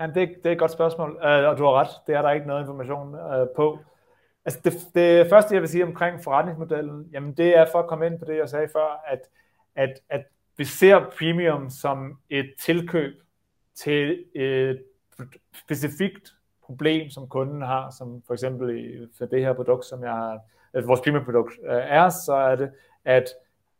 Jamen, 0.00 0.14
det, 0.14 0.28
det 0.28 0.46
er 0.46 0.52
et 0.52 0.58
godt 0.58 0.70
spørgsmål, 0.70 1.10
uh, 1.10 1.48
og 1.48 1.58
du 1.58 1.64
har 1.64 1.72
ret, 1.72 1.88
det 2.06 2.14
er 2.14 2.22
der 2.22 2.30
ikke 2.30 2.46
noget 2.46 2.60
information 2.60 3.14
uh, 3.14 3.46
på. 3.56 3.78
Altså 4.44 4.60
det, 4.64 4.72
det 4.94 5.30
første, 5.30 5.54
jeg 5.54 5.62
vil 5.62 5.68
sige 5.68 5.84
omkring 5.84 6.24
forretningsmodellen, 6.24 7.04
jamen 7.12 7.32
det 7.32 7.56
er 7.56 7.66
for 7.72 7.78
at 7.78 7.86
komme 7.86 8.06
ind 8.06 8.18
på 8.18 8.24
det, 8.24 8.36
jeg 8.36 8.48
sagde 8.48 8.68
før, 8.72 9.02
at, 9.06 9.20
at, 9.76 10.00
at 10.10 10.24
vi 10.56 10.64
ser 10.64 11.00
premium 11.18 11.70
som 11.70 12.18
et 12.30 12.54
tilkøb 12.60 13.14
til 13.74 14.24
et 14.34 14.82
specifikt 15.54 16.35
problem, 16.66 17.10
som 17.10 17.28
kunden 17.28 17.62
har, 17.62 17.90
som 17.98 18.22
for 18.26 18.34
eksempel 18.34 18.78
i, 18.78 19.06
for 19.18 19.26
det 19.26 19.40
her 19.40 19.52
produkt, 19.52 19.84
som 19.84 20.02
jeg 20.02 20.12
har, 20.12 20.38
altså 20.74 20.86
vores 20.86 21.00
premium 21.00 21.24
produkt 21.24 21.52
øh, 21.64 21.82
er, 21.88 22.08
så 22.08 22.34
er 22.34 22.56
det, 22.56 22.70
at 23.04 23.24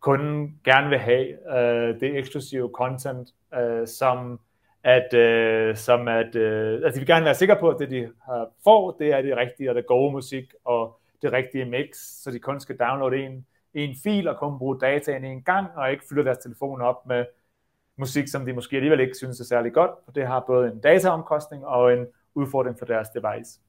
kunden 0.01 0.61
gerne 0.65 0.89
vil 0.89 0.99
have 0.99 1.27
uh, 1.49 2.01
det 2.01 2.19
eksklusive 2.19 2.71
content, 2.75 3.29
uh, 3.53 3.87
som 3.87 4.41
at, 4.87 5.15
øh, 5.15 5.77
som 5.77 6.09
at, 6.09 6.37
øh, 6.37 6.83
at 6.85 6.95
de 6.95 6.99
vil 6.99 7.07
gerne 7.07 7.25
være 7.25 7.35
sikre 7.35 7.57
på, 7.61 7.69
at 7.69 7.79
det 7.79 7.91
de 7.91 8.09
har, 8.25 8.49
får, 8.65 8.97
det 8.99 9.13
er 9.13 9.23
det 9.23 9.37
rigtige 9.37 9.71
og 9.71 9.75
det 9.75 9.87
gode 9.87 10.13
musik 10.13 10.55
og 10.65 11.01
det 11.23 11.33
rigtige 11.33 11.65
mix, 11.65 11.97
så 11.97 12.31
de 12.31 12.39
kun 12.39 12.61
skal 12.61 12.77
downloade 12.77 13.17
en, 13.17 13.47
en 13.75 13.97
fil 14.03 14.29
og 14.29 14.37
kun 14.37 14.59
bruge 14.59 14.81
dataen 14.81 15.25
en 15.25 15.43
gang, 15.43 15.67
og 15.77 15.91
ikke 15.91 16.05
fylde 16.09 16.25
deres 16.25 16.39
telefon 16.39 16.81
op 16.81 17.07
med 17.07 17.25
musik, 17.97 18.29
som 18.29 18.47
de 18.47 18.53
måske 18.53 18.77
alligevel 18.77 19.01
ikke 19.01 19.15
synes 19.15 19.41
er 19.41 19.45
særlig 19.45 19.73
godt, 19.73 19.91
for 20.05 20.13
det 20.13 20.27
har 20.27 20.45
både 20.47 20.73
en 20.73 20.81
dataomkostning 20.81 21.67
og 21.67 21.93
en 21.93 22.07
udfordring 22.37 22.79
for 22.79 22.87
deres 22.87 23.09
device. 23.09 23.61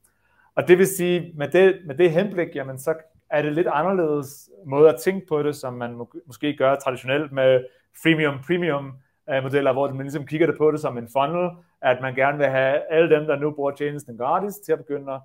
Og 0.55 0.67
det 0.67 0.77
vil 0.77 0.87
sige, 0.87 1.33
med 1.35 1.47
det, 1.47 1.81
med 1.85 1.95
det 1.95 2.11
henblik, 2.11 2.55
jamen 2.55 2.79
så 2.79 2.93
er 3.29 3.41
det 3.41 3.53
lidt 3.53 3.67
anderledes 3.67 4.49
måde 4.65 4.89
at 4.89 4.99
tænke 4.99 5.27
på 5.27 5.43
det, 5.43 5.55
som 5.55 5.73
man 5.73 6.07
måske 6.25 6.55
gør 6.57 6.75
traditionelt 6.75 7.31
med 7.31 7.65
freemium, 8.03 8.39
premium, 8.47 8.93
øh, 9.29 9.43
modeller, 9.43 9.73
hvor 9.73 9.93
man 9.93 10.05
ligesom 10.05 10.25
kigger 10.25 10.47
det 10.47 10.57
på 10.57 10.71
det 10.71 10.79
som 10.79 10.97
en 10.97 11.09
funnel, 11.17 11.49
at 11.81 12.01
man 12.01 12.15
gerne 12.15 12.37
vil 12.37 12.47
have 12.47 12.91
alle 12.91 13.15
dem, 13.15 13.25
der 13.25 13.35
nu 13.35 13.51
bruger 13.51 13.71
tjenesten 13.71 14.17
gratis, 14.17 14.55
til 14.55 14.71
at 14.71 14.77
begynde 14.77 15.19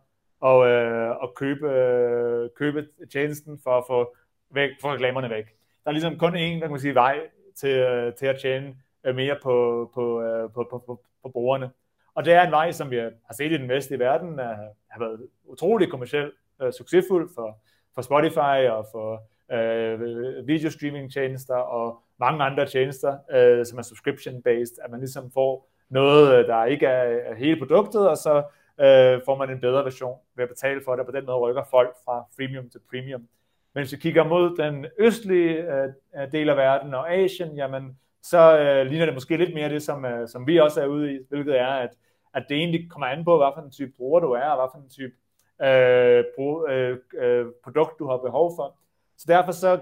at, 0.44 0.66
øh, 0.66 1.10
at 1.10 1.34
købe, 1.36 1.70
øh, 1.70 2.50
købe 2.56 2.86
tjenesten 3.12 3.60
for 3.64 3.78
at 3.78 3.84
få 3.86 4.16
væk, 4.50 4.70
for 4.80 4.92
reklamerne 4.92 5.30
væk. 5.30 5.44
Der 5.84 5.90
er 5.90 5.92
ligesom 5.92 6.18
kun 6.18 6.36
én, 6.36 6.54
der 6.54 6.60
kan 6.60 6.70
man 6.70 6.80
sige, 6.80 6.94
vej 6.94 7.20
til, 7.56 7.78
øh, 7.78 8.14
til 8.14 8.26
at 8.26 8.38
tjene 8.42 8.74
øh, 9.04 9.14
mere 9.14 9.36
på, 9.42 9.90
på, 9.94 10.22
øh, 10.22 10.50
på, 10.54 10.66
på, 10.70 10.78
på, 10.86 11.00
på 11.22 11.28
brugerne. 11.28 11.70
Og 12.14 12.24
det 12.24 12.32
er 12.32 12.42
en 12.42 12.50
vej, 12.50 12.72
som 12.72 12.90
vi 12.90 12.96
har 12.96 13.34
set 13.36 13.52
i 13.52 13.58
den 13.58 13.68
vestlige 13.68 13.98
verden, 13.98 14.40
øh, 14.40 14.46
har 14.90 14.98
været 14.98 15.28
utrolig 15.44 15.90
kommercielt 15.90 16.34
øh, 16.62 16.72
succesfuld 16.72 17.30
for, 17.34 17.58
for 17.94 18.02
Spotify 18.02 18.68
og 18.70 18.86
for 18.92 19.22
øh, 19.52 20.00
videostreaming 20.46 21.12
tjenester 21.12 21.54
og 21.54 22.02
mange 22.20 22.44
andre 22.44 22.66
tjenester, 22.66 23.18
øh, 23.30 23.66
som 23.66 23.78
er 23.78 23.82
subscription-based, 23.82 24.84
at 24.84 24.90
man 24.90 25.00
ligesom 25.00 25.30
får 25.30 25.68
noget, 25.88 26.38
øh, 26.38 26.46
der 26.46 26.64
ikke 26.64 26.86
er, 26.86 27.30
er 27.30 27.34
hele 27.34 27.58
produktet, 27.58 28.08
og 28.08 28.16
så 28.16 28.36
øh, 28.80 29.20
får 29.24 29.36
man 29.36 29.50
en 29.50 29.60
bedre 29.60 29.84
version 29.84 30.18
ved 30.36 30.42
at 30.42 30.48
betale 30.48 30.80
for 30.84 30.92
det, 30.92 31.00
og 31.00 31.06
på 31.06 31.12
den 31.12 31.26
måde 31.26 31.38
rykker 31.38 31.64
folk 31.70 31.96
fra 32.04 32.24
freemium 32.36 32.70
til 32.70 32.80
premium. 32.90 33.28
Men 33.74 33.82
hvis 33.82 33.92
vi 33.92 33.96
kigger 33.96 34.24
mod 34.24 34.56
den 34.56 34.86
østlige 34.98 35.54
øh, 35.54 35.88
øh 36.16 36.32
del 36.32 36.48
af 36.48 36.56
verden 36.56 36.94
og 36.94 37.12
Asien, 37.12 37.56
jamen, 37.56 37.98
så 38.22 38.58
øh, 38.58 38.86
ligner 38.86 39.06
det 39.06 39.14
måske 39.14 39.36
lidt 39.36 39.54
mere 39.54 39.68
det, 39.68 39.82
som, 39.82 40.04
øh, 40.04 40.28
som 40.28 40.46
vi 40.46 40.58
også 40.60 40.82
er 40.82 40.86
ude 40.86 41.14
i, 41.14 41.18
hvilket 41.28 41.60
er, 41.60 41.66
at, 41.66 41.90
at 42.34 42.44
det 42.48 42.56
egentlig 42.56 42.90
kommer 42.90 43.06
an 43.06 43.24
på, 43.24 43.36
hvad 43.36 43.48
for 43.54 43.62
en 43.62 43.70
type 43.70 43.92
bruger 43.96 44.20
du 44.20 44.32
er, 44.32 44.44
og 44.44 44.56
hvad 44.56 44.68
for 44.72 44.84
en 44.84 44.90
type 44.90 45.14
øh, 45.62 46.24
brug, 46.36 46.68
øh, 46.70 46.98
øh, 47.18 47.46
produkt 47.64 47.98
du 47.98 48.08
har 48.08 48.16
behov 48.16 48.52
for. 48.56 48.76
Så 49.18 49.24
derfor 49.28 49.52
så 49.52 49.80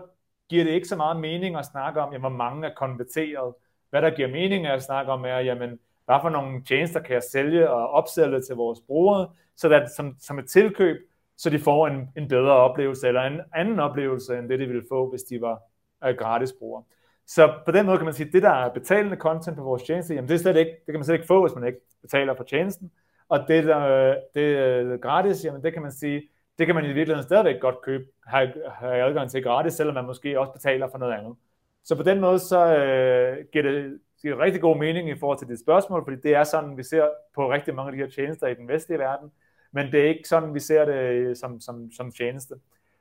giver 0.49 0.65
det 0.65 0.71
ikke 0.71 0.89
så 0.89 0.97
meget 0.97 1.21
mening 1.21 1.57
at 1.57 1.67
snakke 1.67 2.01
om, 2.01 2.13
jamen, 2.13 2.21
hvor 2.21 2.39
mange 2.39 2.67
er 2.67 2.75
konverteret. 2.75 3.55
Hvad 3.91 4.03
der 4.03 4.11
giver 4.11 4.29
mening 4.29 4.67
at 4.67 4.83
snakke 4.83 5.13
om 5.13 5.25
er, 5.25 5.39
jamen, 5.39 5.79
hvad 6.05 6.17
for 6.23 6.29
nogle 6.29 6.65
tjenester 6.65 7.01
kan 7.01 7.15
jeg 7.15 7.23
sælge 7.23 7.71
og 7.71 7.91
opsælge 7.91 8.41
til 8.41 8.57
vores 8.57 8.79
brugere, 8.87 9.31
så 9.57 9.69
det 9.69 9.91
som, 9.91 10.17
som 10.21 10.39
et 10.39 10.47
tilkøb, 10.47 10.97
så 11.37 11.51
de 11.51 11.59
får 11.59 11.87
en, 11.87 12.09
en 12.17 12.29
bedre 12.29 12.53
oplevelse, 12.53 13.09
eller 13.09 13.23
en 13.23 13.41
anden 13.55 13.79
oplevelse, 13.79 14.39
end 14.39 14.49
det 14.49 14.59
de 14.59 14.67
ville 14.67 14.85
få, 14.89 15.11
hvis 15.11 15.23
de 15.23 15.41
var 15.41 15.63
øh, 16.05 16.17
gratis 16.17 16.53
brugere. 16.59 16.85
Så 17.35 17.55
på 17.65 17.73
den 17.73 17.87
måde 17.87 17.99
kan 17.99 18.05
man 18.05 18.15
sige, 18.15 18.27
at 18.27 18.33
det 18.33 18.43
der 18.43 18.51
er 18.51 18.71
betalende 18.71 19.17
content 19.17 19.57
på 19.57 19.63
vores 19.63 19.83
tjeneste, 19.83 20.15
jamen 20.15 20.29
det, 20.29 20.35
er 20.35 20.39
slet 20.39 20.57
ikke, 20.57 20.71
det 20.71 20.87
kan 20.87 20.95
man 20.95 21.05
slet 21.05 21.15
ikke 21.15 21.27
få, 21.27 21.47
hvis 21.47 21.55
man 21.55 21.67
ikke 21.67 21.79
betaler 22.03 22.35
for 22.35 22.45
tjenesten. 22.45 22.91
Og 23.29 23.45
det 23.49 23.65
der 23.65 24.17
det 24.35 24.59
er 24.59 24.97
gratis, 24.97 25.45
jamen 25.45 25.63
det 25.63 25.73
kan 25.73 25.83
man 25.83 25.93
sige, 25.93 26.23
det 26.59 26.67
kan 26.67 26.75
man 26.75 26.85
i 26.85 26.93
virkeligheden 26.93 27.23
stadigvæk 27.23 27.61
godt 27.61 27.83
købe, 27.83 28.05
have, 28.27 28.53
have 28.73 29.03
adgang 29.03 29.31
til 29.31 29.43
gratis, 29.43 29.73
selvom 29.73 29.95
man 29.95 30.05
måske 30.05 30.41
også 30.41 30.53
betaler 30.53 30.89
for 30.91 30.99
noget 30.99 31.13
andet. 31.13 31.37
Så 31.85 31.97
på 31.97 32.03
den 32.03 32.21
måde, 32.21 32.39
så 32.39 32.77
øh, 32.77 33.45
giver, 33.53 33.65
det, 33.65 33.99
giver 34.23 34.35
det 34.35 34.45
rigtig 34.45 34.61
god 34.61 34.77
mening 34.77 35.11
i 35.11 35.19
forhold 35.19 35.39
til 35.39 35.49
dit 35.49 35.61
spørgsmål, 35.61 36.05
fordi 36.05 36.17
det 36.23 36.35
er 36.35 36.45
sådan, 36.45 36.77
vi 36.77 36.83
ser 36.83 37.09
på 37.35 37.53
rigtig 37.53 37.75
mange 37.75 37.89
af 37.89 37.97
de 37.97 38.03
her 38.03 38.11
tjenester 38.11 38.47
i 38.47 38.55
den 38.55 38.69
vestlige 38.69 38.99
verden, 38.99 39.31
men 39.73 39.93
det 39.93 40.01
er 40.01 40.09
ikke 40.09 40.29
sådan, 40.29 40.55
vi 40.55 40.61
ser 40.61 40.85
det 40.85 40.95
øh, 40.95 41.37
som, 41.37 41.61
som, 41.61 41.93
som 41.93 42.13
tjeneste. 42.13 42.55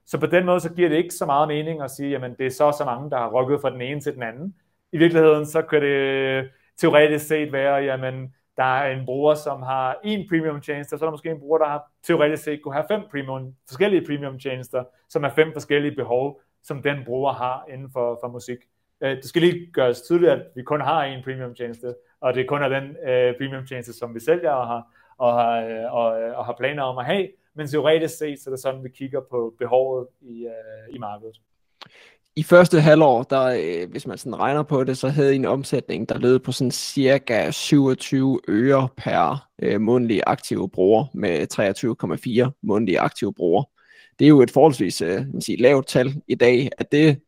Så 0.10 0.18
på 0.18 0.26
den 0.26 0.46
måde, 0.46 0.60
så 0.60 0.74
giver 0.74 0.90
det 0.90 0.96
ikke 0.96 1.14
så 1.14 1.26
meget 1.26 1.48
mening 1.48 1.82
at 1.82 1.92
sige, 1.92 2.10
jamen 2.10 2.36
det 2.38 2.46
er 2.46 2.50
så 2.50 2.76
så 2.78 2.86
mange, 2.86 3.10
der 3.10 3.18
har 3.18 3.30
rykket 3.30 3.62
fra 3.62 3.70
den 3.70 3.82
ene 3.82 4.02
til 4.02 4.14
den 4.14 4.24
anden. 4.24 4.56
I 4.92 4.98
virkeligheden, 4.98 5.46
så 5.46 5.62
kan 5.62 5.82
det 5.82 6.50
teoretisk 6.78 7.28
set 7.28 7.52
være, 7.52 7.76
jamen 7.76 8.34
der 8.58 8.64
er 8.64 8.92
en 8.98 9.06
bruger, 9.06 9.36
som 9.36 9.62
har 9.62 9.98
en 10.04 10.30
premium 10.30 10.62
tjeneste, 10.62 10.98
så 10.98 11.06
er 11.06 11.08
der 11.08 11.12
måske 11.12 11.30
en 11.30 11.40
bruger, 11.40 11.58
der 11.58 11.66
har 11.66 11.92
teoretisk 12.04 12.44
set 12.44 12.62
kunne 12.64 12.74
have 12.74 12.86
fem 12.92 13.02
premium, 13.12 13.54
forskellige 13.68 14.06
premium 14.06 14.40
tjenester, 14.40 14.84
som 15.10 15.24
er 15.24 15.30
fem 15.30 15.54
forskellige 15.54 15.96
behov, 15.96 16.42
som 16.64 16.82
den 16.82 16.98
bruger 17.06 17.34
har 17.34 17.66
inden 17.74 17.90
for, 17.94 18.18
for 18.24 18.28
musik. 18.28 18.58
Øh, 19.02 19.16
det 19.16 19.26
skal 19.26 19.42
lige 19.42 19.72
gøres 19.74 20.02
tydeligt, 20.02 20.32
at 20.32 20.42
vi 20.56 20.64
kun 20.64 20.82
har 20.82 21.04
en 21.04 21.24
premium 21.24 21.56
tjeneste, 21.56 21.96
og 22.22 22.34
det 22.34 22.48
kun 22.48 22.64
er 22.64 22.70
den 22.70 22.96
øh, 23.10 23.38
premium 23.38 23.66
tjeneste, 23.66 23.94
som 23.94 24.16
vi 24.16 24.20
sælger 24.20 24.52
og 24.52 24.68
har, 24.68 24.84
og 25.18 25.34
har, 25.34 25.64
uh, 25.66 25.94
og, 25.94 26.22
øh, 26.22 26.38
og 26.38 26.46
har 26.46 26.56
planer 26.60 26.84
om 26.84 26.98
at 26.98 27.06
have, 27.06 27.28
men 27.56 27.68
teoretisk 27.68 28.18
set, 28.18 28.40
så 28.40 28.50
er 28.50 28.54
det 28.54 28.62
sådan, 28.62 28.84
vi 28.84 28.90
kigger 28.90 29.22
på 29.32 29.54
behovet 29.60 30.08
i, 30.22 30.46
øh, 30.46 30.96
i 30.96 30.98
markedet 30.98 31.36
i 32.40 32.44
første 32.44 32.82
halvår, 32.82 33.24
der, 33.24 33.44
øh, 33.44 33.90
hvis 33.92 34.08
man 34.08 34.18
sådan 34.18 34.40
regner 34.40 34.64
på 34.64 34.84
det, 34.84 34.98
så 34.98 35.10
havde 35.10 35.34
I 35.34 35.36
en 35.36 35.46
omsætning, 35.46 36.10
der 36.10 36.20
lød 36.20 36.40
på 36.40 36.52
sådan 36.52 36.72
cirka 36.72 37.52
27 37.52 38.40
øre 38.48 38.88
per 38.98 39.48
øh, 39.62 39.82
månedlig 39.82 40.22
aktive 40.28 40.70
bruger 40.70 41.06
med 41.14 41.48
23,4 42.48 42.60
månedlige 42.64 43.00
aktive 43.00 43.34
bruger. 43.34 43.64
Det 44.20 44.26
er 44.26 44.30
jo 44.30 44.42
et 44.42 44.52
forholdsvis 44.52 45.02
øh, 45.02 45.22
sige, 45.40 45.62
lavt 45.62 45.88
tal 45.88 46.22
i 46.28 46.36
dag. 46.36 46.70
Er 46.78 46.84
det 46.84 47.20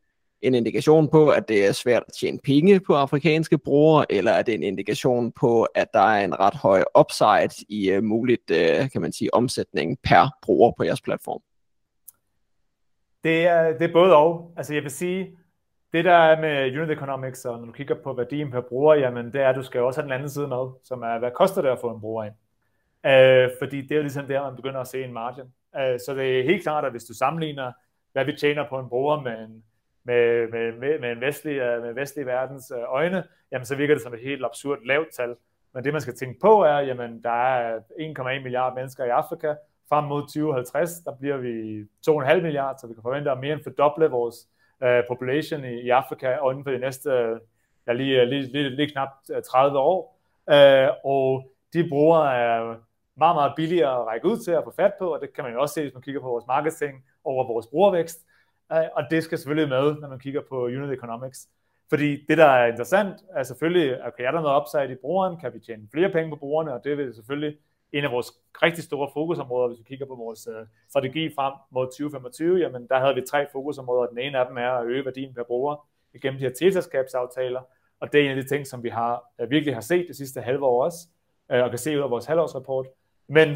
en 0.41 0.55
indikation 0.55 1.09
på, 1.09 1.29
at 1.29 1.47
det 1.47 1.67
er 1.67 1.71
svært 1.71 2.03
at 2.07 2.13
tjene 2.13 2.39
penge 2.43 2.79
på 2.79 2.95
afrikanske 2.95 3.57
brugere, 3.57 4.05
eller 4.09 4.31
er 4.31 4.41
det 4.41 4.53
en 4.53 4.63
indikation 4.63 5.31
på, 5.31 5.63
at 5.63 5.87
der 5.93 5.99
er 5.99 6.25
en 6.25 6.39
ret 6.39 6.55
høj 6.55 6.83
upside 6.99 7.65
i 7.69 7.97
uh, 7.97 8.03
muligt, 8.03 8.51
uh, 8.51 8.89
kan 8.89 9.01
man 9.01 9.11
sige, 9.11 9.33
omsætning 9.33 9.99
per 10.03 10.37
bruger 10.41 10.71
på 10.77 10.83
jeres 10.83 11.01
platform? 11.01 11.41
Det 13.23 13.47
er, 13.47 13.77
det 13.77 13.89
er 13.89 13.93
både 13.93 14.15
og. 14.15 14.53
Altså 14.57 14.73
jeg 14.73 14.83
vil 14.83 14.91
sige, 14.91 15.37
det 15.93 16.05
der 16.05 16.13
er 16.13 16.41
med 16.41 16.77
unit 16.77 16.97
economics, 16.97 17.45
og 17.45 17.59
når 17.59 17.65
du 17.65 17.71
kigger 17.71 17.95
på 18.03 18.13
værdien 18.13 18.51
per 18.51 18.61
bruger, 18.61 18.95
jamen 18.95 19.33
det 19.33 19.41
er, 19.41 19.49
at 19.49 19.55
du 19.55 19.63
skal 19.63 19.81
også 19.81 20.01
have 20.01 20.05
den 20.05 20.13
anden 20.13 20.29
side 20.29 20.47
med, 20.47 20.69
som 20.83 21.01
er, 21.01 21.19
hvad 21.19 21.31
koster 21.35 21.61
det 21.61 21.69
at 21.69 21.79
få 21.81 21.89
en 21.89 22.01
bruger 22.01 22.23
ind? 22.23 22.33
Uh, 23.03 23.51
fordi 23.59 23.81
det 23.81 23.91
er 23.91 23.95
jo 23.95 24.01
ligesom 24.01 24.27
der, 24.27 24.43
man 24.43 24.55
begynder 24.55 24.79
at 24.79 24.87
se 24.87 25.03
en 25.03 25.13
margin. 25.13 25.45
Uh, 25.73 25.99
så 26.05 26.13
det 26.17 26.39
er 26.39 26.43
helt 26.43 26.63
klart, 26.63 26.85
at 26.85 26.91
hvis 26.91 27.03
du 27.03 27.13
sammenligner, 27.13 27.71
hvad 28.13 28.25
vi 28.25 28.33
tjener 28.33 28.69
på 28.69 28.79
en 28.79 28.89
bruger 28.89 29.21
med 29.21 29.31
en, 29.31 29.63
med, 30.03 30.51
med, 30.51 30.71
med, 30.79 30.99
med 30.99 31.11
en 31.11 31.21
vestlig, 31.21 31.57
øh, 31.57 31.83
med 31.83 31.93
vestlig 31.93 32.25
verdens 32.25 32.71
øh, 32.71 32.83
øjne, 32.87 33.23
jamen 33.51 33.65
så 33.65 33.75
virker 33.75 33.93
det 33.93 34.03
som 34.03 34.13
et 34.13 34.19
helt 34.19 34.45
absurd 34.45 34.79
lavt 34.85 35.07
tal. 35.17 35.35
Men 35.73 35.83
det 35.83 35.93
man 35.93 36.01
skal 36.01 36.15
tænke 36.15 36.39
på 36.39 36.63
er, 36.63 36.79
jamen 36.79 37.23
der 37.23 37.55
er 37.55 37.79
1,1 37.79 38.23
milliard 38.23 38.75
mennesker 38.75 39.05
i 39.05 39.09
Afrika, 39.09 39.55
frem 39.89 40.03
mod 40.03 40.21
2050, 40.21 40.91
der 41.05 41.15
bliver 41.19 41.37
vi 41.37 41.81
2,5 42.09 42.41
milliarder, 42.41 42.77
så 42.77 42.87
vi 42.87 42.93
kan 42.93 43.03
forvente 43.03 43.31
at 43.31 43.39
mere 43.39 43.53
end 43.53 43.63
fordoble 43.63 44.05
vores 44.05 44.35
uh, 44.81 45.07
population 45.07 45.65
i, 45.65 45.81
i 45.81 45.89
Afrika 45.89 46.37
inden 46.49 46.63
for 46.63 46.71
de 46.71 46.79
næste 46.79 47.11
ja, 47.87 47.93
lige, 47.93 48.25
lige, 48.25 48.41
lige, 48.41 48.69
lige 48.69 48.91
knap 48.91 49.09
30 49.51 49.79
år. 49.79 50.19
Uh, 50.47 50.89
og 51.03 51.51
de 51.73 51.89
brugere 51.89 52.37
er 52.37 52.75
meget, 53.17 53.35
meget 53.35 53.53
billigere 53.55 53.99
at 53.99 54.07
række 54.07 54.27
ud 54.27 54.37
til 54.37 54.51
at 54.51 54.63
få 54.63 54.73
fat 54.75 54.93
på, 54.99 55.13
og 55.13 55.21
det 55.21 55.33
kan 55.33 55.43
man 55.43 55.53
jo 55.53 55.61
også 55.61 55.73
se, 55.73 55.81
hvis 55.81 55.93
man 55.93 56.03
kigger 56.03 56.21
på 56.21 56.27
vores 56.27 56.47
marketing 56.47 57.05
over 57.23 57.47
vores 57.47 57.67
brugervækst, 57.67 58.19
Øh, 58.73 58.83
og 58.95 59.03
det 59.11 59.23
skal 59.23 59.37
selvfølgelig 59.37 59.69
med, 59.69 59.95
når 60.01 60.07
man 60.07 60.19
kigger 60.19 60.41
på 60.49 60.65
unit 60.65 60.91
economics. 60.91 61.49
Fordi 61.89 62.25
det, 62.29 62.37
der 62.37 62.45
er 62.45 62.67
interessant, 62.67 63.15
er 63.35 63.43
selvfølgelig, 63.43 64.05
okay, 64.05 64.23
er 64.23 64.31
der 64.31 64.41
noget 64.41 64.61
upside 64.61 64.93
i 64.93 65.01
brugeren? 65.01 65.39
Kan 65.39 65.53
vi 65.53 65.59
tjene 65.59 65.87
flere 65.93 66.09
penge 66.09 66.29
på 66.29 66.35
brugerne? 66.35 66.73
Og 66.73 66.83
det 66.83 66.97
vil 66.97 67.15
selvfølgelig 67.15 67.57
en 67.91 68.03
af 68.03 68.11
vores 68.11 68.31
rigtig 68.63 68.83
store 68.83 69.09
fokusområder, 69.13 69.67
hvis 69.67 69.79
vi 69.79 69.83
kigger 69.83 70.05
på 70.05 70.15
vores 70.15 70.47
øh, 70.47 70.65
strategi 70.89 71.33
frem 71.35 71.53
mod 71.71 71.85
2025, 71.85 72.57
jamen 72.57 72.87
der 72.87 72.99
havde 72.99 73.15
vi 73.15 73.21
tre 73.29 73.47
fokusområder. 73.51 74.09
Den 74.09 74.17
ene 74.17 74.39
af 74.39 74.45
dem 74.47 74.57
er 74.57 74.71
at 74.71 74.85
øge 74.85 75.05
værdien 75.05 75.33
per 75.33 75.43
bruger 75.43 75.87
igennem 76.13 76.39
de 76.39 76.45
her 76.45 76.53
teleselskabsaftaler, 76.53 77.61
og 77.99 78.13
det 78.13 78.21
er 78.21 78.25
en 78.25 78.37
af 78.37 78.43
de 78.43 78.49
ting, 78.49 78.67
som 78.67 78.83
vi 78.83 78.89
har 78.89 79.23
øh, 79.41 79.49
virkelig 79.49 79.73
har 79.73 79.81
set 79.81 80.05
det 80.07 80.15
sidste 80.15 80.41
halve 80.41 80.65
år 80.65 80.83
også, 80.83 81.07
og 81.49 81.69
kan 81.69 81.79
se 81.79 81.97
ud 81.97 82.03
af 82.03 82.09
vores 82.09 82.25
halvårsrapport. 82.25 82.87
Men 83.27 83.49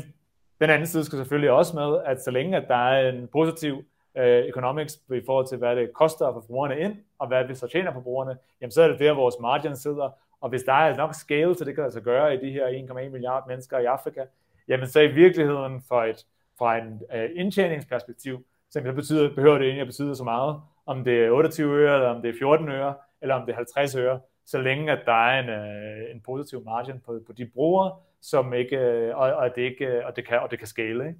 den 0.61 0.69
anden 0.69 0.87
side 0.87 1.03
skal 1.03 1.17
selvfølgelig 1.17 1.51
også 1.51 1.75
med, 1.75 2.01
at 2.05 2.23
så 2.23 2.31
længe 2.31 2.57
at 2.57 2.67
der 2.67 2.75
er 2.75 3.09
en 3.09 3.27
positiv 3.27 3.83
øh, 4.17 4.45
economics 4.45 4.99
i 5.13 5.21
forhold 5.25 5.47
til, 5.47 5.57
hvad 5.57 5.75
det 5.75 5.93
koster 5.93 6.27
at 6.27 6.33
få 6.33 6.43
brugerne 6.47 6.79
ind, 6.79 6.95
og 7.19 7.27
hvad 7.27 7.47
vi 7.47 7.55
så 7.55 7.67
tjener 7.67 7.93
på 7.93 8.01
brugerne, 8.01 8.37
jamen 8.61 8.71
så 8.71 8.81
er 8.81 8.87
det 8.87 8.99
der, 8.99 9.13
vores 9.13 9.35
margin 9.41 9.75
sidder, 9.75 10.09
og 10.41 10.49
hvis 10.49 10.63
der 10.63 10.73
er 10.73 10.97
nok 10.97 11.13
scale, 11.13 11.55
så 11.55 11.65
det 11.65 11.75
kan 11.75 11.83
altså 11.83 12.01
gøre 12.01 12.35
i 12.35 12.45
de 12.45 12.51
her 12.51 12.67
1,1 12.67 13.09
milliard 13.09 13.47
mennesker 13.47 13.79
i 13.79 13.85
Afrika, 13.85 14.23
jamen 14.67 14.87
så 14.87 14.99
i 14.99 15.07
virkeligheden 15.07 15.81
for 15.87 16.03
et, 16.03 16.25
fra 16.57 16.77
en 16.77 17.01
øh, 17.13 17.29
indtjeningsperspektiv, 17.35 18.45
så 18.69 18.79
det 18.79 18.95
betyder, 18.95 19.35
behøver 19.35 19.57
det 19.57 19.65
egentlig 19.65 19.81
at 19.81 19.87
betyde 19.87 20.15
så 20.15 20.23
meget, 20.23 20.61
om 20.85 21.03
det 21.03 21.25
er 21.25 21.31
28 21.31 21.73
øre, 21.73 21.95
eller 21.95 22.09
om 22.09 22.21
det 22.21 22.29
er 22.29 22.33
14 22.39 22.69
øre, 22.69 22.93
eller 23.21 23.35
om 23.35 23.45
det 23.45 23.51
er 23.51 23.55
50 23.55 23.95
øre, 23.95 24.19
så 24.45 24.57
længe 24.57 24.91
at 24.91 24.99
der 25.05 25.27
er 25.27 25.39
en, 25.39 25.49
øh, 25.49 26.15
en 26.15 26.21
positiv 26.21 26.63
margin 26.65 26.99
på, 27.05 27.19
på 27.27 27.33
de 27.33 27.45
brugere, 27.45 27.95
som 28.21 28.53
ikke, 28.53 28.77
øh, 28.77 29.17
og, 29.17 29.33
og, 29.33 29.55
det 29.55 29.61
ikke, 29.61 30.05
og, 30.05 30.15
det 30.15 30.27
kan, 30.27 30.39
og 30.39 30.51
det 30.51 30.59
kan 30.59 30.67
scale. 30.67 31.07
Ikke? 31.07 31.19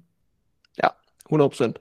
Ja, 0.82 0.88
100 1.26 1.50
procent. 1.50 1.78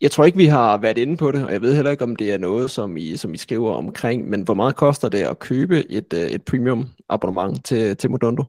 Jeg 0.00 0.10
tror 0.10 0.24
ikke, 0.24 0.38
vi 0.38 0.46
har 0.46 0.78
været 0.78 0.98
inde 0.98 1.16
på 1.16 1.32
det, 1.32 1.46
og 1.46 1.52
jeg 1.52 1.60
ved 1.60 1.74
heller 1.74 1.90
ikke, 1.90 2.04
om 2.04 2.16
det 2.16 2.34
er 2.34 2.38
noget, 2.38 2.70
som 2.70 2.96
I, 2.96 3.16
som 3.16 3.34
I 3.34 3.36
skriver 3.36 3.74
omkring, 3.74 4.28
men 4.28 4.42
hvor 4.42 4.54
meget 4.54 4.76
koster 4.76 5.08
det 5.08 5.22
at 5.22 5.38
købe 5.38 5.92
et, 5.92 6.12
øh, 6.12 6.20
et 6.20 6.44
premium 6.44 6.88
abonnement 7.08 7.64
til, 7.64 7.96
til 7.96 8.10
Modondo? 8.10 8.44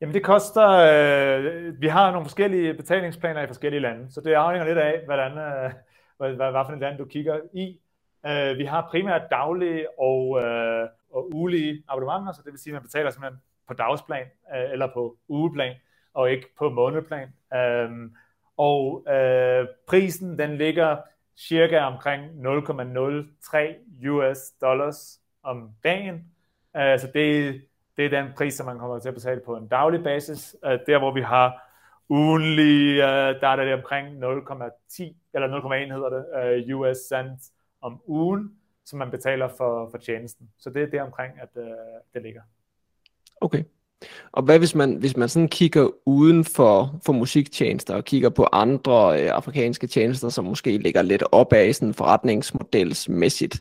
Jamen 0.00 0.14
det 0.14 0.22
koster, 0.22 0.68
øh, 0.68 1.80
vi 1.80 1.88
har 1.88 2.10
nogle 2.10 2.24
forskellige 2.24 2.74
betalingsplaner 2.74 3.42
i 3.42 3.46
forskellige 3.46 3.80
lande, 3.80 4.06
så 4.10 4.20
det 4.20 4.32
afhænger 4.32 4.66
lidt 4.66 4.78
af, 4.78 5.00
hvordan, 5.04 5.30
øh, 5.30 5.72
hvad, 6.16 6.32
hvad, 6.32 6.50
hvad 6.50 6.62
for 6.66 6.72
et 6.72 6.80
land 6.80 6.98
du 6.98 7.04
kigger 7.04 7.40
i. 7.52 7.80
Øh, 8.26 8.58
vi 8.58 8.64
har 8.64 8.88
primært 8.90 9.22
daglige 9.30 10.00
og, 10.00 10.42
øh, 10.42 10.88
og 11.12 11.34
ugelige 11.34 11.82
abonnementer, 11.88 12.32
så 12.32 12.42
det 12.44 12.52
vil 12.52 12.60
sige, 12.60 12.72
at 12.72 12.74
man 12.74 12.82
betaler 12.82 13.10
simpelthen 13.10 13.40
på 13.68 13.74
dagsplan 13.74 14.26
øh, 14.56 14.72
eller 14.72 14.88
på 14.94 15.16
ugeplan, 15.28 15.74
og 16.14 16.30
ikke 16.30 16.46
på 16.58 16.68
månedplan. 16.70 17.28
Øh, 17.54 17.90
og 18.56 19.04
øh, 19.08 19.66
prisen 19.88 20.38
den 20.38 20.56
ligger 20.56 20.96
cirka 21.36 21.78
omkring 21.78 22.24
0,03 22.24 24.08
US 24.08 24.38
dollars 24.60 25.20
om 25.42 25.70
dagen. 25.84 26.14
Øh, 26.76 26.98
så 26.98 27.10
det, 27.14 27.60
det 27.96 28.04
er 28.04 28.22
den 28.22 28.32
pris, 28.36 28.54
som 28.54 28.66
man 28.66 28.78
kommer 28.78 28.98
til 28.98 29.08
at 29.08 29.14
betale 29.14 29.40
på 29.46 29.56
en 29.56 29.68
daglig 29.68 30.02
basis. 30.02 30.56
Øh, 30.64 30.78
der 30.86 30.98
hvor 30.98 31.14
vi 31.14 31.20
har 31.20 31.70
ugenlig, 32.08 32.98
øh, 32.98 33.40
der 33.40 33.48
er 33.48 33.56
det 33.56 33.74
omkring 33.74 34.08
0,10 34.08 35.14
eller 35.34 35.60
0,1 35.60 35.92
hedder 35.92 36.08
det, 36.08 36.24
øh, 36.68 36.78
US 36.78 36.96
cent 36.96 37.40
om 37.80 38.02
ugen, 38.06 38.56
som 38.84 38.98
man 38.98 39.10
betaler 39.10 39.48
for, 39.48 39.88
for 39.90 39.98
tjenesten. 39.98 40.50
Så 40.58 40.70
det 40.70 40.82
er 40.82 40.86
der 40.86 41.02
omkring, 41.02 41.32
at 41.40 41.48
øh, 41.56 41.70
det 42.14 42.22
ligger. 42.22 42.42
Okay. 43.40 43.64
Og 44.32 44.42
hvad 44.42 44.58
hvis 44.58 44.74
man, 44.74 44.94
hvis 44.94 45.16
man 45.16 45.28
sådan 45.28 45.48
kigger 45.48 45.88
uden 46.06 46.44
for, 46.44 47.00
for 47.06 47.12
musiktjenester 47.12 47.94
og 47.94 48.04
kigger 48.04 48.28
på 48.28 48.46
andre 48.52 49.22
øh, 49.22 49.30
afrikanske 49.34 49.86
tjenester, 49.86 50.28
som 50.28 50.44
måske 50.44 50.78
ligger 50.78 51.02
lidt 51.02 51.24
op 51.32 51.52
af 51.52 51.74
sådan 51.74 51.94
forretningsmodelsmæssigt, 51.94 53.60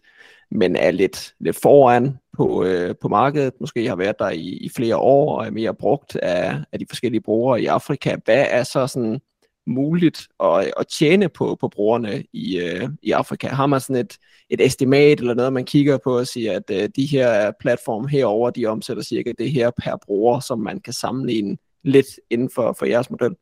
men 0.52 0.76
er 0.76 0.92
lidt, 0.92 1.34
lidt 1.40 1.62
foran 1.62 2.18
på, 2.38 2.64
øh, 2.64 2.96
på 3.02 3.08
markedet, 3.08 3.54
måske 3.60 3.88
har 3.88 3.96
været 3.96 4.20
der 4.20 4.30
i, 4.30 4.48
i 4.48 4.70
flere 4.70 4.98
år 4.98 5.38
og 5.40 5.46
er 5.46 5.52
mere 5.52 5.74
brugt 5.74 6.16
af, 6.16 6.56
af 6.72 6.80
de 6.80 6.86
forskellige 6.90 7.22
brugere 7.22 7.62
i 7.62 7.66
Afrika. 7.66 8.16
Hvad 8.26 8.46
er 8.50 8.64
så 8.64 8.88
sådan 8.88 9.20
muligt 9.66 10.28
at, 10.44 10.74
at 10.78 10.88
tjene 10.88 11.30
på, 11.30 11.58
på 11.60 11.68
brugerne 11.68 12.24
i, 12.34 12.60
øh, 12.60 12.90
i 13.02 13.12
Afrika? 13.12 13.48
Har 13.48 13.66
man 13.66 13.80
sådan 13.80 13.96
et, 13.96 14.18
et 14.50 14.62
estimat 14.66 15.20
eller 15.20 15.34
noget, 15.34 15.54
man 15.54 15.66
kigger 15.66 15.98
på 15.98 16.18
og 16.18 16.28
siger, 16.28 16.56
at 16.56 16.70
øh, 16.72 16.90
de 16.96 17.06
her 17.06 17.52
platforme 17.60 18.10
herover 18.10 18.50
de 18.50 18.66
omsætter 18.66 19.04
cirka 19.04 19.32
det 19.38 19.52
her 19.52 19.72
per 19.84 19.98
bruger, 20.06 20.40
som 20.40 20.60
man 20.60 20.80
kan 20.80 20.94
sammenligne 20.94 21.58
lidt 21.84 22.08
inden 22.30 22.50
for, 22.56 22.76
for 22.80 22.86
jeres 22.86 23.10
model? 23.10 23.36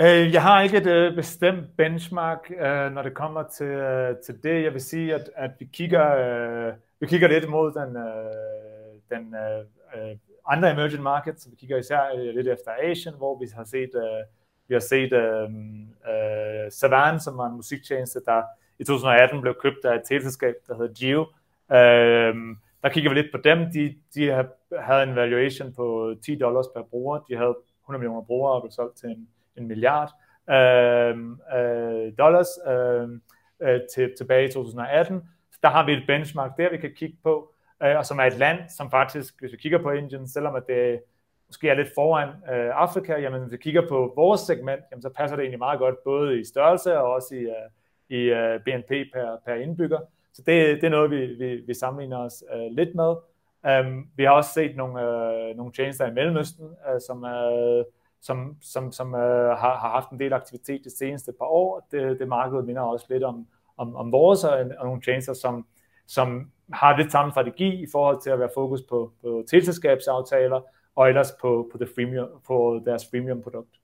Øh, 0.00 0.32
jeg 0.32 0.42
har 0.42 0.62
ikke 0.62 0.76
et 0.76 0.86
øh, 0.86 1.14
bestemt 1.14 1.76
benchmark, 1.76 2.50
øh, 2.50 2.92
når 2.92 3.02
det 3.02 3.14
kommer 3.14 3.42
til, 3.42 3.66
øh, 3.66 4.16
til 4.26 4.42
det. 4.42 4.62
Jeg 4.62 4.72
vil 4.72 4.80
sige, 4.80 5.14
at, 5.14 5.30
at 5.36 5.50
vi, 5.58 5.68
kigger, 5.72 6.06
øh, 6.16 6.72
vi 7.00 7.06
kigger 7.06 7.28
lidt 7.28 7.50
mod 7.50 7.72
den, 7.72 7.96
øh, 7.96 9.18
den 9.18 9.34
øh, 9.34 10.10
øh 10.10 10.16
andre 10.46 10.70
emerging 10.72 11.02
markets. 11.02 11.48
Vi 11.50 11.56
kigger 11.56 11.76
især 11.76 12.00
øh, 12.16 12.34
lidt 12.34 12.48
efter 12.48 12.70
Asien, 12.82 13.14
hvor 13.16 13.38
vi 13.38 13.46
har 13.56 13.64
set 13.64 13.90
øh, 13.94 14.24
vi 14.72 14.74
har 14.74 14.80
set 14.80 15.12
øh, 15.12 15.48
øh, 16.12 16.70
Savan, 16.70 17.20
som 17.20 17.38
var 17.38 17.46
en 17.46 17.56
musiktjeneste, 17.56 18.20
der 18.26 18.42
i 18.78 18.84
2018 18.84 19.40
blev 19.40 19.54
købt 19.62 19.84
af 19.84 19.94
et 19.94 20.02
teleselskab, 20.04 20.54
der 20.68 20.76
hedder 20.76 20.94
Geo. 21.00 21.22
Øh, 21.76 22.34
der 22.82 22.88
kigger 22.88 23.10
vi 23.10 23.16
lidt 23.16 23.32
på 23.32 23.38
dem. 23.44 23.58
De, 23.58 23.94
de 24.14 24.44
havde 24.80 25.02
en 25.02 25.16
valuation 25.16 25.72
på 25.72 26.14
10 26.24 26.38
dollars 26.38 26.66
per 26.76 26.82
bruger. 26.82 27.18
De 27.18 27.36
havde 27.36 27.56
100 27.82 28.00
millioner 28.00 28.22
brugere 28.22 28.52
og 28.52 28.62
blev 28.62 28.70
solgt 28.70 28.96
til 28.96 29.08
en, 29.08 29.28
en 29.56 29.68
milliard 29.68 30.10
øh, 30.50 31.16
øh, 31.58 32.12
dollars 32.18 32.48
øh, 32.68 33.08
øh, 33.62 33.80
til, 33.94 34.14
tilbage 34.18 34.48
i 34.48 34.52
2018. 34.52 35.22
Så 35.52 35.58
der 35.62 35.68
har 35.68 35.86
vi 35.86 35.92
et 35.92 36.04
benchmark 36.06 36.56
der, 36.56 36.70
vi 36.70 36.76
kan 36.76 36.92
kigge 36.96 37.16
på, 37.22 37.54
øh, 37.82 37.96
og 37.96 38.06
som 38.06 38.18
er 38.18 38.24
et 38.24 38.38
land, 38.38 38.58
som 38.76 38.90
faktisk, 38.90 39.40
hvis 39.40 39.52
vi 39.52 39.56
kigger 39.56 39.82
på 39.82 39.90
Indien, 39.90 40.28
selvom 40.28 40.54
at 40.54 40.66
det 40.66 41.00
måske 41.52 41.68
er 41.68 41.74
lidt 41.74 41.94
foran 41.94 42.28
øh, 42.28 42.70
Afrika, 42.74 43.12
jamen 43.20 43.40
hvis 43.40 43.52
vi 43.52 43.56
kigger 43.56 43.88
på 43.88 44.12
vores 44.16 44.40
segment, 44.40 44.80
jamen, 44.90 45.02
så 45.02 45.08
passer 45.08 45.36
det 45.36 45.42
egentlig 45.42 45.58
meget 45.58 45.78
godt, 45.78 46.04
både 46.04 46.40
i 46.40 46.44
størrelse 46.44 46.98
og 46.98 47.12
også 47.12 47.34
i, 47.34 47.38
øh, 47.38 47.68
i 48.08 48.16
øh, 48.16 48.60
BNP 48.60 48.88
per, 49.12 49.36
per 49.46 49.54
indbygger. 49.54 49.98
Så 50.32 50.42
det, 50.46 50.76
det 50.80 50.84
er 50.84 50.90
noget, 50.90 51.10
vi, 51.10 51.26
vi, 51.26 51.56
vi 51.66 51.74
sammenligner 51.74 52.18
os 52.18 52.44
øh, 52.54 52.70
lidt 52.70 52.94
med. 52.94 53.14
Um, 53.80 54.08
vi 54.16 54.24
har 54.24 54.30
også 54.30 54.52
set 54.52 54.76
nogle, 54.76 55.02
øh, 55.02 55.56
nogle 55.56 55.72
tjenester 55.72 56.06
i 56.06 56.12
Mellemøsten, 56.12 56.66
øh, 56.66 57.00
som, 57.06 57.24
øh, 57.24 57.84
som, 58.20 58.56
som, 58.62 58.92
som 58.92 59.14
øh, 59.14 59.58
har, 59.58 59.76
har 59.76 59.90
haft 59.90 60.10
en 60.10 60.20
del 60.20 60.32
aktivitet 60.32 60.84
de 60.84 60.96
seneste 60.96 61.32
par 61.38 61.46
år. 61.46 61.88
Det, 61.90 62.18
det 62.18 62.28
markedet 62.28 62.64
minder 62.64 62.82
også 62.82 63.06
lidt 63.08 63.22
om, 63.22 63.46
om, 63.76 63.96
om 63.96 64.12
vores 64.12 64.44
og, 64.44 64.58
og 64.78 64.86
nogle 64.86 65.02
tjenester, 65.02 65.32
som, 65.32 65.66
som 66.06 66.50
har 66.72 66.96
lidt 66.96 67.12
samme 67.12 67.30
strategi 67.30 67.82
i 67.82 67.86
forhold 67.92 68.22
til 68.22 68.30
at 68.30 68.38
være 68.38 68.50
fokus 68.54 68.82
på, 68.82 69.12
på 69.22 69.44
tilselskabsaftaler, 69.50 70.60
og 70.96 71.08
ellers 71.08 71.32
på, 71.40 71.68
på, 71.72 71.78
det 71.78 71.88
freemium, 71.94 72.28
på 72.46 72.82
deres 72.86 73.06
freemium-produkt. 73.10 73.78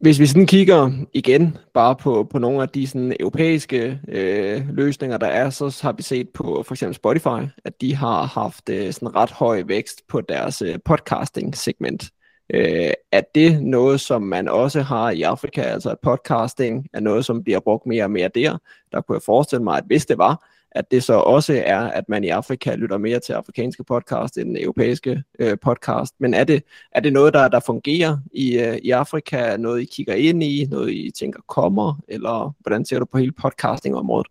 Hvis 0.00 0.20
vi 0.20 0.26
sådan 0.26 0.46
kigger 0.46 0.90
igen 1.12 1.58
bare 1.74 1.96
på, 1.96 2.24
på 2.30 2.38
nogle 2.38 2.62
af 2.62 2.68
de 2.68 2.86
sådan 2.86 3.16
europæiske 3.20 4.00
øh, 4.08 4.68
løsninger, 4.68 5.16
der 5.16 5.26
er, 5.26 5.50
så 5.50 5.78
har 5.82 5.92
vi 5.92 6.02
set 6.02 6.28
på 6.28 6.62
for 6.62 6.74
eksempel 6.74 6.94
Spotify, 6.94 7.48
at 7.64 7.80
de 7.80 7.94
har 7.94 8.22
haft 8.22 8.68
øh, 8.68 8.92
sådan 8.92 9.14
ret 9.16 9.30
høj 9.30 9.62
vækst 9.66 10.02
på 10.08 10.20
deres 10.20 10.62
øh, 10.62 10.78
podcasting-segment. 10.84 12.10
Øh, 12.54 12.90
er 13.12 13.22
det 13.34 13.62
noget, 13.62 14.00
som 14.00 14.22
man 14.22 14.48
også 14.48 14.82
har 14.82 15.10
i 15.10 15.22
Afrika, 15.22 15.60
altså 15.60 15.90
at 15.90 15.98
podcasting 16.02 16.88
er 16.92 17.00
noget, 17.00 17.24
som 17.24 17.44
bliver 17.44 17.60
brugt 17.60 17.86
mere 17.86 18.04
og 18.04 18.10
mere 18.10 18.30
der? 18.34 18.58
Der 18.92 19.00
kunne 19.00 19.16
jeg 19.16 19.22
forestille 19.22 19.64
mig, 19.64 19.78
at 19.78 19.84
hvis 19.86 20.06
det 20.06 20.18
var, 20.18 20.44
at 20.72 20.90
det 20.90 21.02
så 21.02 21.14
også 21.14 21.62
er, 21.66 21.80
at 21.80 22.08
man 22.08 22.24
i 22.24 22.28
Afrika 22.28 22.74
lytter 22.74 22.98
mere 22.98 23.20
til 23.20 23.32
afrikanske 23.32 23.84
podcast 23.84 24.38
end 24.38 24.56
europæiske 24.60 25.22
øh, 25.38 25.58
podcast. 25.62 26.14
Men 26.20 26.34
er 26.34 26.44
det, 26.44 26.64
er 26.92 27.00
det 27.00 27.12
noget, 27.12 27.34
der, 27.34 27.48
der 27.48 27.60
fungerer 27.60 28.18
i, 28.32 28.58
øh, 28.58 28.76
i 28.76 28.90
Afrika? 28.90 29.56
Noget, 29.56 29.80
I 29.80 29.84
kigger 29.84 30.14
ind 30.14 30.42
i? 30.42 30.66
Noget, 30.70 30.90
I 30.90 31.10
tænker 31.18 31.40
kommer? 31.48 32.00
Eller 32.08 32.54
hvordan 32.60 32.84
ser 32.84 32.98
du 32.98 33.04
på 33.04 33.18
hele 33.18 33.32
podcastingområdet? 33.32 34.26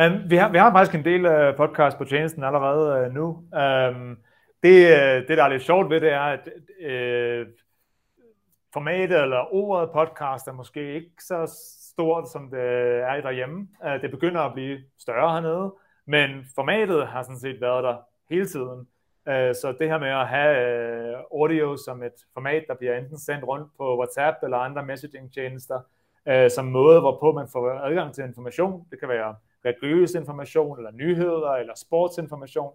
Um, 0.00 0.30
vi, 0.30 0.36
har, 0.36 0.48
vi 0.48 0.58
har 0.58 0.72
faktisk 0.72 0.94
en 0.94 1.04
del 1.04 1.26
uh, 1.26 1.56
podcast 1.56 1.98
på 1.98 2.04
tjenesten 2.04 2.44
allerede 2.44 3.06
uh, 3.06 3.14
nu. 3.14 3.26
Um, 3.26 4.16
det, 4.62 4.84
uh, 4.84 5.28
det, 5.28 5.36
der 5.38 5.44
er 5.44 5.48
lidt 5.48 5.62
sjovt 5.62 5.90
ved 5.90 6.00
det, 6.00 6.12
er, 6.12 6.20
at 6.20 6.48
uh, 6.80 7.46
formatet 8.72 9.22
eller 9.22 9.54
ordet 9.54 9.90
podcast 9.90 10.48
er 10.48 10.52
måske 10.52 10.94
ikke 10.94 11.10
så 11.20 11.46
stort, 11.98 12.28
som 12.28 12.50
det 12.50 12.60
er 13.10 13.20
derhjemme. 13.20 13.68
Øh, 13.86 14.02
det 14.02 14.10
begynder 14.10 14.40
at 14.40 14.54
blive 14.54 14.78
større 14.98 15.32
hernede, 15.32 15.74
men 16.06 16.30
formatet 16.54 17.06
har 17.06 17.22
sådan 17.22 17.38
set 17.38 17.60
været 17.60 17.84
der 17.84 17.96
hele 18.30 18.46
tiden. 18.46 18.88
Øh, 19.28 19.54
så 19.54 19.74
det 19.78 19.88
her 19.88 19.98
med 19.98 20.08
at 20.08 20.28
have 20.28 20.54
øh, 20.66 21.16
audio 21.32 21.76
som 21.76 22.02
et 22.02 22.18
format, 22.34 22.64
der 22.68 22.74
bliver 22.74 22.98
enten 22.98 23.18
sendt 23.18 23.44
rundt 23.44 23.68
på 23.78 23.98
WhatsApp 23.98 24.36
eller 24.42 24.56
andre 24.56 24.82
messaging-tjenester, 24.82 25.80
som 26.48 26.64
måde, 26.64 27.00
hvorpå 27.00 27.32
man 27.32 27.48
får 27.52 27.70
adgang 27.70 28.14
til 28.14 28.24
information. 28.24 28.86
Det 28.90 29.00
kan 29.00 29.08
være 29.08 29.34
religiøs 29.64 30.14
information, 30.14 30.78
eller 30.78 30.90
nyheder, 30.90 31.50
eller 31.50 31.74
sportsinformation, 31.76 32.72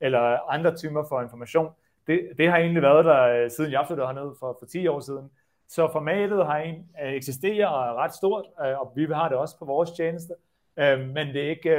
eller 0.00 0.50
andre 0.50 0.76
typer 0.76 1.04
for 1.08 1.22
information. 1.22 1.70
det, 2.06 2.28
det 2.38 2.48
har 2.50 2.56
egentlig 2.56 2.82
været 2.82 3.04
der, 3.04 3.48
siden 3.48 3.72
jeg 3.72 3.84
flyttede 3.86 4.06
herned 4.06 4.30
for, 4.40 4.56
for 4.60 4.66
10 4.66 4.86
år 4.86 5.00
siden. 5.00 5.30
Så 5.68 5.88
formatet 5.92 6.46
har 6.46 6.58
en, 6.58 6.88
øh, 7.02 7.12
eksisterer 7.12 7.66
og 7.66 7.88
er 7.88 7.94
ret 7.94 8.14
stort, 8.14 8.44
øh, 8.60 8.80
og 8.80 8.92
vi 8.96 9.04
har 9.04 9.28
det 9.28 9.38
også 9.38 9.58
på 9.58 9.64
vores 9.64 9.90
tjeneste. 9.90 10.34
Øh, 10.76 11.00
men 11.00 11.26
det 11.26 11.44
er 11.44 11.50
ikke, 11.50 11.70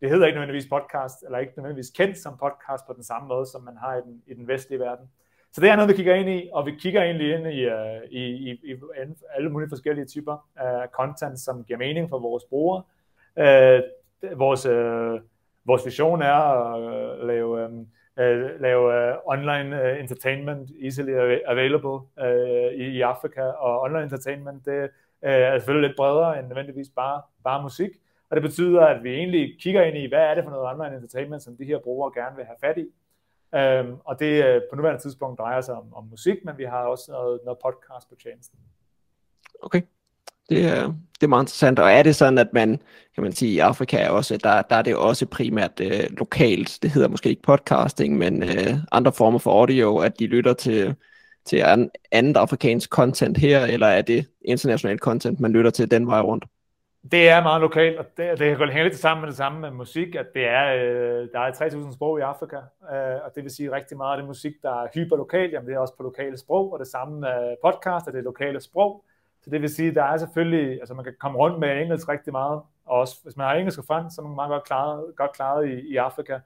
det 0.00 0.10
hedder 0.10 0.26
ikke 0.26 0.36
nødvendigvis 0.36 0.70
podcast, 0.70 1.22
eller 1.22 1.38
ikke 1.38 1.52
nødvendigvis 1.56 1.90
kendt 1.90 2.18
som 2.18 2.38
podcast 2.38 2.86
på 2.86 2.92
den 2.92 3.02
samme 3.02 3.28
måde, 3.28 3.46
som 3.46 3.62
man 3.62 3.76
har 3.76 3.96
i 3.96 4.00
den, 4.00 4.22
i 4.26 4.34
den 4.34 4.48
vestlige 4.48 4.80
verden. 4.80 5.10
Så 5.52 5.60
det 5.60 5.70
er 5.70 5.76
noget, 5.76 5.88
vi 5.88 5.94
kigger 5.94 6.14
ind 6.14 6.28
i, 6.28 6.50
og 6.52 6.66
vi 6.66 6.74
kigger 6.78 7.02
egentlig 7.02 7.34
ind 7.34 7.46
i, 7.46 7.68
i, 8.10 8.50
i, 8.50 8.72
i 8.72 8.76
alle 9.34 9.50
mulige 9.50 9.68
forskellige 9.68 10.06
typer 10.06 10.48
af 10.56 10.88
content, 10.88 11.38
som 11.38 11.64
giver 11.64 11.78
mening 11.78 12.08
for 12.10 12.18
vores 12.18 12.44
brugere. 12.44 12.82
Vores, 14.36 14.66
vores 15.64 15.86
vision 15.86 16.22
er 16.22 16.34
at 16.74 17.26
lave, 17.26 17.84
um, 18.16 18.24
uh, 18.24 18.60
lave 18.60 19.12
uh, 19.12 19.18
online 19.26 19.82
uh, 19.82 20.00
entertainment 20.00 20.70
easily 20.82 21.12
available 21.46 21.98
uh, 22.20 22.72
i, 22.74 22.84
i 22.84 23.00
Afrika, 23.00 23.42
og 23.42 23.80
online 23.80 24.02
entertainment 24.02 24.64
det 24.64 24.82
uh, 24.82 24.88
er 25.20 25.58
selvfølgelig 25.58 25.88
lidt 25.88 25.96
bredere 25.96 26.38
end 26.38 26.46
nødvendigvis 26.46 26.88
bare, 26.96 27.22
bare 27.44 27.62
musik. 27.62 27.90
Og 28.30 28.36
det 28.36 28.42
betyder, 28.42 28.86
at 28.86 29.02
vi 29.04 29.14
egentlig 29.14 29.56
kigger 29.60 29.82
ind 29.82 29.96
i, 29.96 30.08
hvad 30.08 30.20
er 30.20 30.34
det 30.34 30.44
for 30.44 30.50
noget 30.50 30.68
online 30.68 30.96
entertainment, 30.96 31.42
som 31.42 31.56
de 31.56 31.64
her 31.64 31.78
brugere 31.78 32.12
gerne 32.14 32.36
vil 32.36 32.44
have 32.44 32.56
fat 32.60 32.78
i. 32.78 32.86
Um, 33.52 34.00
og 34.04 34.20
det 34.20 34.56
uh, 34.56 34.62
på 34.70 34.76
nuværende 34.76 35.02
tidspunkt 35.02 35.38
drejer 35.38 35.60
sig 35.60 35.74
om, 35.74 35.94
om 35.94 36.04
musik, 36.04 36.44
men 36.44 36.58
vi 36.58 36.64
har 36.64 36.86
også 36.86 37.12
noget, 37.12 37.40
noget 37.44 37.58
podcast 37.64 38.08
på 38.08 38.14
tjenesten. 38.22 38.58
Okay. 39.62 39.82
Det 40.48 40.64
er, 40.64 40.94
det 41.14 41.22
er 41.22 41.26
meget 41.26 41.42
interessant, 41.42 41.78
og 41.78 41.92
er 41.92 42.02
det 42.02 42.16
sådan, 42.16 42.38
at 42.38 42.48
man, 42.52 42.80
kan 43.14 43.22
man 43.22 43.32
sige, 43.32 43.52
i 43.52 43.58
Afrika 43.58 44.08
også, 44.08 44.36
der, 44.36 44.62
der 44.62 44.76
er 44.76 44.82
det 44.82 44.96
også 44.96 45.26
primært 45.26 45.80
øh, 45.80 46.04
lokalt, 46.18 46.78
det 46.82 46.90
hedder 46.90 47.08
måske 47.08 47.28
ikke 47.28 47.42
podcasting, 47.42 48.18
men 48.18 48.42
øh, 48.42 48.74
andre 48.92 49.12
former 49.12 49.38
for 49.38 49.60
audio, 49.60 49.98
at 49.98 50.18
de 50.18 50.26
lytter 50.26 50.52
til, 50.52 50.94
til 51.46 51.56
an, 51.56 51.90
andet 52.12 52.36
afrikansk 52.36 52.90
content 52.90 53.38
her, 53.38 53.64
eller 53.64 53.86
er 53.86 54.02
det 54.02 54.26
internationalt 54.44 55.00
content, 55.00 55.40
man 55.40 55.52
lytter 55.52 55.70
til 55.70 55.90
den 55.90 56.06
vej 56.06 56.20
rundt? 56.20 56.44
Det 57.12 57.28
er 57.28 57.42
meget 57.42 57.60
lokalt, 57.60 57.98
og 57.98 58.04
det, 58.16 58.38
det 58.38 58.46
hænger 58.46 58.82
lidt 58.82 58.98
sammen 58.98 59.20
med 59.20 59.28
det 59.28 59.36
samme 59.36 59.60
med 59.60 59.70
musik, 59.70 60.14
at 60.14 60.26
det 60.34 60.44
er, 60.46 60.74
øh, 60.74 61.28
der 61.32 61.40
er 61.40 61.52
3.000 61.52 61.94
sprog 61.94 62.18
i 62.18 62.22
Afrika, 62.22 62.56
øh, 62.56 63.24
og 63.24 63.30
det 63.34 63.42
vil 63.42 63.50
sige 63.50 63.72
rigtig 63.72 63.96
meget 63.96 64.12
af 64.12 64.18
det 64.18 64.26
musik, 64.26 64.52
der 64.62 64.82
er 64.82 64.88
hyperlokalt, 64.94 65.52
jamen 65.52 65.68
det 65.68 65.74
er 65.74 65.78
også 65.78 65.96
på 65.96 66.02
lokale 66.02 66.38
sprog, 66.38 66.72
og 66.72 66.78
det 66.78 66.86
samme 66.86 67.20
med 67.20 67.56
podcast, 67.64 68.06
det 68.06 68.14
er 68.14 68.22
lokale 68.22 68.60
sprog. 68.60 69.04
Så 69.44 69.50
det 69.50 69.60
vil 69.62 69.74
sige, 69.74 69.94
der 69.94 70.02
er 70.02 70.16
selvfølgelig, 70.16 70.80
altså 70.80 70.94
man 70.94 71.04
kan 71.04 71.14
komme 71.20 71.38
rundt 71.38 71.58
med 71.58 71.82
engelsk 71.82 72.08
rigtig 72.08 72.32
meget, 72.32 72.60
og 72.84 72.98
også 73.00 73.16
hvis 73.22 73.36
man 73.36 73.46
har 73.46 73.54
engelsk 73.54 73.78
og 73.78 73.84
fransk, 73.84 74.16
så 74.16 74.22
er 74.22 74.26
man 74.26 74.34
meget 74.34 74.50
godt 74.50 74.64
klaret, 74.64 75.04
godt 75.16 75.32
klaret 75.32 75.68
i, 75.68 75.92
i 75.92 75.96
Afrika, 75.96 76.38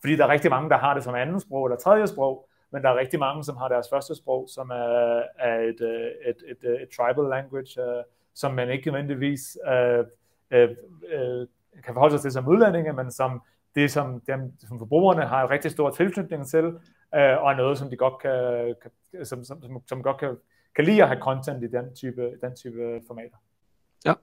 fordi 0.00 0.16
der 0.16 0.24
er 0.24 0.28
rigtig 0.28 0.50
mange, 0.50 0.70
der 0.70 0.76
har 0.76 0.94
det 0.94 1.04
som 1.04 1.14
andet 1.14 1.42
sprog 1.42 1.66
eller 1.66 1.76
tredje 1.76 2.06
sprog, 2.06 2.48
men 2.72 2.82
der 2.82 2.88
er 2.88 2.96
rigtig 2.96 3.18
mange, 3.18 3.44
som 3.44 3.56
har 3.56 3.68
deres 3.68 3.86
første 3.90 4.14
sprog, 4.14 4.48
som 4.48 4.70
er, 4.70 5.22
er 5.38 5.60
et, 5.60 5.80
øh, 5.80 6.30
et, 6.30 6.36
et, 6.48 6.56
et, 6.62 6.82
et 6.82 6.88
tribal 6.96 7.24
language, 7.30 7.82
øh, 7.82 8.04
som 8.34 8.54
man 8.54 8.70
ikke 8.70 8.90
nødvendigvis 8.90 9.58
uh, 9.66 9.98
uh, 10.54 10.70
uh, 11.14 11.46
kan 11.84 11.94
forholde 11.94 12.14
sig 12.14 12.20
til 12.20 12.32
som 12.32 12.48
udlændinge, 12.48 12.92
men 12.92 13.10
som 13.10 13.42
det, 13.74 13.90
som, 13.90 14.20
dem, 14.20 14.52
som 14.68 14.78
forbrugerne 14.78 15.26
har 15.26 15.44
en 15.44 15.50
rigtig 15.50 15.70
stor 15.70 15.90
tilknytning 15.90 16.46
til, 16.46 16.64
øh, 17.14 17.42
og 17.42 17.50
er 17.52 17.56
noget, 17.56 17.78
som 17.78 17.90
de 17.90 17.96
godt 17.96 18.18
kan, 18.22 18.74
kan 18.82 19.24
som, 19.24 19.44
som, 19.44 19.62
som, 19.62 19.82
som 19.86 20.02
godt 20.02 20.18
kan, 20.18 20.36
kan 20.76 20.84
lide 20.84 21.02
at 21.02 21.08
have 21.08 21.20
content 21.20 21.64
i 21.64 21.66
den 21.66 21.94
type, 21.94 22.22
den 22.42 22.56
type 22.56 23.00
formater. 23.06 23.36
Ja, 24.06 24.14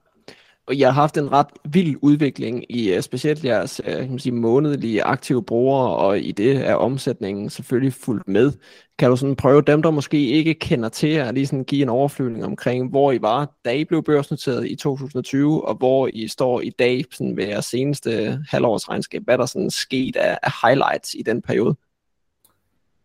og 0.68 0.78
jeg 0.78 0.88
har 0.94 1.00
haft 1.00 1.16
en 1.16 1.32
ret 1.32 1.46
vild 1.64 1.96
udvikling 2.02 2.64
i 2.68 2.94
øh, 2.94 3.02
specielt 3.02 3.44
jeres 3.44 3.80
øh, 3.84 3.94
kan 3.94 4.10
man 4.10 4.18
sige, 4.18 4.32
månedlige 4.32 5.02
aktive 5.02 5.44
brugere, 5.44 5.96
og 5.96 6.18
i 6.20 6.32
det 6.32 6.56
er 6.68 6.74
omsætningen 6.74 7.50
selvfølgelig 7.50 7.92
fuldt 7.92 8.28
med. 8.28 8.52
Kan 8.98 9.10
du 9.10 9.16
sådan 9.16 9.36
prøve 9.36 9.62
dem, 9.62 9.82
der 9.82 9.90
måske 9.90 10.26
ikke 10.26 10.54
kender 10.54 10.88
til 10.88 11.08
at 11.08 11.34
lige 11.34 11.46
sådan 11.46 11.64
give 11.64 11.82
en 11.82 11.88
overflyvning 11.88 12.44
omkring, 12.44 12.90
hvor 12.90 13.12
I 13.12 13.22
var, 13.22 13.54
da 13.64 13.74
I 13.74 13.84
blev 13.84 14.02
børsnoteret 14.02 14.70
i 14.70 14.76
2020, 14.76 15.68
og 15.68 15.74
hvor 15.74 16.10
I 16.12 16.28
står 16.28 16.60
i 16.60 16.70
dag 16.70 17.04
sådan 17.12 17.36
ved 17.36 17.44
jeres 17.44 17.64
seneste 17.64 18.38
halvårsregnskab? 18.48 19.22
Hvad 19.24 19.34
er 19.34 19.38
der 19.38 19.46
sådan 19.46 19.70
sket 19.70 20.16
af, 20.16 20.38
af 20.42 20.52
highlights 20.62 21.14
i 21.14 21.22
den 21.22 21.42
periode? 21.42 21.76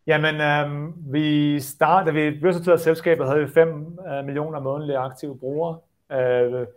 Jamen, 0.08 0.42
øhm, 0.42 0.94
vi 1.14 1.60
startede, 1.60 2.18
da 2.18 2.30
vi 2.30 2.40
børsnoterede 2.40 2.82
selskabet, 2.82 3.28
havde 3.28 3.40
vi 3.40 3.48
5 3.48 4.00
øh, 4.08 4.26
millioner 4.26 4.60
månedlige 4.60 4.98
aktive 4.98 5.38
brugere. 5.40 5.80
Øh, 6.12 6.68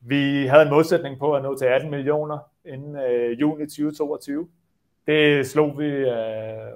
vi 0.00 0.46
havde 0.46 0.62
en 0.62 0.70
modsætning 0.70 1.18
på 1.18 1.34
at 1.34 1.42
nå 1.42 1.56
til 1.56 1.66
18 1.66 1.90
millioner 1.90 2.38
inden 2.64 2.96
øh, 2.96 3.40
juni 3.40 3.64
2022. 3.66 4.48
Det 5.06 5.46
slog 5.46 5.78
vi 5.78 5.86
øh, 5.86 6.08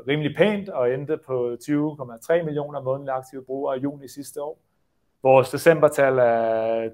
rimelig 0.09 0.37
pænt 0.37 0.69
og 0.69 0.95
endte 0.95 1.17
på 1.27 1.57
20,3 1.63 2.43
millioner 2.43 2.81
månedlige 2.83 3.15
aktive 3.15 3.45
brugere 3.45 3.79
i 3.79 3.81
juni 3.81 4.09
sidste 4.09 4.43
år. 4.43 4.59
Vores 5.23 5.51
decembertal 5.51 6.19
er 6.19 6.89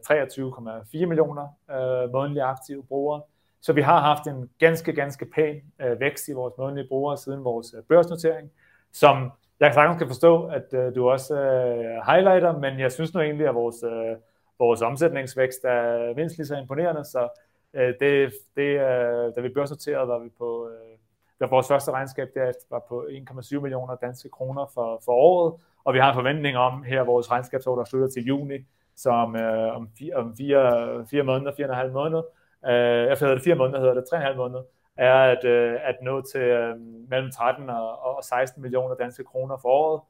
23,4 1.03 1.07
millioner 1.07 1.49
øh, 1.71 2.13
månedlige 2.13 2.45
aktive 2.45 2.85
brugere. 2.85 3.23
Så 3.61 3.73
vi 3.73 3.81
har 3.81 4.01
haft 4.01 4.27
en 4.27 4.51
ganske, 4.59 4.93
ganske 4.93 5.27
pæn 5.35 5.61
øh, 5.81 6.01
vækst 6.01 6.29
i 6.29 6.33
vores 6.33 6.55
månedlige 6.59 6.89
brugere 6.89 7.17
siden 7.17 7.45
vores 7.45 7.75
øh, 7.79 7.83
børsnotering, 7.83 8.51
som 8.95 9.33
jeg 9.61 9.75
sagtens 9.75 9.99
kan 9.99 10.09
forstå, 10.09 10.47
at 10.47 10.75
øh, 10.75 10.95
du 10.95 11.11
også 11.11 11.35
øh, 11.35 12.07
highlighter, 12.07 12.59
men 12.59 12.79
jeg 12.79 12.93
synes 12.93 13.15
nu 13.15 13.21
egentlig, 13.21 13.49
at 13.49 13.55
vores 13.55 13.83
øh, 13.83 14.17
vores 14.59 14.83
omsætningsvækst 14.83 15.65
er 15.65 16.15
mindst 16.15 16.37
lige 16.37 16.47
så 16.47 16.57
imponerende, 16.57 17.05
så 17.05 17.29
øh, 17.75 17.95
det, 18.01 18.33
det, 18.57 18.71
øh, 18.81 19.33
da 19.37 19.41
vi 19.41 19.49
børsnoterede, 19.49 20.09
var 20.09 20.19
vi 20.19 20.29
på, 20.39 20.69
øh, 20.69 20.99
der 21.39 21.47
vores 21.47 21.69
første 21.69 21.91
regnskab 21.91 22.29
derefter 22.35 22.67
var 22.71 22.83
på 22.89 23.07
1,7 23.09 23.61
millioner 23.61 23.97
danske 23.97 24.29
kroner 24.29 24.67
for, 24.75 25.03
for 25.05 25.13
året, 25.13 25.55
og 25.85 25.95
vi 25.95 25.99
har 25.99 26.09
en 26.09 26.15
forventning 26.15 26.57
om 26.57 26.83
her 26.83 27.03
vores 27.03 27.31
regnskabsår, 27.31 27.77
der 27.77 27.85
slutter 27.85 28.09
til 28.09 28.25
juni, 28.25 28.59
som 28.97 29.37
øh, 29.37 29.77
om, 29.77 29.89
fire, 29.99 30.15
om 30.15 30.37
fire, 30.37 31.07
fire 31.11 31.23
måneder, 31.23 31.53
fire 31.57 31.67
og 31.67 31.71
en 31.71 31.77
halv 31.77 31.93
måned, 31.93 32.23
øh, 32.67 33.07
jeg 33.09 33.17
hedder 33.21 33.35
det 33.35 33.45
fire 33.45 33.55
måneder, 33.55 33.79
hedder 33.79 33.95
det 33.95 34.05
tre 34.11 34.17
og 34.17 34.21
en 34.21 34.27
halv 34.27 34.37
måned, 34.37 34.61
er 34.97 35.15
at, 35.15 35.45
øh, 35.45 35.79
at 35.83 35.97
nå 36.03 36.23
til 36.33 36.41
øh, 36.41 36.77
mellem 37.09 37.31
13 37.31 37.71
og, 37.71 38.05
og 38.05 38.25
16 38.25 38.63
millioner 38.63 38.95
danske 38.95 39.25
kroner 39.25 39.57
for 39.63 39.69
året, 39.69 40.01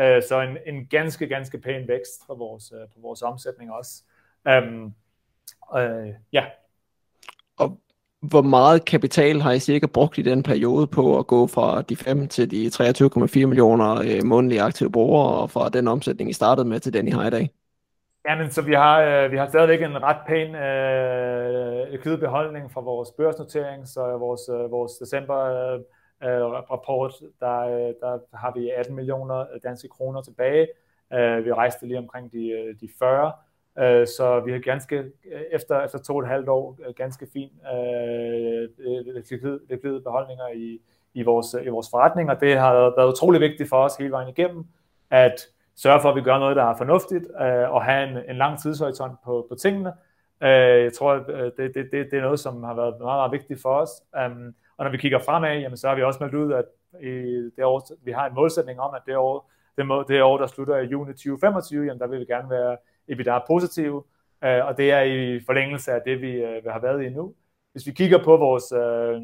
Øh, 0.00 0.22
så 0.28 0.40
en, 0.40 0.74
en 0.74 0.86
ganske, 0.86 1.26
ganske 1.26 1.58
pæn 1.58 1.88
vækst 1.88 2.26
på 2.26 2.34
vores, 2.34 2.72
øh, 2.72 2.88
på 2.94 3.00
vores 3.02 3.22
omsætning 3.22 3.72
også. 3.72 4.02
Um, 4.48 4.94
øh, 5.78 6.08
ja. 6.32 6.44
Og 7.56 7.80
hvor 8.20 8.42
meget 8.42 8.84
kapital 8.84 9.40
har 9.40 9.52
I 9.52 9.58
cirka 9.58 9.86
brugt 9.86 10.18
i 10.18 10.22
den 10.22 10.42
periode 10.42 10.86
på 10.86 11.18
at 11.18 11.26
gå 11.26 11.46
fra 11.46 11.82
de 11.82 11.96
5 11.96 12.28
til 12.28 12.50
de 12.50 12.66
23,4 12.66 13.46
millioner 13.46 13.94
øh, 13.94 14.24
månedlige 14.24 14.62
aktive 14.62 14.92
brugere, 14.92 15.34
og 15.34 15.50
fra 15.50 15.68
den 15.68 15.88
omsætning, 15.88 16.30
I 16.30 16.32
startede 16.32 16.68
med 16.68 16.80
til 16.80 16.92
den, 16.92 17.08
I 17.08 17.10
har 17.10 17.26
i 17.26 17.30
dag? 17.30 17.50
Jamen, 18.28 18.50
så 18.50 18.62
vi 18.62 18.74
har, 18.74 19.00
øh, 19.02 19.32
vi 19.32 19.36
har 19.36 19.48
stadigvæk 19.48 19.82
en 19.82 20.02
ret 20.02 20.20
pæn 20.26 20.54
øh, 20.54 21.84
øh 21.84 21.90
likvidbeholdning 21.90 22.70
fra 22.72 22.80
vores 22.80 23.10
børsnotering, 23.10 23.88
så 23.88 24.16
vores, 24.18 24.40
øh, 24.48 24.70
vores 24.70 24.92
december 24.92 25.38
øh, 25.38 25.80
øh 26.22 26.44
rapport, 26.70 27.14
der, 27.40 27.60
øh, 27.60 27.94
der 28.00 28.36
har 28.36 28.52
vi 28.56 28.70
18 28.70 28.94
millioner 28.94 29.46
danske 29.64 29.88
kroner 29.88 30.22
tilbage. 30.22 30.68
Øh, 31.12 31.44
vi 31.44 31.52
rejste 31.52 31.86
lige 31.86 31.98
omkring 31.98 32.32
de, 32.32 32.50
øh, 32.50 32.74
de 32.80 32.88
40, 32.98 33.32
øh, 33.78 34.06
så 34.06 34.40
vi 34.40 34.52
har 34.52 34.58
ganske, 34.58 35.04
efter, 35.52 35.84
efter 35.84 35.98
to 35.98 36.16
og 36.16 36.22
et 36.22 36.28
halvt 36.28 36.48
år, 36.48 36.92
ganske 36.92 37.26
fin 37.32 37.50
øh, 37.74 38.68
likvide 39.68 40.00
beholdninger 40.00 40.48
i, 40.54 40.80
i, 41.14 41.22
vores, 41.22 41.56
i 41.64 41.68
vores 41.68 41.90
forretning, 41.90 42.30
og 42.30 42.40
det 42.40 42.58
har 42.58 42.72
været 42.72 43.12
utrolig 43.12 43.40
vigtigt 43.40 43.68
for 43.68 43.76
os 43.76 43.96
hele 43.96 44.10
vejen 44.10 44.28
igennem, 44.28 44.64
at 45.10 45.48
sørge 45.76 46.00
for, 46.00 46.08
at 46.10 46.16
vi 46.16 46.20
gør 46.20 46.38
noget, 46.38 46.56
der 46.56 46.64
er 46.64 46.76
fornuftigt, 46.76 47.24
øh, 47.40 47.74
og 47.74 47.84
have 47.84 48.08
en, 48.08 48.30
en 48.30 48.36
lang 48.36 48.58
tidshorisont 48.58 49.12
på, 49.24 49.46
på 49.48 49.54
tingene. 49.54 49.92
Øh, 50.42 50.82
jeg 50.84 50.92
tror, 50.92 51.24
øh, 51.28 51.50
det, 51.56 51.74
det, 51.74 51.88
det, 51.92 52.10
det 52.10 52.18
er 52.18 52.22
noget, 52.22 52.40
som 52.40 52.62
har 52.62 52.74
været 52.74 52.94
meget, 53.00 53.18
meget 53.18 53.32
vigtigt 53.32 53.62
for 53.62 53.74
os. 53.74 53.90
Um, 54.26 54.54
og 54.76 54.84
når 54.84 54.90
vi 54.90 54.96
kigger 54.96 55.18
fremad, 55.18 55.58
jamen, 55.58 55.76
så 55.76 55.88
har 55.88 55.94
vi 55.94 56.02
også 56.02 56.18
meldt 56.20 56.34
ud, 56.34 56.52
at 56.52 56.64
i 57.02 57.50
det 57.56 57.64
år, 57.64 57.88
vi 58.04 58.12
har 58.12 58.26
en 58.26 58.34
målsætning 58.34 58.80
om, 58.80 58.94
at 58.94 59.02
det 59.06 59.16
år, 59.16 59.50
det, 59.76 59.86
må, 59.86 60.04
det 60.08 60.22
år 60.22 60.38
der 60.38 60.46
slutter 60.46 60.76
i 60.76 60.86
juni 60.86 61.12
2025, 61.12 61.84
jamen, 61.86 62.00
der 62.00 62.06
vil 62.06 62.20
vi 62.20 62.24
gerne 62.24 62.50
være 62.50 62.76
EBITDA 63.08 63.38
positive, 63.46 64.02
øh, 64.44 64.66
og 64.66 64.76
det 64.76 64.90
er 64.90 65.00
i 65.00 65.40
forlængelse 65.46 65.92
af 65.92 66.00
det, 66.06 66.20
vi, 66.20 66.32
øh, 66.32 66.64
vi 66.64 66.68
har 66.68 66.78
været 66.78 67.02
i 67.02 67.08
nu. 67.08 67.34
Hvis 67.72 67.86
vi 67.86 67.92
kigger 67.92 68.24
på 68.24 68.36
vores, 68.36 68.72
øh, 68.72 69.22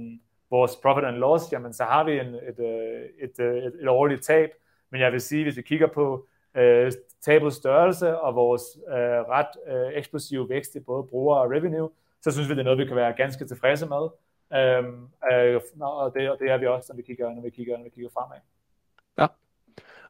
vores 0.51 0.77
profit 0.83 1.05
and 1.05 1.17
loss, 1.17 1.53
jamen, 1.53 1.73
så 1.73 1.85
har 1.85 2.05
vi 2.05 2.13
en, 2.13 2.27
et, 2.27 2.59
øh, 2.59 3.03
et, 3.21 3.39
et, 3.39 3.65
et, 3.65 3.73
et 3.83 3.89
årligt 3.89 4.23
tab, 4.23 4.51
men 4.91 5.01
jeg 5.01 5.13
vil 5.13 5.21
sige, 5.21 5.43
hvis 5.43 5.57
vi 5.57 5.63
kigger 5.63 5.87
på 5.87 6.27
øh, 6.55 6.93
tabets 7.21 7.57
størrelse 7.57 8.19
og 8.19 8.35
vores 8.35 8.63
øh, 8.89 9.21
ret 9.35 9.47
øh, 9.67 9.99
eksplosive 9.99 10.49
vækst 10.49 10.75
i 10.75 10.81
både 10.81 11.05
bruger 11.05 11.37
og 11.37 11.51
revenue, 11.51 11.91
så 12.23 12.31
synes 12.31 12.49
vi, 12.49 12.55
det 12.55 12.61
er 12.61 12.65
noget, 12.65 12.79
vi 12.79 12.87
kan 12.87 12.97
være 12.97 13.13
ganske 13.13 13.47
tilfredse 13.47 13.87
med. 13.87 14.09
Øhm, 14.53 15.09
øh, 15.33 15.61
og, 15.81 16.15
det, 16.15 16.31
og 16.31 16.39
det 16.39 16.51
er 16.51 16.59
vi 16.59 16.67
også, 16.67 16.93
når 16.93 16.97
vi 16.97 17.03
kigger, 17.03 17.35
når 17.35 17.43
vi 17.43 17.51
kigger, 17.51 17.77
når 17.77 17.85
vi 17.85 17.91
kigger 17.91 18.11
fremad. 18.11 18.39
Ja. 19.19 19.27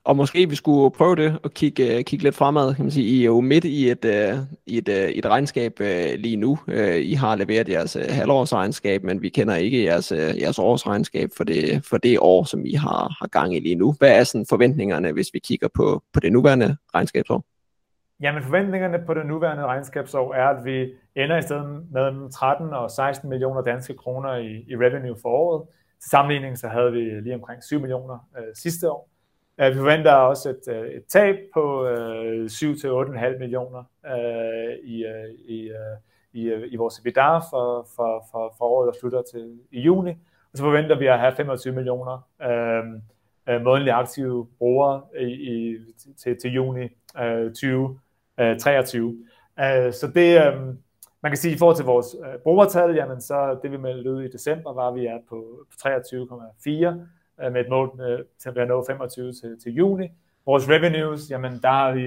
Og 0.05 0.17
måske 0.17 0.49
vi 0.49 0.55
skulle 0.55 0.91
prøve 0.91 1.17
det 1.17 1.39
og 1.43 1.51
kigge, 1.51 1.97
øh, 1.97 2.05
kigge 2.05 2.23
lidt 2.23 2.35
fremad, 2.35 2.75
kan 2.75 2.85
man 2.85 2.91
sige. 2.91 3.07
I 3.07 3.21
er 3.21 3.27
jo 3.27 3.41
midt 3.41 3.65
i 3.65 3.91
et, 3.91 4.05
uh, 4.05 4.39
i 4.67 4.79
et, 4.79 4.89
uh, 4.89 4.95
et 4.95 5.27
regnskab 5.27 5.73
uh, 5.81 5.87
lige 6.15 6.37
nu. 6.37 6.59
Uh, 6.69 6.97
I 6.97 7.15
har 7.15 7.37
leveret 7.37 7.69
jeres 7.69 7.97
uh, 7.97 8.03
halvårsregnskab, 8.09 9.03
men 9.03 9.23
vi 9.23 9.29
kender 9.29 9.55
ikke 9.55 9.85
jeres, 9.85 10.13
uh, 10.13 10.19
jeres 10.19 10.59
årsregnskab 10.59 11.29
for 11.37 11.45
det, 11.45 11.87
for 11.91 11.97
det 11.97 12.19
år, 12.21 12.45
som 12.45 12.67
I 12.67 12.75
har, 12.75 13.17
har 13.21 13.29
gang 13.29 13.57
i 13.57 13.61
lige 13.61 13.75
nu. 13.75 13.95
Hvad 13.99 14.19
er 14.19 14.25
sådan 14.25 14.47
forventningerne, 14.49 15.13
hvis 15.13 15.29
vi 15.33 15.39
kigger 15.39 15.69
på, 15.75 16.03
på 16.13 16.21
det 16.21 16.33
nuværende 16.33 16.77
regnskabsår? 16.95 17.45
Jamen 18.21 18.43
forventningerne 18.43 18.99
på 19.07 19.15
det 19.15 19.27
nuværende 19.27 19.65
regnskabsår 19.65 20.35
er, 20.35 20.49
at 20.49 20.65
vi 20.65 20.93
ender 21.17 21.39
i 21.39 21.43
stedet 21.43 21.67
med 21.93 22.33
13 22.33 22.73
og 22.73 22.91
16 22.91 23.29
millioner 23.29 23.63
danske 23.63 23.95
kroner 23.95 24.35
i, 24.37 24.65
i 24.69 24.77
revenue 24.77 25.17
for 25.23 25.29
året. 25.29 25.63
Til 26.03 26.11
sammenligning 26.11 26.59
så 26.59 26.69
havde 26.69 26.93
vi 26.93 26.99
lige 26.99 27.35
omkring 27.35 27.65
7 27.65 27.81
millioner 27.81 28.29
øh, 28.39 28.45
sidste 28.55 28.91
år. 28.91 29.11
Vi 29.69 29.75
forventer 29.75 30.13
også 30.13 30.51
et, 30.51 30.75
øh, 30.75 30.89
et 30.91 31.05
tab 31.09 31.37
på 31.55 31.87
øh, 31.87 32.41
uh, 32.41 32.47
7-8,5 32.47 33.39
millioner 33.39 33.85
øh, 34.07 34.75
i, 34.85 35.05
i, 35.45 35.71
i, 36.33 36.53
i 36.71 36.77
vores 36.77 36.99
EBITDA 36.99 37.39
for, 37.39 37.87
for, 37.97 38.27
for, 38.31 38.55
for 38.59 38.65
året, 38.65 38.87
der 38.87 39.01
slutter 39.01 39.23
til 39.33 39.59
i 39.71 39.81
juni. 39.81 40.11
Og 40.53 40.59
så 40.59 40.63
forventer 40.63 40.99
vi 40.99 41.07
at 41.07 41.19
have 41.19 41.35
25 41.37 41.75
millioner 41.75 42.29
øh, 42.43 43.63
månedlige 43.63 43.95
aktive 43.95 44.47
brugere 44.59 45.03
i, 45.21 45.25
i, 45.25 45.77
til, 46.19 46.41
til 46.41 46.53
juni 46.53 46.89
øh, 47.19 47.51
2023. 47.51 49.17
Øh, 49.61 49.93
så 49.93 50.11
det, 50.15 50.47
øh, 50.47 50.61
man 51.23 51.33
kan 51.33 51.37
sige, 51.37 51.55
i 51.55 51.59
forhold 51.59 51.77
til 51.77 51.85
vores 51.85 52.17
øh, 52.25 52.39
brugertal, 52.43 52.95
jamen 52.95 53.21
så 53.21 53.59
det 53.63 53.71
vi 53.73 53.77
meldte 53.77 54.11
ud 54.11 54.23
i 54.23 54.31
december, 54.31 54.73
var 54.73 54.91
vi 54.91 55.07
er 55.07 55.19
på 55.29 55.65
23,4 55.83 57.20
Øh, 57.43 57.53
med 57.53 57.61
et 57.61 57.69
mål 57.69 58.01
øh, 58.01 58.25
til 58.39 58.59
at 58.61 58.69
nå 58.69 58.85
25 58.87 59.33
til, 59.33 59.61
til 59.63 59.73
juni. 59.73 60.09
Vores 60.47 60.69
revenues, 60.69 61.31
jamen 61.31 61.53
der 61.63 61.69
har 61.69 61.93
vi, 61.93 62.07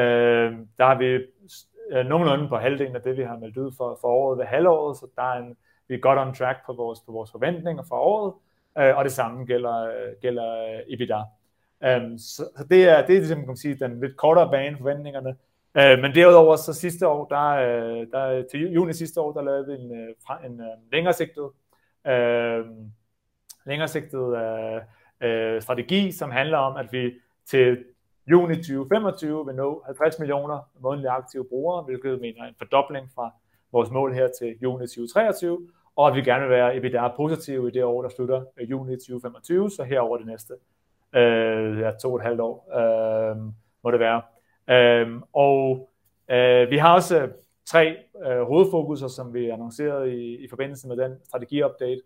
øh, 0.00 0.52
der 0.78 0.84
har 0.84 0.98
vi 0.98 1.04
øh, 1.90 2.06
nogenlunde 2.06 2.48
på 2.48 2.56
halvdelen 2.56 2.96
af 2.96 3.02
det, 3.02 3.16
vi 3.16 3.22
har 3.22 3.38
meldt 3.38 3.56
ud 3.56 3.72
for, 3.76 3.98
for 4.00 4.08
året 4.08 4.38
ved 4.38 4.44
halvåret, 4.44 4.96
så 4.96 5.06
der 5.16 5.22
er 5.22 5.38
en, 5.38 5.56
vi 5.88 5.94
er 5.94 5.98
godt 5.98 6.18
on 6.18 6.34
track 6.34 6.66
på 6.66 6.72
vores, 6.72 7.00
på 7.00 7.12
vores 7.12 7.30
forventninger 7.30 7.82
for 7.88 7.96
året, 7.96 8.32
øh, 8.78 8.96
og 8.96 9.04
det 9.04 9.12
samme 9.12 9.44
gælder, 9.44 9.88
gælder 10.20 10.64
øh, 10.64 10.80
EBITDA. 10.94 11.22
Um, 11.80 12.18
så, 12.18 12.48
så 12.56 12.66
det 12.70 12.88
er, 12.88 13.06
det 13.06 13.14
er 13.14 13.18
ligesom, 13.18 13.38
kan 13.38 13.46
man 13.46 13.56
sige, 13.56 13.74
den 13.74 14.00
lidt 14.00 14.16
kortere 14.16 14.50
bane 14.50 14.76
forventningerne. 14.76 15.36
Uh, 15.74 16.02
men 16.02 16.14
derudover, 16.14 16.56
så 16.56 16.72
sidste 16.72 17.08
år, 17.08 17.24
der, 17.28 17.48
øh, 17.50 18.06
der, 18.12 18.44
til 18.50 18.72
juni 18.72 18.92
sidste 18.92 19.20
år, 19.20 19.32
der 19.32 19.42
lavede 19.42 19.66
vi 19.66 19.72
en, 19.72 19.92
en, 20.44 20.52
en 20.52 20.60
længere 20.92 21.12
sigtet 21.12 21.42
uh, 22.04 22.66
længersigtet 23.66 24.36
øh, 24.36 24.80
øh, 25.20 25.62
strategi, 25.62 26.12
som 26.12 26.30
handler 26.30 26.58
om, 26.58 26.76
at 26.76 26.92
vi 26.92 27.12
til 27.46 27.84
juni 28.30 28.54
2025 28.54 29.46
vil 29.46 29.54
nå 29.54 29.82
50 29.86 30.18
millioner 30.18 30.58
månedlige 30.80 31.10
aktive 31.10 31.44
brugere, 31.48 31.82
hvilket 31.82 32.20
mener 32.20 32.44
en 32.44 32.54
fordobling 32.58 33.10
fra 33.14 33.30
vores 33.72 33.90
mål 33.90 34.14
her 34.14 34.28
til 34.38 34.56
juni 34.62 34.86
2023, 34.86 35.68
og 35.96 36.08
at 36.08 36.14
vi 36.16 36.22
gerne 36.22 36.40
vil 36.40 36.50
være 36.50 36.76
EBITDA 36.76 37.08
positive 37.16 37.68
i 37.68 37.70
det 37.70 37.84
år, 37.84 38.02
der 38.02 38.08
slutter 38.08 38.44
øh, 38.60 38.70
juni 38.70 38.96
2025, 38.96 39.70
så 39.70 39.82
her 39.82 40.00
over 40.00 40.16
det 40.16 40.26
næste 40.26 40.54
øh, 41.14 41.80
ja, 41.80 41.90
to 41.90 42.12
og 42.12 42.16
et 42.16 42.22
halvt 42.22 42.40
år 42.40 42.56
øh, 42.80 43.36
må 43.84 43.90
det 43.90 44.00
være. 44.00 44.22
Øh, 44.70 45.20
og 45.32 45.90
øh, 46.30 46.70
vi 46.70 46.76
har 46.76 46.94
også 46.94 47.28
tre 47.66 47.96
øh, 48.26 48.42
hovedfokuser, 48.42 49.08
som 49.08 49.34
vi 49.34 49.48
annoncerede 49.48 50.14
i, 50.14 50.44
i 50.44 50.48
forbindelse 50.48 50.88
med 50.88 50.96
den 50.96 51.12
strategi-update. 51.24 52.00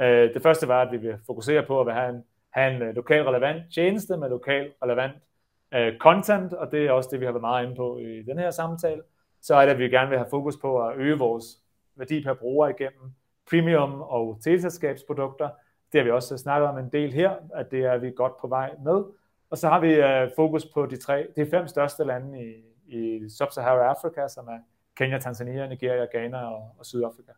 Øh, 0.00 0.34
det 0.34 0.42
første 0.42 0.68
var, 0.68 0.82
at 0.82 0.92
vi 0.92 0.96
vil 0.96 1.18
fokusere 1.26 1.62
på 1.66 1.80
at 1.80 1.94
have 1.94 2.10
en, 2.10 2.24
have 2.50 2.76
en 2.76 2.82
øh, 2.82 2.94
lokal 2.94 3.22
relevant 3.22 3.62
tjeneste 3.74 4.16
med 4.16 4.28
lokal 4.28 4.72
relevant 4.82 5.12
uh, 5.76 5.98
content, 5.98 6.52
og 6.52 6.72
det 6.72 6.86
er 6.86 6.92
også 6.92 7.08
det, 7.12 7.20
vi 7.20 7.24
har 7.24 7.32
været 7.32 7.40
meget 7.40 7.64
inde 7.64 7.76
på 7.76 7.98
i 7.98 8.22
den 8.22 8.38
her 8.38 8.50
samtale. 8.50 9.02
Så 9.42 9.54
er 9.54 9.64
det, 9.64 9.72
at 9.72 9.78
vi 9.78 9.88
gerne 9.88 10.08
vil 10.08 10.18
have 10.18 10.30
fokus 10.30 10.56
på 10.56 10.86
at 10.86 10.96
øge 10.96 11.18
vores 11.18 11.44
værdi 11.96 12.24
per 12.24 12.34
bruger 12.34 12.68
igennem 12.68 13.12
premium 13.50 14.00
og 14.00 14.38
teleselskabsprodukter. 14.44 15.48
Det 15.92 16.00
har 16.00 16.04
vi 16.04 16.10
også 16.10 16.38
snakket 16.38 16.68
om 16.68 16.78
en 16.78 16.88
del 16.92 17.12
her, 17.12 17.32
at 17.54 17.70
det 17.70 17.84
er 17.84 17.98
vi 17.98 18.12
godt 18.16 18.32
på 18.40 18.46
vej 18.46 18.74
med. 18.84 19.04
Og 19.50 19.58
så 19.58 19.68
har 19.68 19.80
vi 19.80 19.98
uh, 19.98 20.30
fokus 20.36 20.66
på 20.74 20.86
de, 20.86 20.96
tre, 20.96 21.26
de 21.36 21.46
fem 21.50 21.66
største 21.68 22.04
lande 22.04 22.44
i, 22.44 22.52
i 22.86 23.20
Sub-Sahara 23.28 23.84
Afrika, 23.84 24.28
som 24.28 24.48
er 24.48 24.58
Kenya, 24.96 25.18
Tanzania, 25.18 25.66
Nigeria, 25.66 26.06
Ghana 26.12 26.46
og, 26.46 26.74
og 26.78 26.86
Sydafrika. 26.86 27.32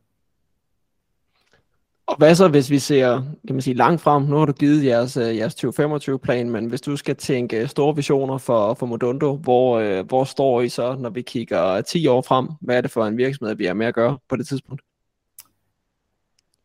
Og 2.07 2.17
hvad 2.19 2.35
så, 2.35 2.49
hvis 2.49 2.71
vi 2.71 2.79
ser 2.79 3.23
kan 3.47 3.55
man 3.55 3.61
sige, 3.61 3.75
langt 3.75 4.01
frem? 4.03 4.23
Nu 4.23 4.37
har 4.37 4.47
du 4.47 4.53
givet 4.53 4.85
jeres, 4.85 5.17
øh, 5.17 5.37
jeres 5.37 5.65
2025-plan, 5.65 6.51
men 6.51 6.67
hvis 6.67 6.81
du 6.81 6.97
skal 6.97 7.17
tænke 7.17 7.69
store 7.69 7.97
visioner 7.97 8.39
for, 8.39 8.75
for 8.75 8.87
Modundo, 8.87 9.37
hvor, 9.37 9.79
øh, 9.79 10.07
hvor 10.07 10.25
står 10.25 10.61
I 10.61 10.69
så, 10.69 10.97
når 10.99 11.11
vi 11.11 11.23
kigger 11.23 11.81
10 11.81 12.07
år 12.07 12.23
frem? 12.23 12.49
Hvad 12.61 12.77
er 12.77 12.81
det 12.81 12.91
for 12.91 13.05
en 13.05 13.17
virksomhed, 13.17 13.57
vi 13.57 13.67
er 13.67 13.75
med 13.75 13.87
at 13.87 13.95
gøre 13.95 14.19
på 14.29 14.37
det 14.37 14.49
tidspunkt? 14.49 14.83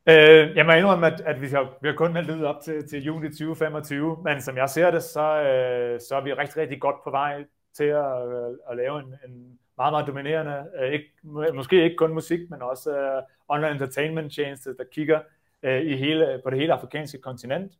Øh, 0.09 0.55
jeg 0.55 0.65
må 0.65 0.71
indrømme, 0.71 1.07
at, 1.07 1.21
at 1.25 1.41
vi, 1.41 1.47
har, 1.47 1.77
vi 1.81 1.87
har 1.87 1.95
kun 1.95 2.13
meldt 2.13 2.29
ud 2.29 2.43
op 2.43 2.61
til, 2.63 2.87
til 2.89 3.03
juni 3.03 3.27
2025, 3.27 4.17
men 4.23 4.41
som 4.41 4.57
jeg 4.57 4.69
ser 4.69 4.91
det, 4.91 5.03
så, 5.03 5.21
øh, 5.21 5.99
så 6.09 6.15
er 6.15 6.23
vi 6.23 6.33
rigtig, 6.33 6.57
rigtig 6.57 6.81
godt 6.81 6.95
på 7.03 7.09
vej 7.09 7.43
til 7.77 7.83
at, 7.83 8.27
øh, 8.27 8.57
at 8.69 8.77
lave 8.77 8.99
en, 8.99 9.05
en 9.27 9.59
meget, 9.81 9.93
meget 9.93 10.07
dominerende, 10.07 10.57
øh, 10.79 10.91
ikke, 10.91 11.07
måske 11.53 11.83
ikke 11.83 11.95
kun 11.95 12.13
musik, 12.13 12.49
men 12.49 12.61
også 12.61 12.97
øh, 12.97 13.21
online 13.47 13.71
entertainment 13.71 14.33
tjeneste, 14.33 14.77
der 14.77 14.83
kigger 14.91 15.19
øh, 15.63 15.81
i 15.81 15.95
hele, 15.95 16.41
på 16.43 16.49
det 16.49 16.59
hele 16.59 16.73
afrikanske 16.73 17.17
kontinent. 17.21 17.71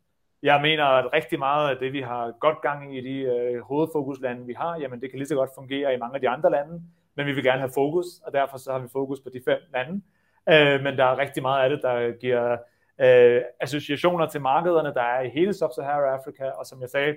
Jeg 0.44 0.62
mener, 0.62 0.86
at 0.86 1.14
rigtig 1.14 1.40
meget 1.40 1.70
af 1.70 1.78
det, 1.78 1.94
vi 1.94 2.02
har 2.02 2.34
godt 2.40 2.62
gang 2.62 2.96
i 2.96 3.00
i 3.00 3.02
de 3.02 3.18
øh, 3.20 3.62
hovedfokuslande, 3.62 4.46
vi 4.46 4.54
har, 4.54 4.80
jamen 4.80 5.02
det 5.02 5.10
kan 5.10 5.20
lige 5.20 5.28
så 5.28 5.36
godt 5.36 5.50
fungere 5.56 5.94
i 5.94 5.98
mange 5.98 6.16
af 6.16 6.22
de 6.22 6.30
andre 6.30 6.52
lande, 6.52 6.82
men 7.16 7.26
vi 7.26 7.32
vil 7.32 7.44
gerne 7.44 7.60
have 7.60 7.72
fokus, 7.74 8.06
og 8.26 8.34
derfor 8.34 8.58
så 8.58 8.72
har 8.72 8.80
vi 8.80 8.88
fokus 8.92 9.20
på 9.20 9.30
de 9.34 9.42
fem 9.46 9.60
lande. 9.74 10.02
Øh, 10.50 10.84
men 10.84 10.98
der 10.98 11.06
er 11.06 11.18
rigtig 11.18 11.42
meget 11.42 11.64
af 11.64 11.70
det, 11.70 11.80
der 11.84 12.12
giver 12.12 12.58
øh, 13.02 13.42
associationer 13.60 14.26
til 14.28 14.42
markederne, 14.42 14.94
der 14.94 15.02
er 15.02 15.22
i 15.22 15.30
hele 15.30 15.52
Sub-Sahara 15.52 16.14
Afrika, 16.18 16.46
og 16.50 16.66
som 16.66 16.82
jeg 16.82 16.90
sagde 16.90 17.16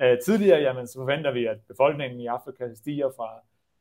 øh, 0.00 0.18
tidligere, 0.24 0.60
jamen 0.60 0.86
så 0.86 0.98
forventer 0.98 1.32
vi, 1.32 1.46
at 1.46 1.58
befolkningen 1.68 2.20
i 2.20 2.26
Afrika 2.26 2.74
stiger 2.74 3.10
fra 3.16 3.28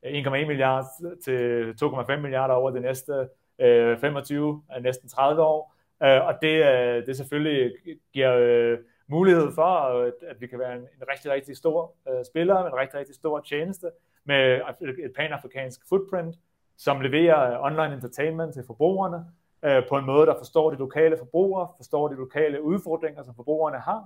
1,1 0.06 0.30
milliard 0.30 0.86
til 1.24 1.74
2,5 1.84 2.16
milliarder 2.16 2.54
over 2.54 2.72
de 2.72 2.80
næste 2.80 3.28
øh, 3.60 3.98
25, 3.98 4.62
øh, 4.78 4.84
næsten 4.84 5.10
30 5.10 5.42
år. 5.42 5.76
Øh, 6.04 6.26
og 6.28 6.34
det, 6.42 6.66
øh, 6.66 7.06
det 7.06 7.18
selvfølgelig 7.18 7.72
giver 8.14 8.36
øh, 8.38 8.78
mulighed 9.08 9.52
for, 9.56 9.64
at, 9.64 10.14
at 10.28 10.42
vi 10.42 10.48
kan 10.48 10.60
være 10.60 10.74
en, 10.76 10.82
en 10.82 11.08
rigtig, 11.12 11.32
rigtig 11.32 11.58
stor 11.58 11.94
øh, 12.10 12.26
spiller, 12.26 12.66
en 12.66 12.76
rigtig, 12.76 13.00
rigtig 13.00 13.16
stor 13.16 13.40
tjeneste, 13.50 13.92
med 14.26 14.62
et 15.06 15.14
panafrikansk 15.16 15.90
footprint, 15.90 16.36
som 16.78 17.02
leverer 17.02 17.52
øh, 17.52 17.66
online 17.66 17.96
entertainment 17.96 18.54
til 18.54 18.64
forbrugerne, 18.68 19.26
øh, 19.66 19.84
på 19.90 19.98
en 19.98 20.06
måde, 20.06 20.26
der 20.26 20.38
forstår 20.38 20.70
de 20.70 20.76
lokale 20.76 21.18
forbrugere, 21.18 21.68
forstår 21.78 22.08
de 22.08 22.16
lokale 22.16 22.62
udfordringer, 22.62 23.24
som 23.24 23.36
forbrugerne 23.36 23.78
har, 23.78 24.02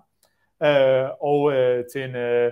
øh, 0.64 1.10
og 1.22 1.54
øh, 1.54 1.86
til 1.94 2.04
en, 2.04 2.16
øh, 2.16 2.52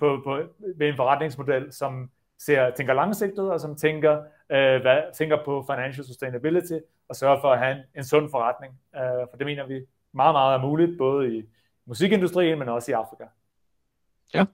på, 0.00 0.20
på, 0.24 0.38
ved 0.76 0.88
en 0.88 0.96
forretningsmodel, 0.96 1.72
som 1.72 2.10
ser, 2.38 2.70
tænker 2.70 2.94
langsigtet, 2.94 3.50
og 3.50 3.60
som 3.60 3.76
tænker, 3.76 4.12
øh, 4.50 4.80
hvad, 4.80 5.14
tænker 5.14 5.44
på 5.44 5.64
financial 5.70 6.06
sustainability, 6.06 6.78
og 7.08 7.16
sørger 7.16 7.40
for 7.40 7.52
at 7.52 7.58
have 7.58 7.72
en, 7.72 7.82
en 7.96 8.04
sund 8.04 8.30
forretning. 8.30 8.80
Øh, 8.96 9.00
for 9.30 9.36
det 9.38 9.46
mener 9.46 9.66
vi 9.66 9.86
meget, 10.12 10.34
meget 10.34 10.54
er 10.54 10.62
muligt, 10.62 10.98
både 10.98 11.36
i 11.36 11.44
musikindustrien, 11.84 12.58
men 12.58 12.68
også 12.68 12.90
i 12.90 12.94
Afrika. 12.94 13.24
Ja. 14.34 14.44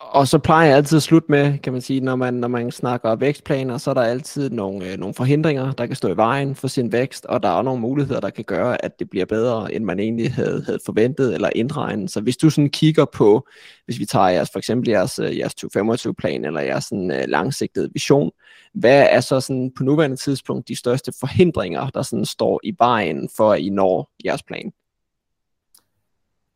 Og 0.00 0.28
så 0.28 0.38
plejer 0.38 0.68
jeg 0.68 0.76
altid 0.76 0.96
at 0.96 1.02
slutte 1.02 1.30
med, 1.30 1.58
kan 1.58 1.72
man 1.72 1.82
sige, 1.82 2.00
når 2.00 2.16
man, 2.16 2.34
når 2.34 2.48
man 2.48 2.70
snakker 2.70 3.16
vækstplaner, 3.16 3.78
så 3.78 3.90
er 3.90 3.94
der 3.94 4.02
altid 4.02 4.50
nogle, 4.50 4.92
øh, 4.92 4.98
nogle 4.98 5.14
forhindringer, 5.14 5.72
der 5.72 5.86
kan 5.86 5.96
stå 5.96 6.08
i 6.08 6.16
vejen 6.16 6.54
for 6.54 6.68
sin 6.68 6.92
vækst, 6.92 7.26
og 7.26 7.42
der 7.42 7.48
er 7.48 7.62
nogle 7.62 7.80
muligheder, 7.80 8.20
der 8.20 8.30
kan 8.30 8.44
gøre, 8.44 8.84
at 8.84 8.98
det 8.98 9.10
bliver 9.10 9.26
bedre, 9.26 9.74
end 9.74 9.84
man 9.84 10.00
egentlig 10.00 10.32
havde, 10.34 10.62
havde 10.66 10.78
forventet 10.86 11.34
eller 11.34 11.50
indregnet. 11.54 12.10
Så 12.10 12.20
hvis 12.20 12.36
du 12.36 12.50
sådan 12.50 12.70
kigger 12.70 13.04
på, 13.04 13.46
hvis 13.84 13.98
vi 13.98 14.04
tager 14.06 14.28
jeres, 14.28 14.50
for 14.52 14.58
eksempel 14.58 14.88
jeres, 14.88 15.18
øh, 15.18 15.38
jeres 15.38 15.54
2025-plan 15.64 16.44
eller 16.44 16.60
jeres 16.60 16.84
sådan, 16.84 17.10
øh, 17.10 17.24
langsigtede 17.28 17.90
vision, 17.92 18.30
hvad 18.74 19.06
er 19.10 19.20
så 19.20 19.40
sådan 19.40 19.72
på 19.76 19.84
nuværende 19.84 20.16
tidspunkt 20.16 20.68
de 20.68 20.76
største 20.76 21.12
forhindringer, 21.20 21.90
der 21.90 22.02
sådan 22.02 22.24
står 22.24 22.60
i 22.64 22.74
vejen 22.78 23.28
for, 23.36 23.52
at 23.52 23.60
I 23.60 23.70
når 23.70 24.10
jeres 24.24 24.42
plan? 24.42 24.72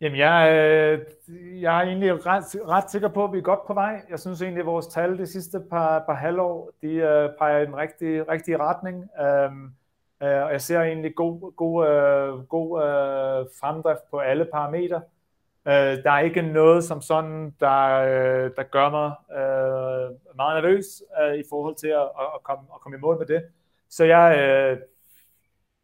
Jamen, 0.01 0.19
jeg, 0.19 0.53
øh, 0.53 1.63
jeg 1.63 1.79
er 1.79 1.87
egentlig 1.87 2.27
ret, 2.27 2.69
ret 2.69 2.91
sikker 2.91 3.09
på, 3.09 3.25
at 3.25 3.33
vi 3.33 3.39
er 3.39 3.43
godt 3.43 3.67
på 3.67 3.75
vej. 3.75 4.03
Jeg 4.11 4.19
synes 4.19 4.43
egentlig, 4.43 4.61
at 4.61 4.67
vores 4.67 4.87
tal 4.87 5.19
de 5.19 5.27
sidste 5.27 5.61
par, 5.71 6.05
par 6.07 6.15
halvår, 6.15 6.71
de 6.83 6.89
uh, 6.89 7.39
peger 7.39 7.59
i 7.59 7.67
den 7.67 7.77
rigtige, 7.77 8.23
rigtige 8.23 8.59
retning. 8.59 8.97
Um, 8.97 9.75
uh, 10.21 10.27
og 10.27 10.53
jeg 10.53 10.61
ser 10.61 10.81
egentlig 10.81 11.15
god, 11.15 11.57
god, 11.57 11.87
uh, 11.87 12.45
god 12.49 12.71
uh, 12.71 13.47
fremdrift 13.61 14.11
på 14.11 14.19
alle 14.19 14.45
parametre. 14.45 15.03
Uh, 15.67 15.73
der 15.73 16.11
er 16.11 16.21
ikke 16.21 16.43
noget 16.43 16.85
som 16.85 17.01
sådan, 17.01 17.55
der, 17.61 18.03
uh, 18.03 18.51
der 18.57 18.63
gør 18.63 18.91
mig 18.91 19.13
uh, 19.31 20.37
meget 20.37 20.63
nervøs 20.63 21.03
uh, 21.23 21.35
i 21.35 21.43
forhold 21.51 21.75
til 21.77 21.89
at, 21.89 22.09
at, 22.35 22.43
komme, 22.43 22.65
at 22.75 22.81
komme 22.81 22.99
i 22.99 23.01
mål 23.01 23.19
med 23.19 23.27
det. 23.27 23.43
Så 23.91 24.05
jeg, 24.05 24.29
uh, 24.73 24.79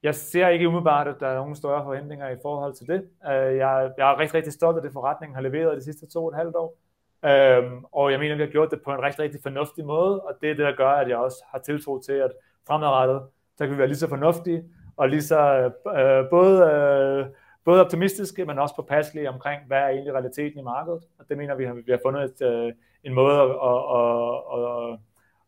jeg 0.07 0.14
ser 0.14 0.48
ikke 0.48 0.68
umiddelbart, 0.68 1.09
at 1.09 1.20
der 1.20 1.26
er 1.26 1.34
nogen 1.34 1.57
større 1.57 1.84
forventninger 1.84 2.28
i 2.28 2.36
forhold 2.42 2.74
til 2.74 2.86
det. 2.86 3.09
Jeg, 3.24 3.90
jeg 3.98 4.11
er 4.12 4.18
rigtig, 4.18 4.34
rigtig 4.34 4.52
stolt 4.52 4.76
af 4.76 4.82
det, 4.82 4.92
forretningen 4.92 5.34
har 5.34 5.42
leveret 5.42 5.76
de 5.76 5.84
sidste 5.84 6.07
to 6.07 6.24
og 6.24 6.28
et 6.28 6.36
halvt 6.36 6.57
år. 6.57 6.78
Øhm, 7.24 7.84
og 7.92 8.12
jeg 8.12 8.18
mener, 8.18 8.32
at 8.32 8.38
vi 8.38 8.44
har 8.44 8.50
gjort 8.50 8.70
det 8.70 8.80
på 8.84 8.92
en 8.92 9.02
rigtig, 9.02 9.20
rigtig 9.20 9.40
fornuftig 9.42 9.86
måde, 9.86 10.22
og 10.22 10.34
det 10.40 10.50
er 10.50 10.54
det, 10.54 10.64
der 10.64 10.76
gør, 10.76 10.90
at 10.90 11.09
jeg 11.09 11.16
også 11.16 11.44
har 11.50 11.59
tiltro 11.59 12.00
til, 12.00 12.12
at 12.12 12.30
fremadrettet, 12.66 13.22
så 13.57 13.64
kan 13.64 13.72
vi 13.72 13.78
være 13.78 13.86
lige 13.86 13.96
så 13.96 14.09
fornuftige, 14.09 14.64
og 14.96 15.09
lige 15.09 15.22
så 15.22 15.70
øh, 15.96 16.30
både, 16.30 16.57
øh, 16.70 17.26
både 17.64 17.80
optimistiske, 17.84 18.44
men 18.44 18.59
også 18.59 18.76
påpasselige 18.76 19.30
omkring, 19.30 19.62
hvad 19.66 19.78
er 19.78 19.88
egentlig 19.88 20.14
realiteten 20.14 20.59
i 20.59 20.62
markedet. 20.62 21.02
Og 21.18 21.28
det 21.28 21.38
mener 21.38 21.54
vi, 21.54 21.64
har, 21.64 21.74
vi 21.74 21.90
har 21.90 22.00
fundet 22.04 22.22
et, 22.24 22.42
øh, 22.46 22.72
en 23.04 23.14
måde 23.14 23.36
at, 23.40 23.50
at, 23.50 23.80
at, 23.96 24.98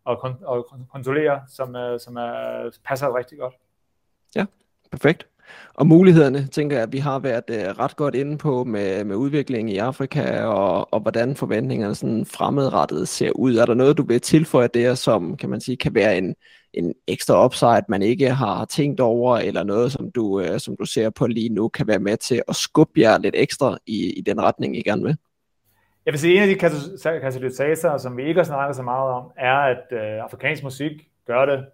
at, 0.07 0.17
at, 0.25 0.59
at 0.59 0.89
kontrollere, 0.93 1.41
som, 1.49 1.77
som 1.99 2.17
er, 2.17 2.71
passer 2.85 3.17
rigtig 3.17 3.39
godt. 3.39 3.55
Ja, 4.37 4.45
perfekt. 4.91 5.27
Og 5.75 5.87
mulighederne, 5.87 6.47
tænker 6.47 6.77
jeg, 6.77 6.83
at 6.83 6.93
vi 6.93 6.99
har 6.99 7.19
været 7.19 7.45
øh, 7.51 7.79
ret 7.79 7.97
godt 7.97 8.15
inde 8.15 8.39
på 8.39 8.65
med, 8.65 9.05
med 9.05 9.17
udviklingen 9.17 9.75
i 9.75 9.79
Afrika, 9.79 10.43
og, 10.43 10.95
og 10.95 11.01
hvordan 11.01 11.37
forventningerne 11.37 11.95
sådan 11.95 12.27
fremadrettet 12.27 13.09
ser 13.09 13.31
ud. 13.31 13.57
Er 13.57 13.67
der 13.67 13.75
noget, 13.75 13.99
du 13.99 14.03
vil 14.03 14.21
tilføje 14.21 14.69
der, 14.75 14.95
som 14.95 15.37
kan 15.37 15.51
man 15.51 15.61
sige, 15.61 15.77
kan 15.77 15.95
være 15.95 16.19
en, 16.19 16.35
en 16.73 16.95
ekstra 17.07 17.45
upside, 17.45 17.85
man 17.89 18.03
ikke 18.03 18.31
har 18.31 18.65
tænkt 18.65 19.01
over, 19.01 19.39
eller 19.39 19.63
noget, 19.63 19.93
som 19.93 20.11
du, 20.11 20.41
øh, 20.41 20.61
som 20.61 20.77
du 20.77 20.85
ser 20.85 21.11
på 21.11 21.27
lige 21.27 21.49
nu, 21.49 21.69
kan 21.69 21.87
være 21.87 21.99
med 21.99 22.17
til 22.17 22.43
at 22.49 22.57
skubbe 22.57 23.01
jer 23.01 23.19
lidt 23.19 23.35
ekstra 23.39 23.79
i, 23.87 24.13
i 24.13 24.21
den 24.21 24.43
retning, 24.43 24.77
I 24.77 24.83
gerne 24.83 25.03
vil? 25.03 25.17
Jeg 26.07 26.13
vil 26.13 26.21
sige, 26.21 26.37
en 26.37 26.43
af 26.43 26.49
de 26.49 26.55
katalysatorer, 27.21 27.99
som 27.99 28.17
vi 28.17 28.25
ikke 28.25 28.39
har 28.39 28.45
snakket 28.45 28.77
så 28.77 28.83
meget 28.83 29.11
om, 29.11 29.31
er, 29.37 29.57
at 29.57 29.85
øh, 29.93 30.25
afrikansk 30.25 30.63
musik 30.63 30.93
gør 31.27 31.47
det 31.47 31.65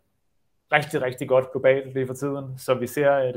rigtig, 0.76 1.02
rigtig 1.02 1.28
godt 1.28 1.52
globalt 1.52 1.94
lige 1.94 2.06
for 2.06 2.14
tiden. 2.14 2.58
Så 2.58 2.74
vi 2.74 2.86
ser, 2.86 3.10
at, 3.10 3.36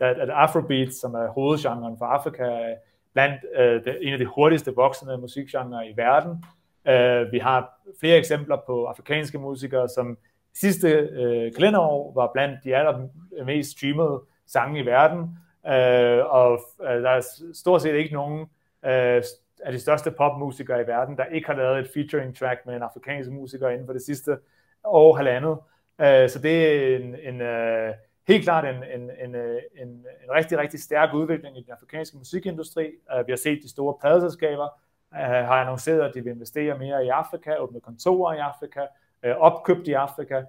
at, 0.00 0.18
at 0.18 0.30
Afrobeat, 0.30 0.94
som 0.94 1.14
er 1.14 1.28
hovedgenren 1.28 1.98
for 1.98 2.04
Afrika, 2.04 2.42
er 2.42 2.74
blandt 3.12 3.40
uh, 3.58 3.64
det, 3.64 3.98
en 4.00 4.12
af 4.12 4.18
de 4.18 4.26
hurtigste 4.26 4.74
voksende 4.74 5.18
musikgenre 5.18 5.88
i 5.88 5.96
verden. 5.96 6.44
Uh, 6.84 7.32
vi 7.32 7.38
har 7.38 7.80
flere 8.00 8.18
eksempler 8.18 8.56
på 8.66 8.84
afrikanske 8.84 9.38
musikere, 9.38 9.88
som 9.88 10.18
sidste 10.54 11.08
uh, 11.12 11.54
kalenderår 11.56 12.12
var 12.14 12.30
blandt 12.32 12.64
de 12.64 12.76
allermest 12.76 13.70
streamede 13.70 14.20
sange 14.46 14.80
i 14.80 14.86
verden. 14.86 15.20
Uh, 15.64 16.34
og 16.34 16.60
uh, 16.78 16.86
der 16.86 17.10
er 17.10 17.22
stort 17.54 17.82
set 17.82 17.94
ikke 17.94 18.14
nogen 18.14 18.40
uh, 18.82 19.22
af 19.64 19.72
de 19.72 19.78
største 19.78 20.10
popmusikere 20.10 20.82
i 20.82 20.86
verden, 20.86 21.16
der 21.16 21.24
ikke 21.24 21.46
har 21.46 21.54
lavet 21.54 21.78
et 21.78 21.90
featuring 21.94 22.36
track 22.36 22.66
med 22.66 22.76
en 22.76 22.82
afrikansk 22.82 23.30
musiker 23.30 23.68
inden 23.68 23.86
for 23.86 23.92
det 23.92 24.02
sidste 24.02 24.38
år 24.84 25.16
halvandet. 25.16 25.58
Øh, 26.00 26.28
så 26.28 26.38
det 26.42 26.66
er 26.66 26.96
en, 26.96 27.14
en, 27.14 27.40
uh, 27.40 27.94
helt 28.28 28.44
klart 28.44 28.64
en, 28.64 29.00
en, 29.00 29.10
en, 29.24 29.34
øh, 29.34 29.62
en, 29.76 29.88
en 29.88 30.30
rigtig, 30.34 30.58
rigtig 30.58 30.80
stærk 30.80 31.14
udvikling 31.14 31.58
i 31.58 31.62
den 31.62 31.72
afrikanske 31.72 32.18
musikindustri. 32.18 32.90
Uh, 33.14 33.26
vi 33.26 33.32
har 33.32 33.36
set 33.36 33.62
de 33.62 33.70
store 33.70 33.94
pladeselskaber 34.00 34.68
uh, 35.12 35.18
har 35.18 35.54
annonceret, 35.54 36.08
at 36.08 36.14
de 36.14 36.24
vil 36.24 36.32
investere 36.32 36.78
mere 36.78 37.04
i 37.04 37.08
Afrika, 37.08 37.56
åbne 37.58 37.80
kontorer 37.80 38.34
i 38.34 38.38
Afrika, 38.38 38.80
uh, 39.26 39.30
opkøbt 39.30 39.88
i 39.88 39.92
Afrika. 39.92 40.42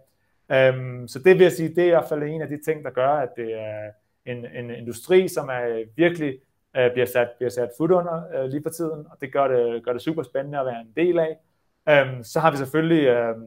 Um, 0.50 1.08
så 1.08 1.20
det 1.20 1.36
vil 1.36 1.42
jeg 1.42 1.52
sige, 1.52 1.70
det 1.70 1.84
er 1.84 1.88
i 1.88 1.90
hvert 1.90 2.10
fald 2.10 2.24
en 2.24 2.42
af 2.42 2.48
de 2.48 2.64
ting, 2.66 2.84
der 2.84 2.90
gør, 2.90 3.10
at 3.10 3.30
det 3.36 3.60
er 3.60 3.92
en, 4.26 4.46
en 4.46 4.70
industri, 4.70 5.28
som 5.28 5.50
er 5.50 5.84
virkelig 5.96 6.40
uh, 6.78 6.92
bliver 6.94 7.06
sat, 7.06 7.30
bliver 7.38 7.50
sat 7.50 7.70
fod 7.78 7.92
under 7.92 8.44
uh, 8.44 8.50
lige 8.50 8.64
for 8.64 8.70
tiden, 8.70 9.06
og 9.12 9.18
det 9.22 9.34
gør 9.34 9.48
det, 9.48 9.86
gør 9.86 9.94
det 9.94 10.02
super 10.02 10.24
spændende 10.24 10.60
at 10.60 10.66
være 10.66 10.82
en 10.82 10.94
del 10.96 11.20
af. 11.20 11.38
Um, 11.90 12.24
så 12.24 12.40
har 12.40 12.52
vi 12.52 12.58
selvfølgelig 12.58 13.30
um, 13.30 13.44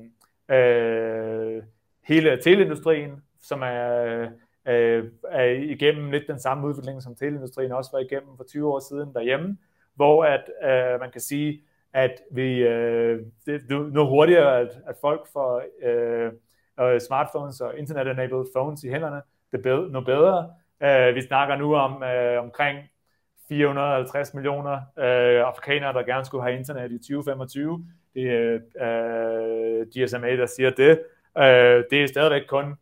uh, 0.48 1.64
hele 2.06 2.42
teleindustrien, 2.42 3.22
som 3.40 3.62
er, 3.62 4.28
øh, 4.68 5.04
er 5.30 5.44
igennem 5.44 6.10
lidt 6.10 6.24
den 6.28 6.38
samme 6.38 6.66
udvikling, 6.66 7.02
som 7.02 7.14
teleindustrien 7.14 7.72
også 7.72 7.90
var 7.92 7.98
igennem 7.98 8.36
for 8.36 8.44
20 8.44 8.72
år 8.72 8.78
siden 8.78 9.14
derhjemme, 9.14 9.58
hvor 9.94 10.24
at 10.24 10.44
øh, 10.64 11.00
man 11.00 11.10
kan 11.10 11.20
sige, 11.20 11.62
at 11.92 12.20
vi 12.30 12.62
øh, 12.62 13.20
det, 13.46 13.62
nu 13.68 14.06
hurtigere, 14.06 14.60
at, 14.60 14.68
at 14.86 14.96
folk 15.00 15.26
får 15.32 15.62
øh, 15.82 17.00
smartphones 17.00 17.60
og 17.60 17.78
internet-enabled 17.78 18.44
phones 18.56 18.84
i 18.84 18.88
hænderne, 18.88 19.22
det 19.52 19.62
bedre, 19.62 19.88
nu 19.88 20.00
bedre. 20.00 20.50
Øh, 20.82 21.14
vi 21.14 21.22
snakker 21.22 21.56
nu 21.56 21.74
om 21.76 22.02
øh, 22.02 22.42
omkring 22.42 22.78
450 23.48 24.34
millioner 24.34 24.74
øh, 24.98 25.46
afrikanere, 25.46 25.92
der 25.92 26.02
gerne 26.02 26.24
skulle 26.24 26.44
have 26.44 26.58
internet 26.58 26.92
i 26.92 26.98
2025. 26.98 27.86
Det 28.14 28.30
er 28.30 28.58
øh, 28.80 29.80
øh 29.80 29.86
GSMA, 29.86 30.36
der 30.36 30.46
siger 30.46 30.70
det. 30.70 31.00
Øh, 31.38 31.84
det 31.90 32.02
er 32.02 32.06
stadigvæk 32.06 32.42
kun 32.48 32.74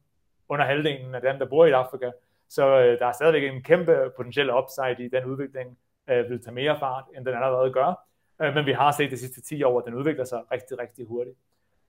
under 0.48 0.64
halvdelen 0.64 1.14
af 1.14 1.20
dem, 1.20 1.38
der 1.38 1.46
bor 1.46 1.66
i 1.66 1.70
Afrika. 1.70 2.10
Så 2.48 2.80
øh, 2.80 2.98
der 2.98 3.06
er 3.06 3.12
stadigvæk 3.12 3.52
en 3.52 3.62
kæmpe 3.62 4.10
potentiel 4.16 4.50
upside 4.50 5.04
i 5.04 5.08
den 5.08 5.24
udvikling, 5.24 5.78
øh, 6.10 6.30
vil 6.30 6.42
tage 6.42 6.54
mere 6.54 6.78
fart, 6.78 7.04
end 7.16 7.24
den 7.26 7.34
allerede 7.34 7.72
gør. 7.72 8.06
Øh, 8.42 8.54
men 8.54 8.66
vi 8.66 8.72
har 8.72 8.92
set 8.92 9.10
de 9.10 9.16
sidste 9.16 9.40
10 9.40 9.62
år, 9.62 9.78
at 9.78 9.84
den 9.86 9.94
udvikler 9.94 10.24
sig 10.24 10.42
rigtig, 10.52 10.78
rigtig 10.78 11.06
hurtigt. 11.06 11.36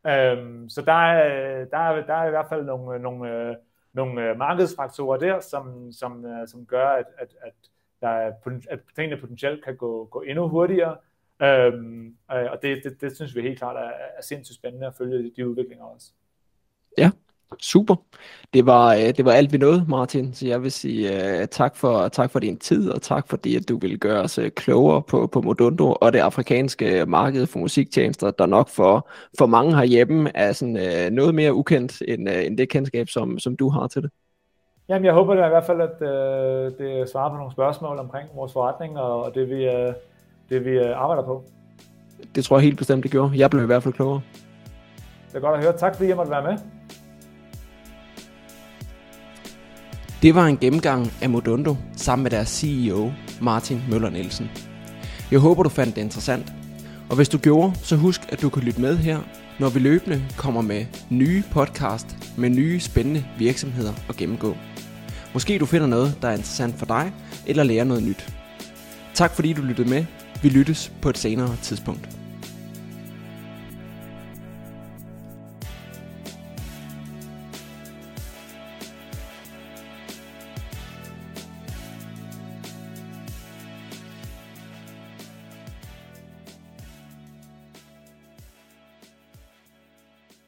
Øh, 0.08 0.70
så 0.70 0.84
der 0.86 0.94
er, 0.94 1.66
der, 1.66 1.78
er, 1.78 2.06
der 2.06 2.14
er 2.14 2.28
i 2.28 2.30
hvert 2.30 2.50
fald 2.50 2.64
nogle, 2.66 3.00
nogle, 3.00 3.32
øh, 3.32 3.56
nogle 3.94 4.30
øh, 4.30 4.38
markedsfaktorer 4.38 5.18
der, 5.18 5.40
som, 5.40 5.92
som, 5.92 6.26
øh, 6.26 6.48
som 6.48 6.66
gør, 6.66 6.88
at, 6.88 7.06
at, 7.18 7.36
at, 7.42 7.54
der 8.02 8.10
er, 8.10 8.32
at 8.70 8.80
tingene 8.96 9.22
potentielt 9.22 9.64
kan 9.64 9.78
gå, 9.78 10.06
gå 10.06 10.22
endnu 10.22 10.48
hurtigere. 10.48 10.98
Øhm, 11.42 12.18
og 12.28 12.62
det, 12.62 12.84
det, 12.84 13.02
det 13.02 13.16
synes 13.16 13.36
vi 13.36 13.42
helt 13.42 13.58
klart 13.58 13.76
er, 13.76 13.92
er 14.18 14.22
sindssygt 14.22 14.56
spændende 14.56 14.88
at 14.88 14.96
følge 14.96 15.32
de 15.36 15.50
udviklinger 15.50 15.86
også. 15.86 16.12
Ja, 16.98 17.10
super. 17.62 17.96
Det 18.54 18.66
var, 18.66 18.94
øh, 18.94 19.02
det 19.18 19.26
var 19.26 19.32
alt 19.32 19.54
vi 19.54 19.58
nåede, 19.58 19.86
Martin. 19.88 20.34
Så 20.34 20.48
jeg 20.48 20.64
vil 20.64 20.72
sige 20.72 21.10
uh, 21.12 21.46
tak, 21.46 21.76
for, 21.76 22.08
tak 22.08 22.32
for 22.32 22.40
din 22.40 22.58
tid, 22.58 22.90
og 22.90 23.02
tak 23.02 23.28
fordi, 23.30 23.56
at 23.56 23.70
du 23.70 23.78
vil 23.78 24.00
gøre 24.00 24.22
os 24.22 24.40
uh, 24.40 24.48
klogere 24.48 25.02
på, 25.02 25.28
på 25.28 25.42
Modundo 25.42 25.92
og 25.92 26.14
det 26.14 26.20
afrikanske 26.20 27.06
marked 27.08 27.46
for 27.46 27.60
musiktjenester, 27.60 28.32
der 28.32 28.46
nok 28.46 28.70
for, 28.70 29.10
for 29.38 29.46
mange 29.46 29.76
herhjemme 29.76 30.32
er 30.36 30.52
sådan, 30.52 30.76
uh, 30.76 31.16
noget 31.16 31.36
mere 31.36 31.54
ukendt 31.54 32.02
end, 32.08 32.30
uh, 32.30 32.46
end 32.46 32.58
det 32.58 32.70
kendskab, 32.70 33.10
som, 33.10 33.40
som 33.40 33.56
du 33.56 33.70
har 33.70 33.88
til 33.88 34.02
det. 34.02 34.12
Jamen, 34.90 35.06
jeg 35.06 35.14
håber 35.14 35.36
det 35.36 35.46
i 35.46 35.50
hvert 35.50 35.66
fald, 35.66 35.82
at 35.82 36.02
uh, 36.02 36.78
det 36.78 37.10
svarer 37.10 37.30
på 37.30 37.36
nogle 37.36 37.52
spørgsmål 37.52 38.00
omkring 38.00 38.30
vores 38.36 38.54
forretning 38.54 38.98
og, 38.98 39.24
og 39.24 39.36
det, 39.36 39.50
vi, 39.50 39.68
uh, 39.68 39.94
det, 40.50 40.66
vi 40.66 40.80
uh, 40.80 41.02
arbejder 41.02 41.24
på. 41.24 41.44
Det 42.36 42.46
tror 42.46 42.58
jeg 42.58 42.64
helt 42.64 42.78
bestemt, 42.78 43.04
det 43.04 43.12
gjorde. 43.12 43.32
Jeg 43.36 43.50
blev 43.50 43.64
i 43.64 43.66
hvert 43.66 43.84
fald 43.84 43.94
klogere. 43.94 44.22
Det 45.28 45.36
er 45.36 45.40
godt 45.40 45.58
at 45.58 45.64
høre. 45.64 45.78
Tak 45.78 45.96
fordi 45.96 46.10
jeg 46.10 46.16
måtte 46.16 46.32
være 46.32 46.44
med. 46.44 46.58
Det 50.24 50.36
var 50.36 50.48
en 50.48 50.58
gennemgang 50.58 51.12
af 51.22 51.30
Modundo 51.30 51.76
sammen 51.96 52.24
med 52.24 52.32
deres 52.32 52.50
CEO 52.50 53.12
Martin 53.42 53.82
Møller 53.90 54.10
Nielsen. 54.10 54.52
Jeg 55.32 55.40
håber 55.40 55.64
du 55.64 55.70
fandt 55.70 55.96
det 55.96 56.02
interessant. 56.02 56.54
Og 57.10 57.16
hvis 57.16 57.30
du 57.30 57.38
gjorde, 57.38 57.74
så 57.76 57.96
husk 57.96 58.22
at 58.30 58.42
du 58.42 58.50
kan 58.50 58.64
lytte 58.64 58.82
med 58.82 58.98
her, 58.98 59.20
når 59.60 59.70
vi 59.70 59.80
løbende 59.80 60.26
kommer 60.38 60.62
med 60.62 60.86
nye 61.10 61.44
podcast 61.52 62.18
med 62.38 62.50
nye 62.50 62.80
spændende 62.80 63.26
virksomheder 63.38 63.94
at 64.10 64.16
gennemgå. 64.16 64.58
Måske 65.34 65.60
du 65.60 65.66
finder 65.66 65.88
noget, 65.88 66.18
der 66.22 66.28
er 66.28 66.34
interessant 66.34 66.76
for 66.76 66.86
dig, 66.86 67.14
eller 67.46 67.64
lærer 67.64 67.84
noget 67.84 68.04
nyt. 68.04 68.34
Tak 69.14 69.36
fordi 69.36 69.54
du 69.54 69.62
lyttede 69.62 69.90
med. 69.90 70.06
Vi 70.42 70.50
lyttes 70.50 70.92
på 71.02 71.10
et 71.10 71.18
senere 71.18 71.56
tidspunkt. 71.62 72.23